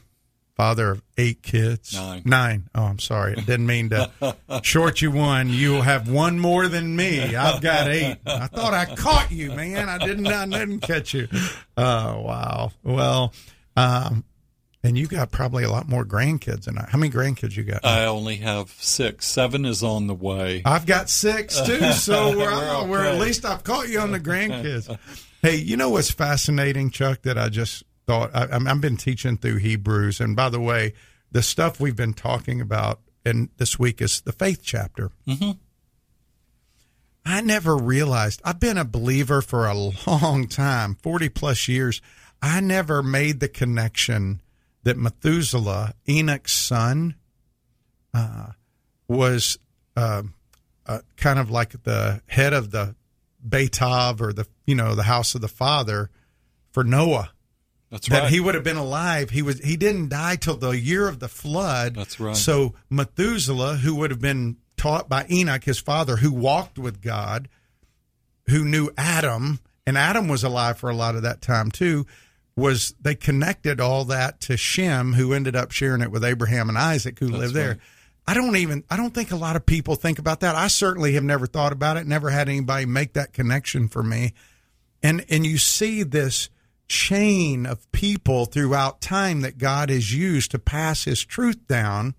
father 0.56 0.90
of 0.90 1.02
eight 1.16 1.42
kids. 1.42 1.94
Nine. 1.94 2.22
Nine. 2.26 2.68
Oh, 2.74 2.82
I'm 2.82 2.98
sorry. 2.98 3.32
I 3.38 3.40
didn't 3.40 3.64
mean 3.64 3.88
to 3.88 4.10
short 4.62 5.00
you 5.00 5.10
one. 5.10 5.48
You 5.48 5.80
have 5.80 6.06
one 6.06 6.38
more 6.38 6.68
than 6.68 6.94
me. 6.94 7.34
I've 7.34 7.62
got 7.62 7.88
eight. 7.88 8.18
I 8.26 8.46
thought 8.48 8.74
I 8.74 8.94
caught 8.94 9.32
you, 9.32 9.50
man. 9.52 9.88
I 9.88 9.96
didn't. 9.96 10.26
I 10.26 10.44
didn't 10.44 10.80
catch 10.80 11.14
you. 11.14 11.28
Oh, 11.78 12.20
wow. 12.20 12.72
Well, 12.82 13.32
um, 13.74 14.22
and 14.84 14.98
you 14.98 15.06
got 15.06 15.32
probably 15.32 15.64
a 15.64 15.70
lot 15.70 15.88
more 15.88 16.04
grandkids 16.04 16.66
than 16.66 16.76
I. 16.78 16.86
How 16.88 16.98
many 16.98 17.10
grandkids 17.10 17.56
you 17.56 17.64
got? 17.64 17.84
I 17.84 18.04
only 18.04 18.36
have 18.36 18.70
six. 18.78 19.26
Seven 19.26 19.64
is 19.64 19.82
on 19.82 20.06
the 20.06 20.14
way. 20.14 20.60
I've 20.64 20.84
got 20.84 21.08
six 21.08 21.58
too, 21.62 21.92
so 21.92 22.36
we're, 22.36 22.50
We're 22.50 22.86
we're 22.88 23.04
at 23.04 23.18
least 23.18 23.46
I've 23.46 23.64
caught 23.64 23.88
you 23.88 23.98
on 24.00 24.12
the 24.12 24.20
grandkids. 24.20 24.96
hey, 25.42 25.56
you 25.56 25.78
know 25.78 25.88
what's 25.88 26.10
fascinating, 26.10 26.90
Chuck? 26.90 27.22
That 27.22 27.38
I 27.38 27.48
just 27.48 27.82
thought 28.06 28.30
I, 28.34 28.44
I'm- 28.44 28.68
I've 28.68 28.80
been 28.82 28.98
teaching 28.98 29.38
through 29.38 29.56
Hebrews, 29.56 30.20
and 30.20 30.36
by 30.36 30.50
the 30.50 30.60
way, 30.60 30.92
the 31.32 31.42
stuff 31.42 31.80
we've 31.80 31.96
been 31.96 32.14
talking 32.14 32.60
about 32.60 33.00
and 33.24 33.48
this 33.56 33.78
week 33.78 34.02
is 34.02 34.20
the 34.20 34.32
faith 34.32 34.60
chapter. 34.62 35.10
Mm-hmm. 35.26 35.52
I 37.24 37.40
never 37.40 37.74
realized 37.74 38.42
I've 38.44 38.60
been 38.60 38.76
a 38.76 38.84
believer 38.84 39.40
for 39.40 39.66
a 39.66 39.72
long 39.74 40.46
time, 40.46 40.96
forty 40.96 41.30
plus 41.30 41.68
years. 41.68 42.02
I 42.42 42.60
never 42.60 43.02
made 43.02 43.40
the 43.40 43.48
connection 43.48 44.42
that 44.84 44.96
Methuselah, 44.96 45.94
Enoch's 46.08 46.52
son, 46.52 47.16
uh, 48.14 48.48
was 49.08 49.58
uh, 49.96 50.22
uh, 50.86 50.98
kind 51.16 51.38
of 51.38 51.50
like 51.50 51.82
the 51.82 52.22
head 52.26 52.52
of 52.52 52.70
the 52.70 52.94
Beit 53.46 53.82
Av 53.82 54.22
or 54.22 54.32
the 54.32 54.46
you 54.66 54.74
know 54.74 54.94
the 54.94 55.02
house 55.02 55.34
of 55.34 55.40
the 55.40 55.48
father 55.48 56.10
for 56.70 56.84
Noah. 56.84 57.30
That's 57.90 58.08
That 58.08 58.22
right. 58.22 58.30
he 58.30 58.40
would 58.40 58.54
have 58.54 58.64
been 58.64 58.76
alive. 58.76 59.30
He 59.30 59.42
was 59.42 59.60
he 59.60 59.76
didn't 59.76 60.08
die 60.08 60.36
till 60.36 60.56
the 60.56 60.70
year 60.70 61.08
of 61.08 61.18
the 61.20 61.28
flood. 61.28 61.94
That's 61.96 62.18
right. 62.18 62.36
So 62.36 62.74
Methuselah, 62.90 63.76
who 63.76 63.94
would 63.96 64.10
have 64.10 64.20
been 64.20 64.56
taught 64.76 65.08
by 65.08 65.26
Enoch, 65.30 65.64
his 65.64 65.78
father, 65.78 66.16
who 66.16 66.32
walked 66.32 66.78
with 66.78 67.00
God, 67.02 67.48
who 68.48 68.64
knew 68.64 68.90
Adam, 68.96 69.60
and 69.86 69.96
Adam 69.98 70.26
was 70.28 70.42
alive 70.42 70.78
for 70.78 70.90
a 70.90 70.94
lot 70.94 71.14
of 71.14 71.22
that 71.22 71.40
time 71.40 71.70
too. 71.70 72.06
Was 72.56 72.94
they 73.00 73.14
connected 73.16 73.80
all 73.80 74.04
that 74.06 74.40
to 74.42 74.56
Shem, 74.56 75.14
who 75.14 75.32
ended 75.32 75.56
up 75.56 75.72
sharing 75.72 76.02
it 76.02 76.10
with 76.10 76.24
Abraham 76.24 76.68
and 76.68 76.78
Isaac, 76.78 77.18
who 77.18 77.26
That's 77.26 77.38
lived 77.38 77.54
there. 77.54 77.68
right. 77.70 77.78
I 78.26 78.34
don't 78.34 78.56
even 78.56 78.84
I 78.88 78.96
don't 78.96 79.12
think 79.12 79.32
a 79.32 79.36
lot 79.36 79.56
of 79.56 79.66
people 79.66 79.96
think 79.96 80.18
about 80.18 80.40
that. 80.40 80.54
I 80.54 80.68
certainly 80.68 81.14
have 81.14 81.24
never 81.24 81.46
thought 81.46 81.72
about 81.72 81.96
it, 81.96 82.06
never 82.06 82.30
had 82.30 82.48
anybody 82.48 82.86
make 82.86 83.14
that 83.14 83.32
connection 83.32 83.88
for 83.88 84.02
me. 84.02 84.34
And 85.02 85.24
and 85.28 85.44
you 85.46 85.58
see 85.58 86.02
this 86.02 86.48
chain 86.88 87.66
of 87.66 87.90
people 87.92 88.46
throughout 88.46 89.00
time 89.00 89.40
that 89.40 89.58
God 89.58 89.90
has 89.90 90.14
used 90.14 90.50
to 90.52 90.58
pass 90.58 91.04
his 91.04 91.24
truth 91.24 91.66
down. 91.66 92.14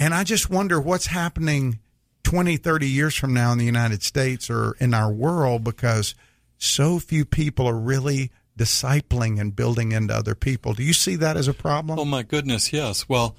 And 0.00 0.14
I 0.14 0.24
just 0.24 0.50
wonder 0.50 0.80
what's 0.80 1.06
happening 1.06 1.78
20, 2.24 2.56
30 2.56 2.88
years 2.88 3.14
from 3.14 3.32
now 3.32 3.52
in 3.52 3.58
the 3.58 3.64
United 3.64 4.02
States 4.02 4.50
or 4.50 4.76
in 4.80 4.94
our 4.94 5.12
world 5.12 5.62
because 5.62 6.14
so 6.58 6.98
few 6.98 7.24
people 7.24 7.68
are 7.68 7.76
really 7.76 8.32
discipling 8.58 9.40
and 9.40 9.56
building 9.56 9.92
into 9.92 10.14
other 10.14 10.34
people. 10.34 10.74
Do 10.74 10.82
you 10.82 10.92
see 10.92 11.16
that 11.16 11.36
as 11.36 11.48
a 11.48 11.54
problem? 11.54 11.98
Oh 11.98 12.04
my 12.04 12.22
goodness, 12.22 12.72
yes. 12.72 13.08
Well, 13.08 13.36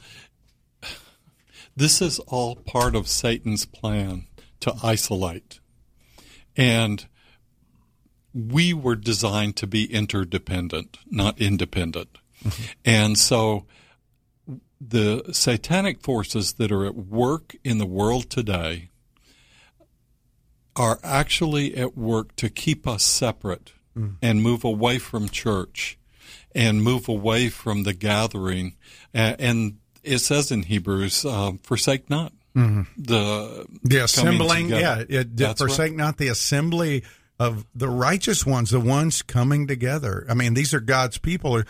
this 1.76 2.02
is 2.02 2.20
all 2.20 2.56
part 2.56 2.96
of 2.96 3.08
Satan's 3.08 3.66
plan 3.66 4.28
to 4.62 4.74
isolate. 4.84 5.60
And 6.58 7.06
we 8.34 8.74
were 8.74 8.96
designed 8.96 9.56
to 9.58 9.68
be 9.68 9.92
interdependent, 9.92 10.98
not 11.10 11.40
independent. 11.40 12.18
Mm-hmm. 12.44 12.64
And 12.84 13.18
so 13.18 13.66
the 14.80 15.24
satanic 15.32 16.02
forces 16.02 16.54
that 16.54 16.72
are 16.72 16.86
at 16.86 16.96
work 16.96 17.56
in 17.64 17.78
the 17.78 17.86
world 17.86 18.30
today 18.30 18.90
are 20.76 21.00
actually 21.04 21.76
at 21.76 21.98
work 21.98 22.36
to 22.36 22.50
keep 22.50 22.86
us 22.86 23.04
separate 23.04 23.72
mm. 23.98 24.16
and 24.22 24.42
move 24.42 24.64
away 24.64 25.00
from 25.00 25.30
church 25.30 25.98
and 26.54 26.84
move 26.84 27.08
away 27.10 27.50
from 27.50 27.84
the 27.84 27.94
gathering. 27.94 28.76
And 29.14 29.78
it 30.04 30.20
says 30.20 30.52
in 30.52 30.64
Hebrews, 30.64 31.26
uh, 31.26 31.54
forsake 31.64 32.10
not 32.10 32.32
mm-hmm. 32.56 32.84
the 32.98 33.66
the 33.84 34.04
assembling. 34.04 34.70
Yeah, 34.70 35.04
it, 35.08 35.58
forsake 35.58 35.92
right. 35.92 35.98
not 35.98 36.18
the 36.18 36.30
assembly 36.30 37.04
of 37.40 37.66
the 37.76 37.90
righteous 37.90 38.46
ones, 38.46 38.72
the 38.72 38.80
ones 38.80 39.22
coming 39.22 39.68
together. 39.68 40.26
I 40.30 40.34
mean, 40.34 40.54
these 40.54 40.74
are 40.74 40.80
God's 40.80 41.18
people. 41.18 41.64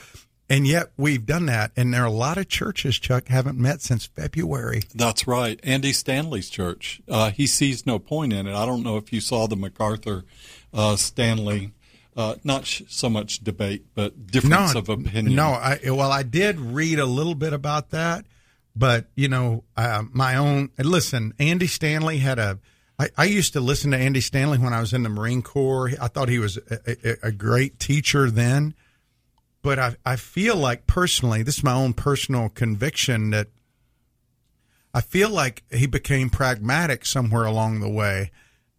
And 0.47 0.67
yet 0.67 0.91
we've 0.95 1.25
done 1.25 1.47
that, 1.47 1.71
and 1.75 1.91
there 1.91 2.03
are 2.03 2.05
a 2.05 2.11
lot 2.11 2.37
of 2.37 2.47
churches, 2.47 2.99
Chuck, 2.99 3.29
haven't 3.29 3.57
met 3.57 3.81
since 3.81 4.05
February. 4.05 4.83
That's 4.93 5.25
right. 5.25 5.59
Andy 5.63 5.91
Stanley's 5.91 6.51
church, 6.51 7.01
uh, 7.09 7.31
he 7.31 7.47
sees 7.47 7.87
no 7.87 7.97
point 7.97 8.31
in 8.31 8.45
it. 8.45 8.53
I 8.53 8.67
don't 8.67 8.83
know 8.83 8.97
if 8.97 9.11
you 9.11 9.21
saw 9.21 9.47
the 9.47 9.55
MacArthur 9.55 10.23
uh, 10.71 10.97
Stanley, 10.97 11.71
uh, 12.15 12.35
not 12.43 12.65
sh- 12.65 12.83
so 12.87 13.09
much 13.09 13.39
debate, 13.39 13.85
but 13.93 14.27
difference 14.27 14.73
no, 14.73 14.79
of 14.79 14.89
opinion. 14.89 15.35
No, 15.35 15.49
I, 15.49 15.79
well, 15.85 16.11
I 16.11 16.23
did 16.23 16.59
read 16.59 16.99
a 16.99 17.05
little 17.05 17.35
bit 17.35 17.53
about 17.53 17.89
that, 17.91 18.25
but 18.75 19.05
you 19.15 19.27
know, 19.27 19.63
uh, 19.75 20.03
my 20.11 20.35
own. 20.35 20.69
Listen, 20.77 21.33
Andy 21.39 21.67
Stanley 21.67 22.19
had 22.19 22.39
a. 22.39 22.59
I, 22.97 23.09
I 23.17 23.25
used 23.25 23.53
to 23.53 23.59
listen 23.59 23.91
to 23.91 23.97
Andy 23.97 24.21
Stanley 24.21 24.57
when 24.57 24.71
I 24.71 24.79
was 24.79 24.93
in 24.93 25.03
the 25.03 25.09
Marine 25.09 25.41
Corps. 25.41 25.91
I 25.99 26.07
thought 26.07 26.29
he 26.29 26.39
was 26.39 26.57
a, 26.57 26.79
a, 26.87 27.27
a 27.27 27.31
great 27.31 27.79
teacher 27.79 28.31
then 28.31 28.73
but 29.65 29.79
I, 29.79 29.95
I 30.05 30.15
feel 30.15 30.55
like 30.55 30.85
personally, 30.85 31.41
this 31.41 31.57
is 31.57 31.63
my 31.63 31.73
own 31.73 31.93
personal 31.93 32.49
conviction 32.49 33.31
that 33.31 33.47
I 34.93 35.01
feel 35.01 35.31
like 35.31 35.63
he 35.71 35.87
became 35.87 36.29
pragmatic 36.29 37.03
somewhere 37.03 37.45
along 37.45 37.79
the 37.79 37.89
way. 37.89 38.29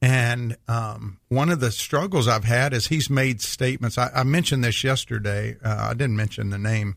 And 0.03 0.57
um, 0.69 1.19
one 1.29 1.49
of 1.51 1.61
the 1.61 1.71
struggles 1.71 2.29
I've 2.29 2.45
had 2.45 2.73
is 2.73 2.89
he's 2.89 3.09
made 3.09 3.41
statements. 3.41 3.97
I, 3.97 4.11
I 4.15 4.23
mentioned 4.25 4.63
this 4.63 4.85
yesterday. 4.85 5.57
Uh, 5.65 5.89
I 5.91 5.95
didn't 5.95 6.17
mention 6.17 6.51
the 6.51 6.59
name 6.59 6.97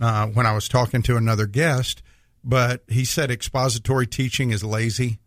uh, 0.00 0.26
when 0.26 0.46
I 0.46 0.52
was 0.52 0.68
talking 0.68 1.02
to 1.02 1.16
another 1.16 1.46
guest, 1.46 2.02
but 2.42 2.82
he 2.88 3.04
said 3.04 3.30
expository 3.30 4.06
teaching 4.06 4.50
is 4.50 4.64
lazy. 4.64 5.20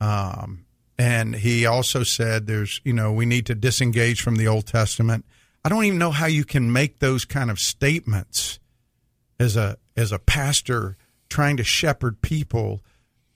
Um, 0.00 0.64
and 0.96 1.34
he 1.34 1.66
also 1.66 2.02
said 2.04 2.46
there's, 2.46 2.80
you 2.84 2.92
know, 2.92 3.12
we 3.12 3.26
need 3.26 3.46
to 3.46 3.54
disengage 3.54 4.22
from 4.22 4.36
the 4.36 4.46
Old 4.46 4.66
Testament 4.66 5.24
I 5.64 5.68
don't 5.68 5.84
even 5.84 5.98
know 5.98 6.10
how 6.10 6.26
you 6.26 6.44
can 6.44 6.72
make 6.72 6.98
those 6.98 7.24
kind 7.24 7.50
of 7.50 7.58
statements 7.58 8.58
as 9.38 9.56
a 9.56 9.76
as 9.96 10.12
a 10.12 10.18
pastor 10.18 10.96
trying 11.28 11.56
to 11.58 11.64
shepherd 11.64 12.22
people 12.22 12.80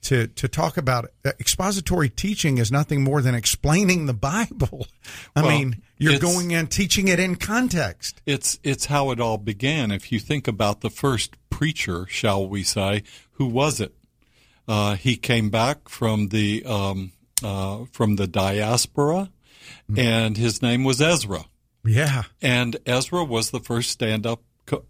to 0.05 0.27
to 0.27 0.47
talk 0.47 0.77
about 0.77 1.11
uh, 1.25 1.31
expository 1.39 2.09
teaching 2.09 2.57
is 2.57 2.71
nothing 2.71 3.03
more 3.03 3.21
than 3.21 3.35
explaining 3.35 4.05
the 4.05 4.13
Bible. 4.13 4.87
I 5.35 5.41
well, 5.41 5.51
mean, 5.51 5.81
you're 5.97 6.19
going 6.19 6.53
and 6.53 6.69
teaching 6.69 7.07
it 7.07 7.19
in 7.19 7.35
context. 7.35 8.21
It's 8.25 8.59
it's 8.63 8.85
how 8.85 9.11
it 9.11 9.19
all 9.19 9.37
began. 9.37 9.91
If 9.91 10.11
you 10.11 10.19
think 10.19 10.47
about 10.47 10.81
the 10.81 10.89
first 10.89 11.35
preacher, 11.49 12.05
shall 12.07 12.47
we 12.47 12.63
say, 12.63 13.03
who 13.33 13.47
was 13.47 13.81
it? 13.81 13.93
Uh, 14.67 14.95
he 14.95 15.15
came 15.15 15.49
back 15.49 15.89
from 15.89 16.29
the 16.29 16.63
um, 16.65 17.11
uh, 17.43 17.85
from 17.91 18.15
the 18.15 18.27
diaspora, 18.27 19.29
mm-hmm. 19.89 19.99
and 19.99 20.37
his 20.37 20.61
name 20.61 20.83
was 20.83 21.01
Ezra. 21.01 21.45
Yeah. 21.83 22.23
And 22.41 22.77
Ezra 22.85 23.23
was 23.23 23.51
the 23.51 23.59
first 23.59 23.91
stand 23.91 24.25
up 24.25 24.41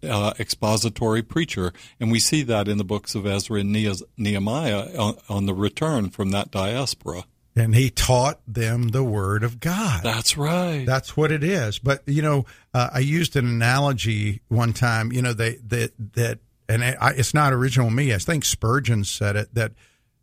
uh, 0.02 0.32
expository 0.38 1.22
preacher. 1.22 1.72
And 2.00 2.10
we 2.10 2.18
see 2.18 2.42
that 2.44 2.68
in 2.68 2.78
the 2.78 2.84
books 2.84 3.14
of 3.14 3.26
Ezra 3.26 3.60
and 3.60 3.72
Nehemiah 4.16 4.98
on, 4.98 5.16
on, 5.28 5.46
the 5.46 5.54
return 5.54 6.10
from 6.10 6.30
that 6.30 6.50
diaspora. 6.50 7.24
And 7.54 7.74
he 7.74 7.90
taught 7.90 8.40
them 8.46 8.88
the 8.88 9.04
word 9.04 9.42
of 9.42 9.60
God. 9.60 10.02
That's 10.02 10.36
right. 10.36 10.84
That's 10.84 11.16
what 11.16 11.32
it 11.32 11.42
is. 11.42 11.78
But, 11.78 12.02
you 12.06 12.22
know, 12.22 12.44
uh, 12.74 12.90
I 12.92 12.98
used 12.98 13.34
an 13.36 13.46
analogy 13.46 14.42
one 14.48 14.74
time, 14.74 15.10
you 15.10 15.22
know, 15.22 15.32
they, 15.32 15.56
that, 15.68 15.92
that, 16.14 16.38
and 16.68 16.82
it's 16.82 17.32
not 17.32 17.52
original 17.52 17.90
me. 17.90 18.12
I 18.12 18.18
think 18.18 18.44
Spurgeon 18.44 19.04
said 19.04 19.36
it 19.36 19.54
that 19.54 19.72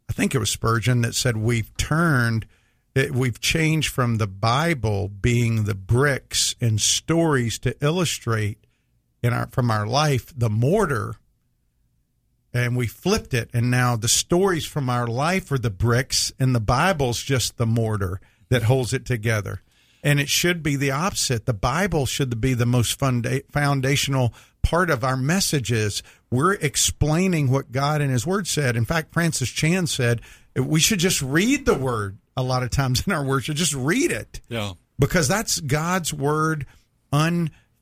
I 0.10 0.14
think 0.14 0.36
it 0.36 0.40
was 0.40 0.52
Spurgeon 0.52 1.02
that 1.02 1.16
said 1.16 1.38
we've 1.38 1.76
turned– 1.78 2.46
it, 2.96 3.12
we've 3.12 3.40
changed 3.40 3.90
from 3.90 4.18
the 4.18 4.28
Bible 4.28 5.08
being 5.08 5.64
the 5.64 5.76
bricks 5.76 6.56
and 6.62 6.80
stories 6.80 7.58
to 7.60 7.76
illustrate 7.84 8.63
in 9.24 9.34
our 9.34 9.48
from 9.52 9.72
our 9.72 9.88
life 9.88 10.32
the 10.38 10.50
mortar, 10.50 11.16
and 12.54 12.76
we 12.76 12.86
flipped 12.86 13.34
it, 13.34 13.50
and 13.54 13.72
now 13.72 13.96
the 13.96 14.08
stories 14.08 14.66
from 14.66 14.90
our 14.90 15.08
life 15.08 15.52
are 15.52 15.58
the 15.58 15.72
bricks, 15.72 16.32
and 16.40 16.54
the 16.54 16.60
Bible's 16.60 17.24
just 17.24 17.58
the 17.58 17.66
mortar 17.66 18.20
that 18.50 18.64
holds 18.64 18.94
it 18.94 19.06
together. 19.06 19.62
And 20.04 20.20
it 20.20 20.28
should 20.28 20.62
be 20.62 20.76
the 20.76 20.92
opposite. 20.92 21.46
The 21.46 21.54
Bible 21.54 22.06
should 22.06 22.42
be 22.42 22.54
the 22.54 22.66
most 22.66 23.00
funda- 23.00 23.42
foundational 23.50 24.34
part 24.62 24.90
of 24.90 25.02
our 25.02 25.16
messages. 25.16 26.04
We're 26.30 26.56
explaining 26.56 27.50
what 27.50 27.72
God 27.72 28.02
and 28.02 28.12
His 28.12 28.28
Word 28.28 28.46
said. 28.46 28.76
In 28.76 28.84
fact, 28.84 29.14
Francis 29.14 29.50
Chan 29.50 29.88
said 29.88 30.20
we 30.58 30.82
should 30.82 31.00
just 31.00 31.22
read 31.22 31.66
the 31.66 31.74
Word 31.74 32.18
a 32.36 32.44
lot 32.44 32.64
of 32.64 32.70
times 32.70 33.06
in 33.08 33.14
our 33.14 33.24
worship. 33.24 33.56
Just 33.56 33.74
read 33.74 34.12
it. 34.12 34.42
Yeah. 34.50 34.74
Because 35.00 35.28
that's 35.28 35.60
God's 35.60 36.14
word 36.14 36.66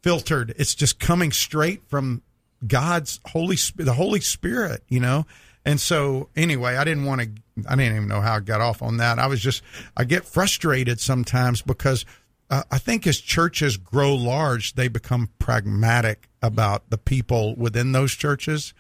unfiltered. 0.04 0.54
It's 0.58 0.76
just 0.76 1.00
coming 1.00 1.32
straight 1.32 1.82
from 1.88 2.22
God's 2.66 3.20
Holy 3.28 3.58
the 3.76 3.94
Holy 3.94 4.22
Spirit, 4.22 4.84
you 4.88 5.00
know. 5.00 5.26
And 5.64 5.80
so 5.80 6.30
anyway, 6.36 6.76
I 6.76 6.84
didn't 6.84 7.06
want 7.06 7.22
to 7.22 7.30
I 7.68 7.76
didn't 7.76 7.96
even 7.96 8.08
know 8.08 8.22
how 8.22 8.36
I 8.36 8.40
got 8.40 8.62
off 8.62 8.82
on 8.82 8.98
that. 8.98 9.20
I 9.20 9.28
was 9.28 9.42
just 9.42 9.64
I 9.96 10.04
get 10.04 10.26
frustrated 10.26 11.00
sometimes 11.00 11.62
because 11.62 12.06
uh, 12.50 12.64
I 12.72 12.78
think 12.78 13.08
as 13.08 13.20
churches 13.20 13.78
grow 13.78 14.14
large, 14.14 14.74
they 14.74 14.88
become 14.88 15.30
pragmatic 15.40 16.28
about 16.42 16.90
the 16.90 16.98
people 16.98 17.56
within 17.56 17.92
those 17.92 18.12
churches 18.14 18.74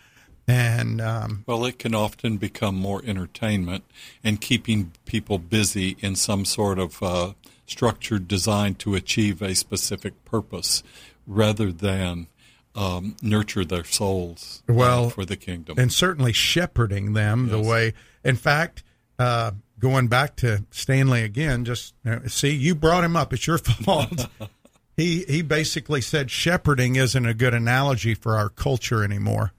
and 0.47 0.99
um, 0.99 1.43
well, 1.47 1.63
it 1.65 1.79
can 1.79 1.93
often 1.93 2.37
become 2.37 2.75
more 2.75 3.01
entertainment 3.05 3.83
and 4.23 4.41
keeping 4.41 4.91
people 5.05 5.37
busy 5.37 5.95
in 5.99 6.15
some 6.15 6.45
sort 6.45 6.79
of 6.79 7.01
uh, 7.01 7.33
structured 7.65 8.27
design 8.27 8.75
to 8.75 8.95
achieve 8.95 9.41
a 9.41 9.55
specific 9.55 10.25
purpose, 10.25 10.83
rather 11.25 11.71
than 11.71 12.27
um, 12.75 13.15
nurture 13.21 13.65
their 13.65 13.83
souls 13.83 14.63
uh, 14.69 14.73
well 14.73 15.05
uh, 15.07 15.09
for 15.09 15.25
the 15.25 15.35
kingdom, 15.35 15.77
and 15.77 15.91
certainly 15.91 16.33
shepherding 16.33 17.13
them 17.13 17.47
yes. 17.47 17.51
the 17.51 17.61
way. 17.61 17.93
In 18.23 18.35
fact, 18.35 18.83
uh, 19.19 19.51
going 19.79 20.07
back 20.07 20.35
to 20.37 20.65
Stanley 20.71 21.23
again, 21.23 21.65
just 21.65 21.93
see 22.27 22.51
you 22.51 22.75
brought 22.75 23.03
him 23.03 23.15
up. 23.15 23.33
It's 23.33 23.47
your 23.47 23.57
fault. 23.57 24.27
he 24.97 25.23
he 25.23 25.41
basically 25.41 26.01
said 26.01 26.31
shepherding 26.31 26.95
isn't 26.95 27.25
a 27.25 27.33
good 27.33 27.53
analogy 27.53 28.13
for 28.13 28.35
our 28.35 28.49
culture 28.49 29.03
anymore. 29.03 29.51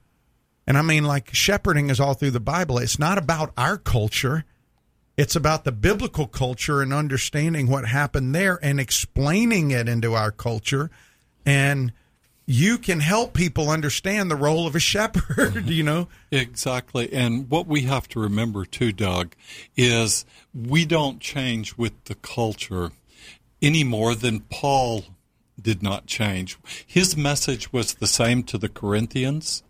And 0.65 0.77
I 0.77 0.81
mean, 0.81 1.03
like 1.03 1.33
shepherding 1.33 1.89
is 1.89 1.99
all 1.99 2.13
through 2.13 2.31
the 2.31 2.39
Bible. 2.39 2.77
It's 2.77 2.97
not 2.97 3.17
about 3.17 3.51
our 3.57 3.77
culture. 3.77 4.45
It's 5.17 5.35
about 5.35 5.63
the 5.63 5.71
biblical 5.71 6.25
culture 6.25 6.81
and 6.81 6.91
understanding 6.91 7.67
what 7.67 7.85
happened 7.85 8.33
there 8.33 8.59
and 8.63 8.79
explaining 8.79 9.71
it 9.71 9.87
into 9.87 10.15
our 10.15 10.31
culture. 10.31 10.89
And 11.45 11.93
you 12.45 12.77
can 12.77 12.99
help 12.99 13.33
people 13.33 13.69
understand 13.69 14.29
the 14.29 14.35
role 14.35 14.67
of 14.67 14.75
a 14.75 14.79
shepherd, 14.79 15.65
you 15.69 15.83
know? 15.83 16.07
Exactly. 16.31 17.11
And 17.13 17.49
what 17.49 17.67
we 17.67 17.81
have 17.81 18.07
to 18.09 18.19
remember 18.19 18.65
too, 18.65 18.91
Doug, 18.91 19.35
is 19.77 20.25
we 20.53 20.85
don't 20.85 21.19
change 21.19 21.77
with 21.77 22.03
the 22.05 22.15
culture 22.15 22.91
any 23.61 23.83
more 23.83 24.13
than 24.13 24.41
Paul 24.41 25.05
did 25.61 25.81
not 25.81 26.05
change. 26.05 26.57
His 26.85 27.15
message 27.15 27.71
was 27.71 27.93
the 27.93 28.07
same 28.07 28.43
to 28.43 28.57
the 28.57 28.67
Corinthians 28.67 29.63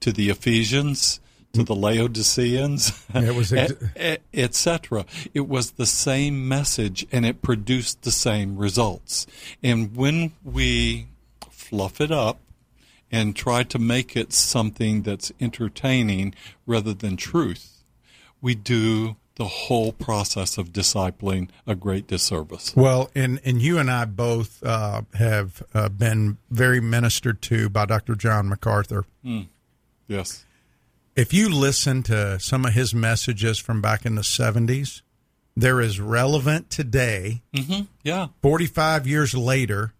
to 0.00 0.12
the 0.12 0.30
Ephesians, 0.30 1.20
to 1.52 1.62
the 1.62 1.74
Laodiceans, 1.74 3.04
it 3.14 3.34
was 3.34 3.52
ex- 3.96 4.22
etc. 4.34 5.06
It 5.34 5.48
was 5.48 5.72
the 5.72 5.86
same 5.86 6.46
message 6.46 7.06
and 7.10 7.24
it 7.24 7.42
produced 7.42 8.02
the 8.02 8.10
same 8.10 8.58
results. 8.58 9.26
And 9.62 9.96
when 9.96 10.32
we 10.44 11.08
fluff 11.68 12.00
it 12.00 12.10
up 12.10 12.40
and 13.10 13.34
try 13.34 13.62
to 13.62 13.78
make 13.78 14.16
it 14.16 14.32
something 14.32 15.02
that's 15.02 15.32
entertaining 15.40 16.34
rather 16.66 16.92
than 16.94 17.16
truth, 17.16 17.84
we 18.40 18.54
do 18.54 19.16
the 19.36 19.44
whole 19.46 19.92
process 19.92 20.58
of 20.58 20.72
discipling 20.72 21.48
a 21.66 21.74
great 21.74 22.06
disservice. 22.08 22.74
Well, 22.74 23.08
and 23.14 23.40
and 23.44 23.62
you 23.62 23.78
and 23.78 23.88
I 23.90 24.04
both 24.04 24.62
uh, 24.64 25.02
have 25.14 25.62
uh, 25.72 25.88
been 25.88 26.38
very 26.50 26.80
ministered 26.80 27.40
to 27.42 27.68
by 27.68 27.86
Dr. 27.86 28.16
John 28.16 28.48
MacArthur. 28.48 29.04
Yes. 30.08 30.44
If 31.14 31.32
you 31.32 31.48
listen 31.48 32.02
to 32.04 32.38
some 32.40 32.64
of 32.64 32.72
his 32.72 32.94
messages 32.94 33.58
from 33.58 33.80
back 33.80 34.04
in 34.04 34.16
the 34.16 34.24
seventies, 34.24 35.02
they're 35.56 35.80
as 35.80 36.00
relevant 36.00 36.70
today, 36.70 37.42
Yeah, 38.02 38.28
forty 38.42 38.66
five 38.66 39.06
years 39.06 39.34
later, 39.34 39.94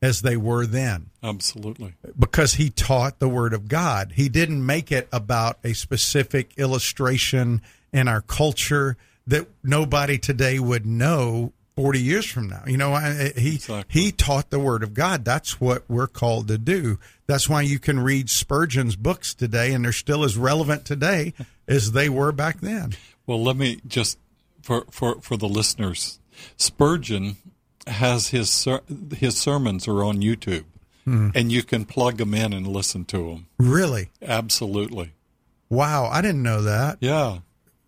as 0.00 0.22
they 0.22 0.36
were 0.36 0.64
then. 0.66 1.10
absolutely. 1.22 1.94
because 2.18 2.54
he 2.54 2.70
taught 2.70 3.18
the 3.18 3.28
word 3.28 3.52
of 3.52 3.68
God. 3.68 4.12
He 4.14 4.28
didn't 4.28 4.64
make 4.64 4.92
it 4.92 5.08
about 5.12 5.58
a 5.64 5.72
specific 5.72 6.52
illustration 6.56 7.62
in 7.92 8.06
our 8.08 8.20
culture 8.20 8.96
that 9.26 9.46
nobody 9.62 10.16
today 10.18 10.58
would 10.58 10.86
know 10.86 11.52
40 11.76 12.00
years 12.00 12.26
from 12.26 12.48
now. 12.48 12.62
You 12.66 12.76
know, 12.76 12.96
he 12.96 13.54
Exactly. 13.56 13.84
he 13.88 14.10
taught 14.12 14.50
the 14.50 14.58
word 14.58 14.82
of 14.82 14.94
God. 14.94 15.24
That's 15.24 15.60
what 15.60 15.84
we're 15.88 16.06
called 16.08 16.48
to 16.48 16.58
do. 16.58 16.98
That's 17.26 17.48
why 17.48 17.62
you 17.62 17.78
can 17.78 18.00
read 18.00 18.30
Spurgeon's 18.30 18.96
books 18.96 19.34
today 19.34 19.72
and 19.72 19.84
they're 19.84 19.92
still 19.92 20.24
as 20.24 20.36
relevant 20.36 20.84
today 20.84 21.34
as 21.68 21.92
they 21.92 22.08
were 22.08 22.32
back 22.32 22.60
then. 22.60 22.94
Well, 23.26 23.42
let 23.42 23.56
me 23.56 23.80
just 23.86 24.18
for 24.62 24.84
for 24.90 25.20
for 25.20 25.36
the 25.36 25.48
listeners. 25.48 26.18
Spurgeon 26.56 27.36
has 27.88 28.28
his 28.28 28.50
ser- 28.50 28.82
his 29.16 29.36
sermons 29.36 29.88
are 29.88 30.02
on 30.04 30.20
YouTube, 30.20 30.64
and 31.06 31.50
you 31.50 31.62
can 31.62 31.84
plug 31.86 32.18
them 32.18 32.34
in 32.34 32.52
and 32.52 32.66
listen 32.66 33.04
to 33.06 33.30
them. 33.30 33.46
Really? 33.58 34.10
Absolutely. 34.22 35.12
Wow, 35.70 36.06
I 36.06 36.20
didn't 36.20 36.42
know 36.42 36.62
that. 36.62 36.98
Yeah. 37.00 37.38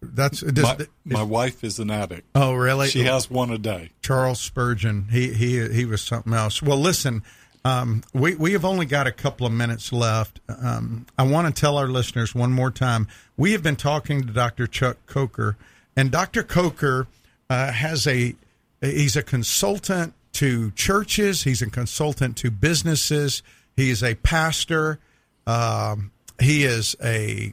That's 0.02 0.42
My, 0.42 0.86
my 1.04 1.22
wife 1.22 1.62
is 1.62 1.78
an 1.78 1.90
addict. 1.90 2.26
Oh, 2.34 2.54
really? 2.54 2.88
She 2.88 3.04
has 3.04 3.30
one 3.30 3.50
a 3.50 3.58
day. 3.58 3.90
Charles 4.02 4.40
Spurgeon. 4.40 5.08
He 5.10 5.32
he 5.34 5.68
he 5.68 5.84
was 5.84 6.00
something 6.00 6.32
else. 6.32 6.62
Well, 6.62 6.78
listen, 6.78 7.22
um, 7.66 8.02
we 8.14 8.34
we 8.34 8.52
have 8.52 8.64
only 8.64 8.86
got 8.86 9.06
a 9.06 9.12
couple 9.12 9.46
of 9.46 9.52
minutes 9.52 9.92
left. 9.92 10.40
Um, 10.48 11.04
I 11.18 11.24
want 11.24 11.54
to 11.54 11.60
tell 11.60 11.76
our 11.76 11.88
listeners 11.88 12.34
one 12.34 12.50
more 12.52 12.70
time. 12.70 13.08
We 13.36 13.52
have 13.52 13.62
been 13.62 13.76
talking 13.76 14.22
to 14.26 14.32
Dr. 14.32 14.66
Chuck 14.66 14.96
Coker, 15.06 15.58
and 15.94 16.10
Dr. 16.10 16.42
Coker 16.42 17.06
uh, 17.50 17.70
has 17.72 18.06
a 18.06 18.34
he's 18.80 19.16
a 19.16 19.22
consultant 19.22 20.14
to 20.32 20.70
churches. 20.72 21.44
He's 21.44 21.62
a 21.62 21.70
consultant 21.70 22.36
to 22.38 22.50
businesses. 22.50 23.42
He's 23.76 24.02
a 24.02 24.14
pastor. 24.16 24.98
Um, 25.46 26.12
he 26.40 26.64
is 26.64 26.96
a 27.02 27.52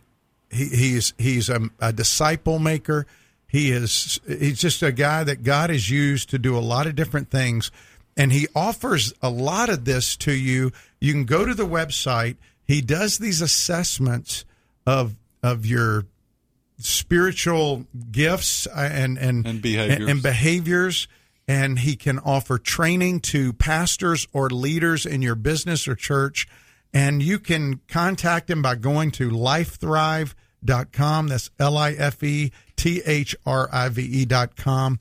he, 0.49 0.65
he's 0.65 1.13
he's 1.17 1.49
a, 1.49 1.69
a 1.80 1.91
disciple 1.91 2.59
maker. 2.59 3.05
He 3.47 3.71
is 3.71 4.19
he's 4.28 4.59
just 4.59 4.84
a 4.84 4.91
guy 4.91 5.23
that 5.23 5.43
God 5.43 5.69
has 5.69 5.89
used 5.89 6.30
to 6.30 6.39
do 6.39 6.57
a 6.57 6.59
lot 6.59 6.88
of 6.88 6.95
different 6.95 7.30
things, 7.30 7.71
and 8.15 8.32
he 8.32 8.47
offers 8.55 9.13
a 9.21 9.30
lot 9.30 9.69
of 9.69 9.86
this 9.86 10.15
to 10.17 10.34
you. 10.34 10.71
You 10.99 11.13
can 11.13 11.25
go 11.25 11.45
to 11.45 11.53
the 11.53 11.65
website. 11.67 12.38
He 12.63 12.82
does 12.82 13.17
these 13.17 13.41
assessments 13.41 14.45
of 14.86 15.15
of 15.41 15.65
your 15.65 16.05
spiritual 16.80 17.86
gifts 18.11 18.67
uh, 18.67 18.89
and 18.91 19.17
and 19.17 19.47
And 19.47 19.61
behaviors. 19.61 20.09
and 20.09 20.21
behaviors 20.23 21.07
and 21.47 21.80
he 21.80 21.95
can 21.95 22.19
offer 22.19 22.57
training 22.57 23.21
to 23.21 23.53
pastors 23.53 24.28
or 24.34 24.49
leaders 24.49 25.05
in 25.05 25.21
your 25.21 25.36
business 25.36 25.88
or 25.88 25.95
church. 25.95 26.45
And 26.93 27.21
you 27.23 27.39
can 27.39 27.80
contact 27.88 28.49
him 28.49 28.61
by 28.61 28.75
going 28.75 29.11
to 29.11 29.30
lifethrive.com 29.30 31.28
that's 31.28 31.49
l-i-f-e-t-h-r-i-v-e 31.59 34.25
dot 34.25 34.55
com. 34.55 34.99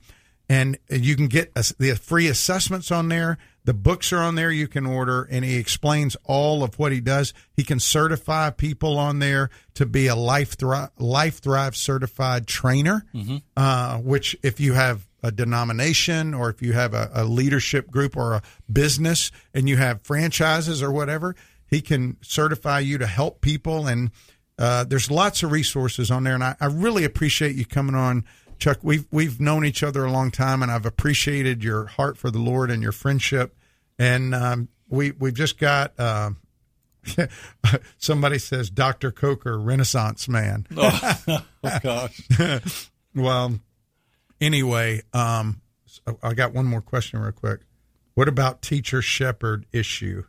And 0.49 0.77
you 0.89 1.15
can 1.17 1.27
get 1.27 1.53
the 1.55 1.99
free 2.01 2.27
assessments 2.27 2.91
on 2.91 3.09
there 3.09 3.37
the 3.67 3.73
books 3.73 4.13
are 4.13 4.19
on 4.19 4.35
there 4.35 4.49
you 4.49 4.65
can 4.69 4.85
order 4.85 5.27
and 5.29 5.43
he 5.43 5.57
explains 5.57 6.15
all 6.23 6.63
of 6.63 6.79
what 6.79 6.93
he 6.93 7.01
does. 7.01 7.33
He 7.51 7.65
can 7.65 7.81
certify 7.81 8.49
people 8.49 8.97
on 8.97 9.19
there 9.19 9.49
to 9.73 9.85
be 9.85 10.07
a 10.07 10.15
life 10.15 10.53
thrive, 10.57 10.91
life 10.97 11.39
thrive 11.39 11.75
certified 11.75 12.47
trainer 12.47 13.03
uh, 13.57 13.97
which 13.97 14.37
if 14.41 14.61
you 14.61 14.71
have 14.71 15.05
a 15.21 15.31
denomination 15.33 16.33
or 16.33 16.49
if 16.49 16.61
you 16.61 16.71
have 16.71 16.93
a, 16.93 17.11
a 17.13 17.25
leadership 17.25 17.91
group 17.91 18.15
or 18.15 18.35
a 18.35 18.41
business 18.71 19.31
and 19.53 19.67
you 19.67 19.75
have 19.75 20.01
franchises 20.01 20.81
or 20.81 20.89
whatever 20.89 21.35
he 21.69 21.81
can 21.81 22.15
certify 22.21 22.79
you 22.79 22.97
to 22.97 23.05
help 23.05 23.41
people. 23.41 23.85
And 23.85 24.11
uh, 24.57 24.85
there's 24.85 25.11
lots 25.11 25.43
of 25.43 25.51
resources 25.51 26.09
on 26.09 26.23
there 26.23 26.35
and 26.35 26.43
I, 26.43 26.55
I 26.61 26.67
really 26.67 27.03
appreciate 27.03 27.57
you 27.57 27.65
coming 27.65 27.95
on 27.95 28.23
Chuck, 28.57 28.79
we've 28.81 29.05
we've 29.11 29.39
known 29.39 29.65
each 29.65 29.83
other 29.83 30.05
a 30.05 30.11
long 30.11 30.31
time, 30.31 30.61
and 30.63 30.71
I've 30.71 30.85
appreciated 30.85 31.63
your 31.63 31.85
heart 31.85 32.17
for 32.17 32.31
the 32.31 32.39
Lord 32.39 32.71
and 32.71 32.81
your 32.81 32.91
friendship. 32.91 33.55
And 33.99 34.33
um, 34.33 34.69
we 34.89 35.11
we've 35.11 35.33
just 35.33 35.57
got 35.57 35.99
um, 35.99 36.37
somebody 37.97 38.39
says 38.39 38.69
Doctor 38.69 39.11
Coker, 39.11 39.59
Renaissance 39.59 40.27
man. 40.27 40.67
Oh 41.63 41.79
gosh. 41.81 42.21
Well, 43.15 43.59
anyway, 44.39 45.01
um, 45.11 45.61
I 46.21 46.35
got 46.35 46.53
one 46.53 46.67
more 46.67 46.81
question 46.81 47.19
real 47.19 47.31
quick. 47.31 47.61
What 48.13 48.27
about 48.27 48.61
teacher 48.61 49.01
shepherd 49.01 49.65
issue? 49.71 50.23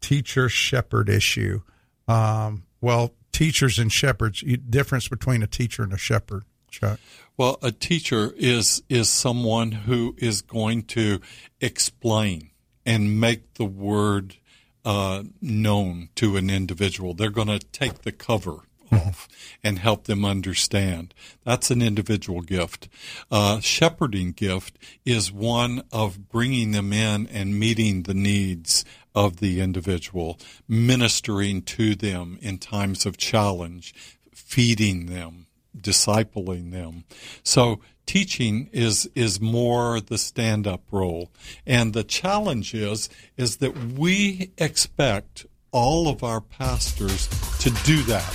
Teacher 0.00 0.48
shepherd 0.48 1.08
issue. 1.08 1.62
Um, 2.08 2.64
well, 2.80 3.14
teachers 3.32 3.78
and 3.78 3.92
shepherds. 3.92 4.42
Difference 4.68 5.06
between 5.06 5.42
a 5.42 5.46
teacher 5.46 5.84
and 5.84 5.92
a 5.92 5.98
shepherd, 5.98 6.42
Chuck. 6.70 7.00
Well, 7.36 7.58
a 7.62 7.72
teacher 7.72 8.34
is 8.36 8.82
is 8.88 9.08
someone 9.08 9.72
who 9.72 10.14
is 10.18 10.42
going 10.42 10.84
to 10.84 11.20
explain 11.60 12.50
and 12.84 13.20
make 13.20 13.54
the 13.54 13.64
word 13.64 14.36
uh, 14.84 15.24
known 15.40 16.08
to 16.16 16.36
an 16.36 16.50
individual. 16.50 17.14
They're 17.14 17.30
going 17.30 17.48
to 17.48 17.58
take 17.58 18.02
the 18.02 18.12
cover 18.12 18.60
off 18.92 19.28
and 19.62 19.78
help 19.78 20.04
them 20.04 20.24
understand. 20.24 21.14
That's 21.44 21.70
an 21.70 21.82
individual 21.82 22.40
gift. 22.40 22.88
Uh, 23.30 23.60
shepherding 23.60 24.32
gift 24.32 24.78
is 25.04 25.32
one 25.32 25.82
of 25.92 26.28
bringing 26.28 26.72
them 26.72 26.92
in 26.92 27.26
and 27.28 27.58
meeting 27.58 28.02
the 28.02 28.14
needs 28.14 28.84
of 29.14 29.38
the 29.38 29.60
individual, 29.60 30.38
ministering 30.68 31.62
to 31.62 31.94
them 31.94 32.38
in 32.40 32.58
times 32.58 33.06
of 33.06 33.16
challenge, 33.16 33.94
feeding 34.32 35.06
them 35.06 35.46
discipling 35.76 36.72
them. 36.72 37.04
So 37.42 37.80
teaching 38.06 38.68
is 38.72 39.08
is 39.14 39.40
more 39.40 40.00
the 40.00 40.18
stand 40.18 40.66
up 40.66 40.82
role. 40.90 41.30
And 41.66 41.92
the 41.92 42.04
challenge 42.04 42.74
is 42.74 43.08
is 43.36 43.58
that 43.58 43.76
we 43.76 44.50
expect 44.58 45.46
all 45.72 46.08
of 46.08 46.24
our 46.24 46.40
pastors 46.40 47.28
to 47.60 47.70
do 47.84 48.02
that 48.02 48.34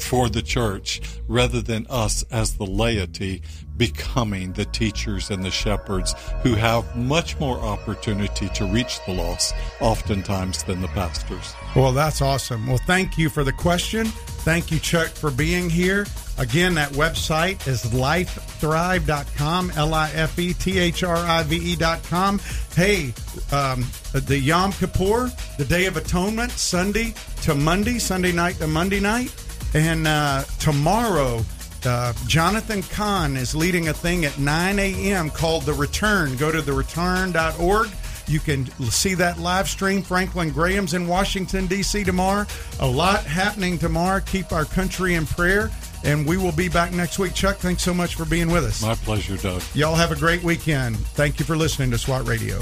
for 0.00 0.28
the 0.28 0.42
church 0.42 1.00
rather 1.28 1.60
than 1.60 1.86
us 1.88 2.22
as 2.30 2.56
the 2.56 2.66
laity 2.66 3.42
becoming 3.76 4.52
the 4.52 4.64
teachers 4.64 5.30
and 5.30 5.44
the 5.44 5.50
shepherds 5.50 6.14
who 6.42 6.54
have 6.54 6.96
much 6.96 7.38
more 7.38 7.58
opportunity 7.58 8.48
to 8.50 8.64
reach 8.66 9.04
the 9.06 9.12
lost 9.12 9.54
oftentimes 9.80 10.62
than 10.64 10.80
the 10.80 10.88
pastors. 10.88 11.54
Well, 11.74 11.92
that's 11.92 12.22
awesome. 12.22 12.66
Well, 12.66 12.80
thank 12.86 13.18
you 13.18 13.28
for 13.28 13.44
the 13.44 13.52
question. 13.52 14.06
Thank 14.06 14.70
you, 14.70 14.78
Chuck, 14.78 15.08
for 15.08 15.30
being 15.30 15.68
here. 15.68 16.06
Again, 16.38 16.74
that 16.74 16.90
website 16.92 17.66
is 17.66 17.82
lifethrive.com, 17.84 19.72
L 19.74 19.94
I 19.94 20.10
F 20.10 20.38
E 20.38 20.52
T 20.52 20.78
H 20.78 21.02
R 21.02 21.16
I 21.16 21.42
V 21.44 21.72
E.com. 21.72 22.40
Hey, 22.74 23.14
um, 23.52 23.84
the 24.12 24.38
Yom 24.38 24.72
Kippur, 24.72 25.32
the 25.56 25.64
Day 25.64 25.86
of 25.86 25.96
Atonement, 25.96 26.52
Sunday 26.52 27.14
to 27.42 27.54
Monday, 27.54 27.98
Sunday 27.98 28.32
night 28.32 28.56
to 28.56 28.66
Monday 28.66 29.00
night. 29.00 29.34
And 29.74 30.06
uh, 30.06 30.44
tomorrow, 30.58 31.42
uh, 31.86 32.12
Jonathan 32.26 32.82
Cahn 32.82 33.36
is 33.36 33.54
leading 33.54 33.88
a 33.88 33.92
thing 33.92 34.24
at 34.24 34.38
9 34.38 34.78
a.m. 34.78 35.30
called 35.30 35.62
The 35.64 35.72
Return. 35.72 36.36
Go 36.36 36.52
to 36.52 36.60
thereturn.org. 36.60 37.88
You 38.28 38.40
can 38.40 38.66
see 38.90 39.14
that 39.14 39.38
live 39.38 39.68
stream. 39.68 40.02
Franklin 40.02 40.50
Graham's 40.50 40.94
in 40.94 41.06
Washington, 41.06 41.66
D.C. 41.66 42.02
tomorrow. 42.02 42.44
A 42.80 42.86
lot 42.86 43.24
happening 43.24 43.78
tomorrow. 43.78 44.20
Keep 44.20 44.52
our 44.52 44.64
country 44.64 45.14
in 45.14 45.26
prayer. 45.26 45.70
And 46.06 46.24
we 46.24 46.36
will 46.36 46.52
be 46.52 46.68
back 46.68 46.92
next 46.92 47.18
week. 47.18 47.34
Chuck, 47.34 47.56
thanks 47.56 47.82
so 47.82 47.92
much 47.92 48.14
for 48.14 48.24
being 48.24 48.48
with 48.50 48.64
us. 48.64 48.80
My 48.80 48.94
pleasure, 48.94 49.36
Doug. 49.36 49.60
Y'all 49.74 49.96
have 49.96 50.12
a 50.12 50.16
great 50.16 50.42
weekend. 50.42 50.96
Thank 50.96 51.40
you 51.40 51.44
for 51.44 51.56
listening 51.56 51.90
to 51.90 51.98
SWAT 51.98 52.26
Radio. 52.26 52.60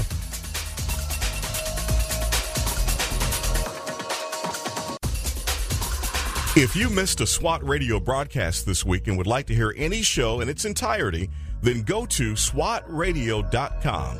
If 6.57 6.73
you 6.73 6.89
missed 6.89 7.19
a 7.19 7.27
SWAT 7.27 7.67
radio 7.67 7.99
broadcast 7.99 8.65
this 8.65 8.85
week 8.85 9.07
and 9.07 9.17
would 9.17 9.27
like 9.27 9.45
to 9.47 9.53
hear 9.53 9.73
any 9.75 10.01
show 10.01 10.39
in 10.39 10.47
its 10.47 10.63
entirety, 10.63 11.29
then 11.61 11.81
go 11.81 12.05
to 12.05 12.31
SWATradio.com. 12.31 14.19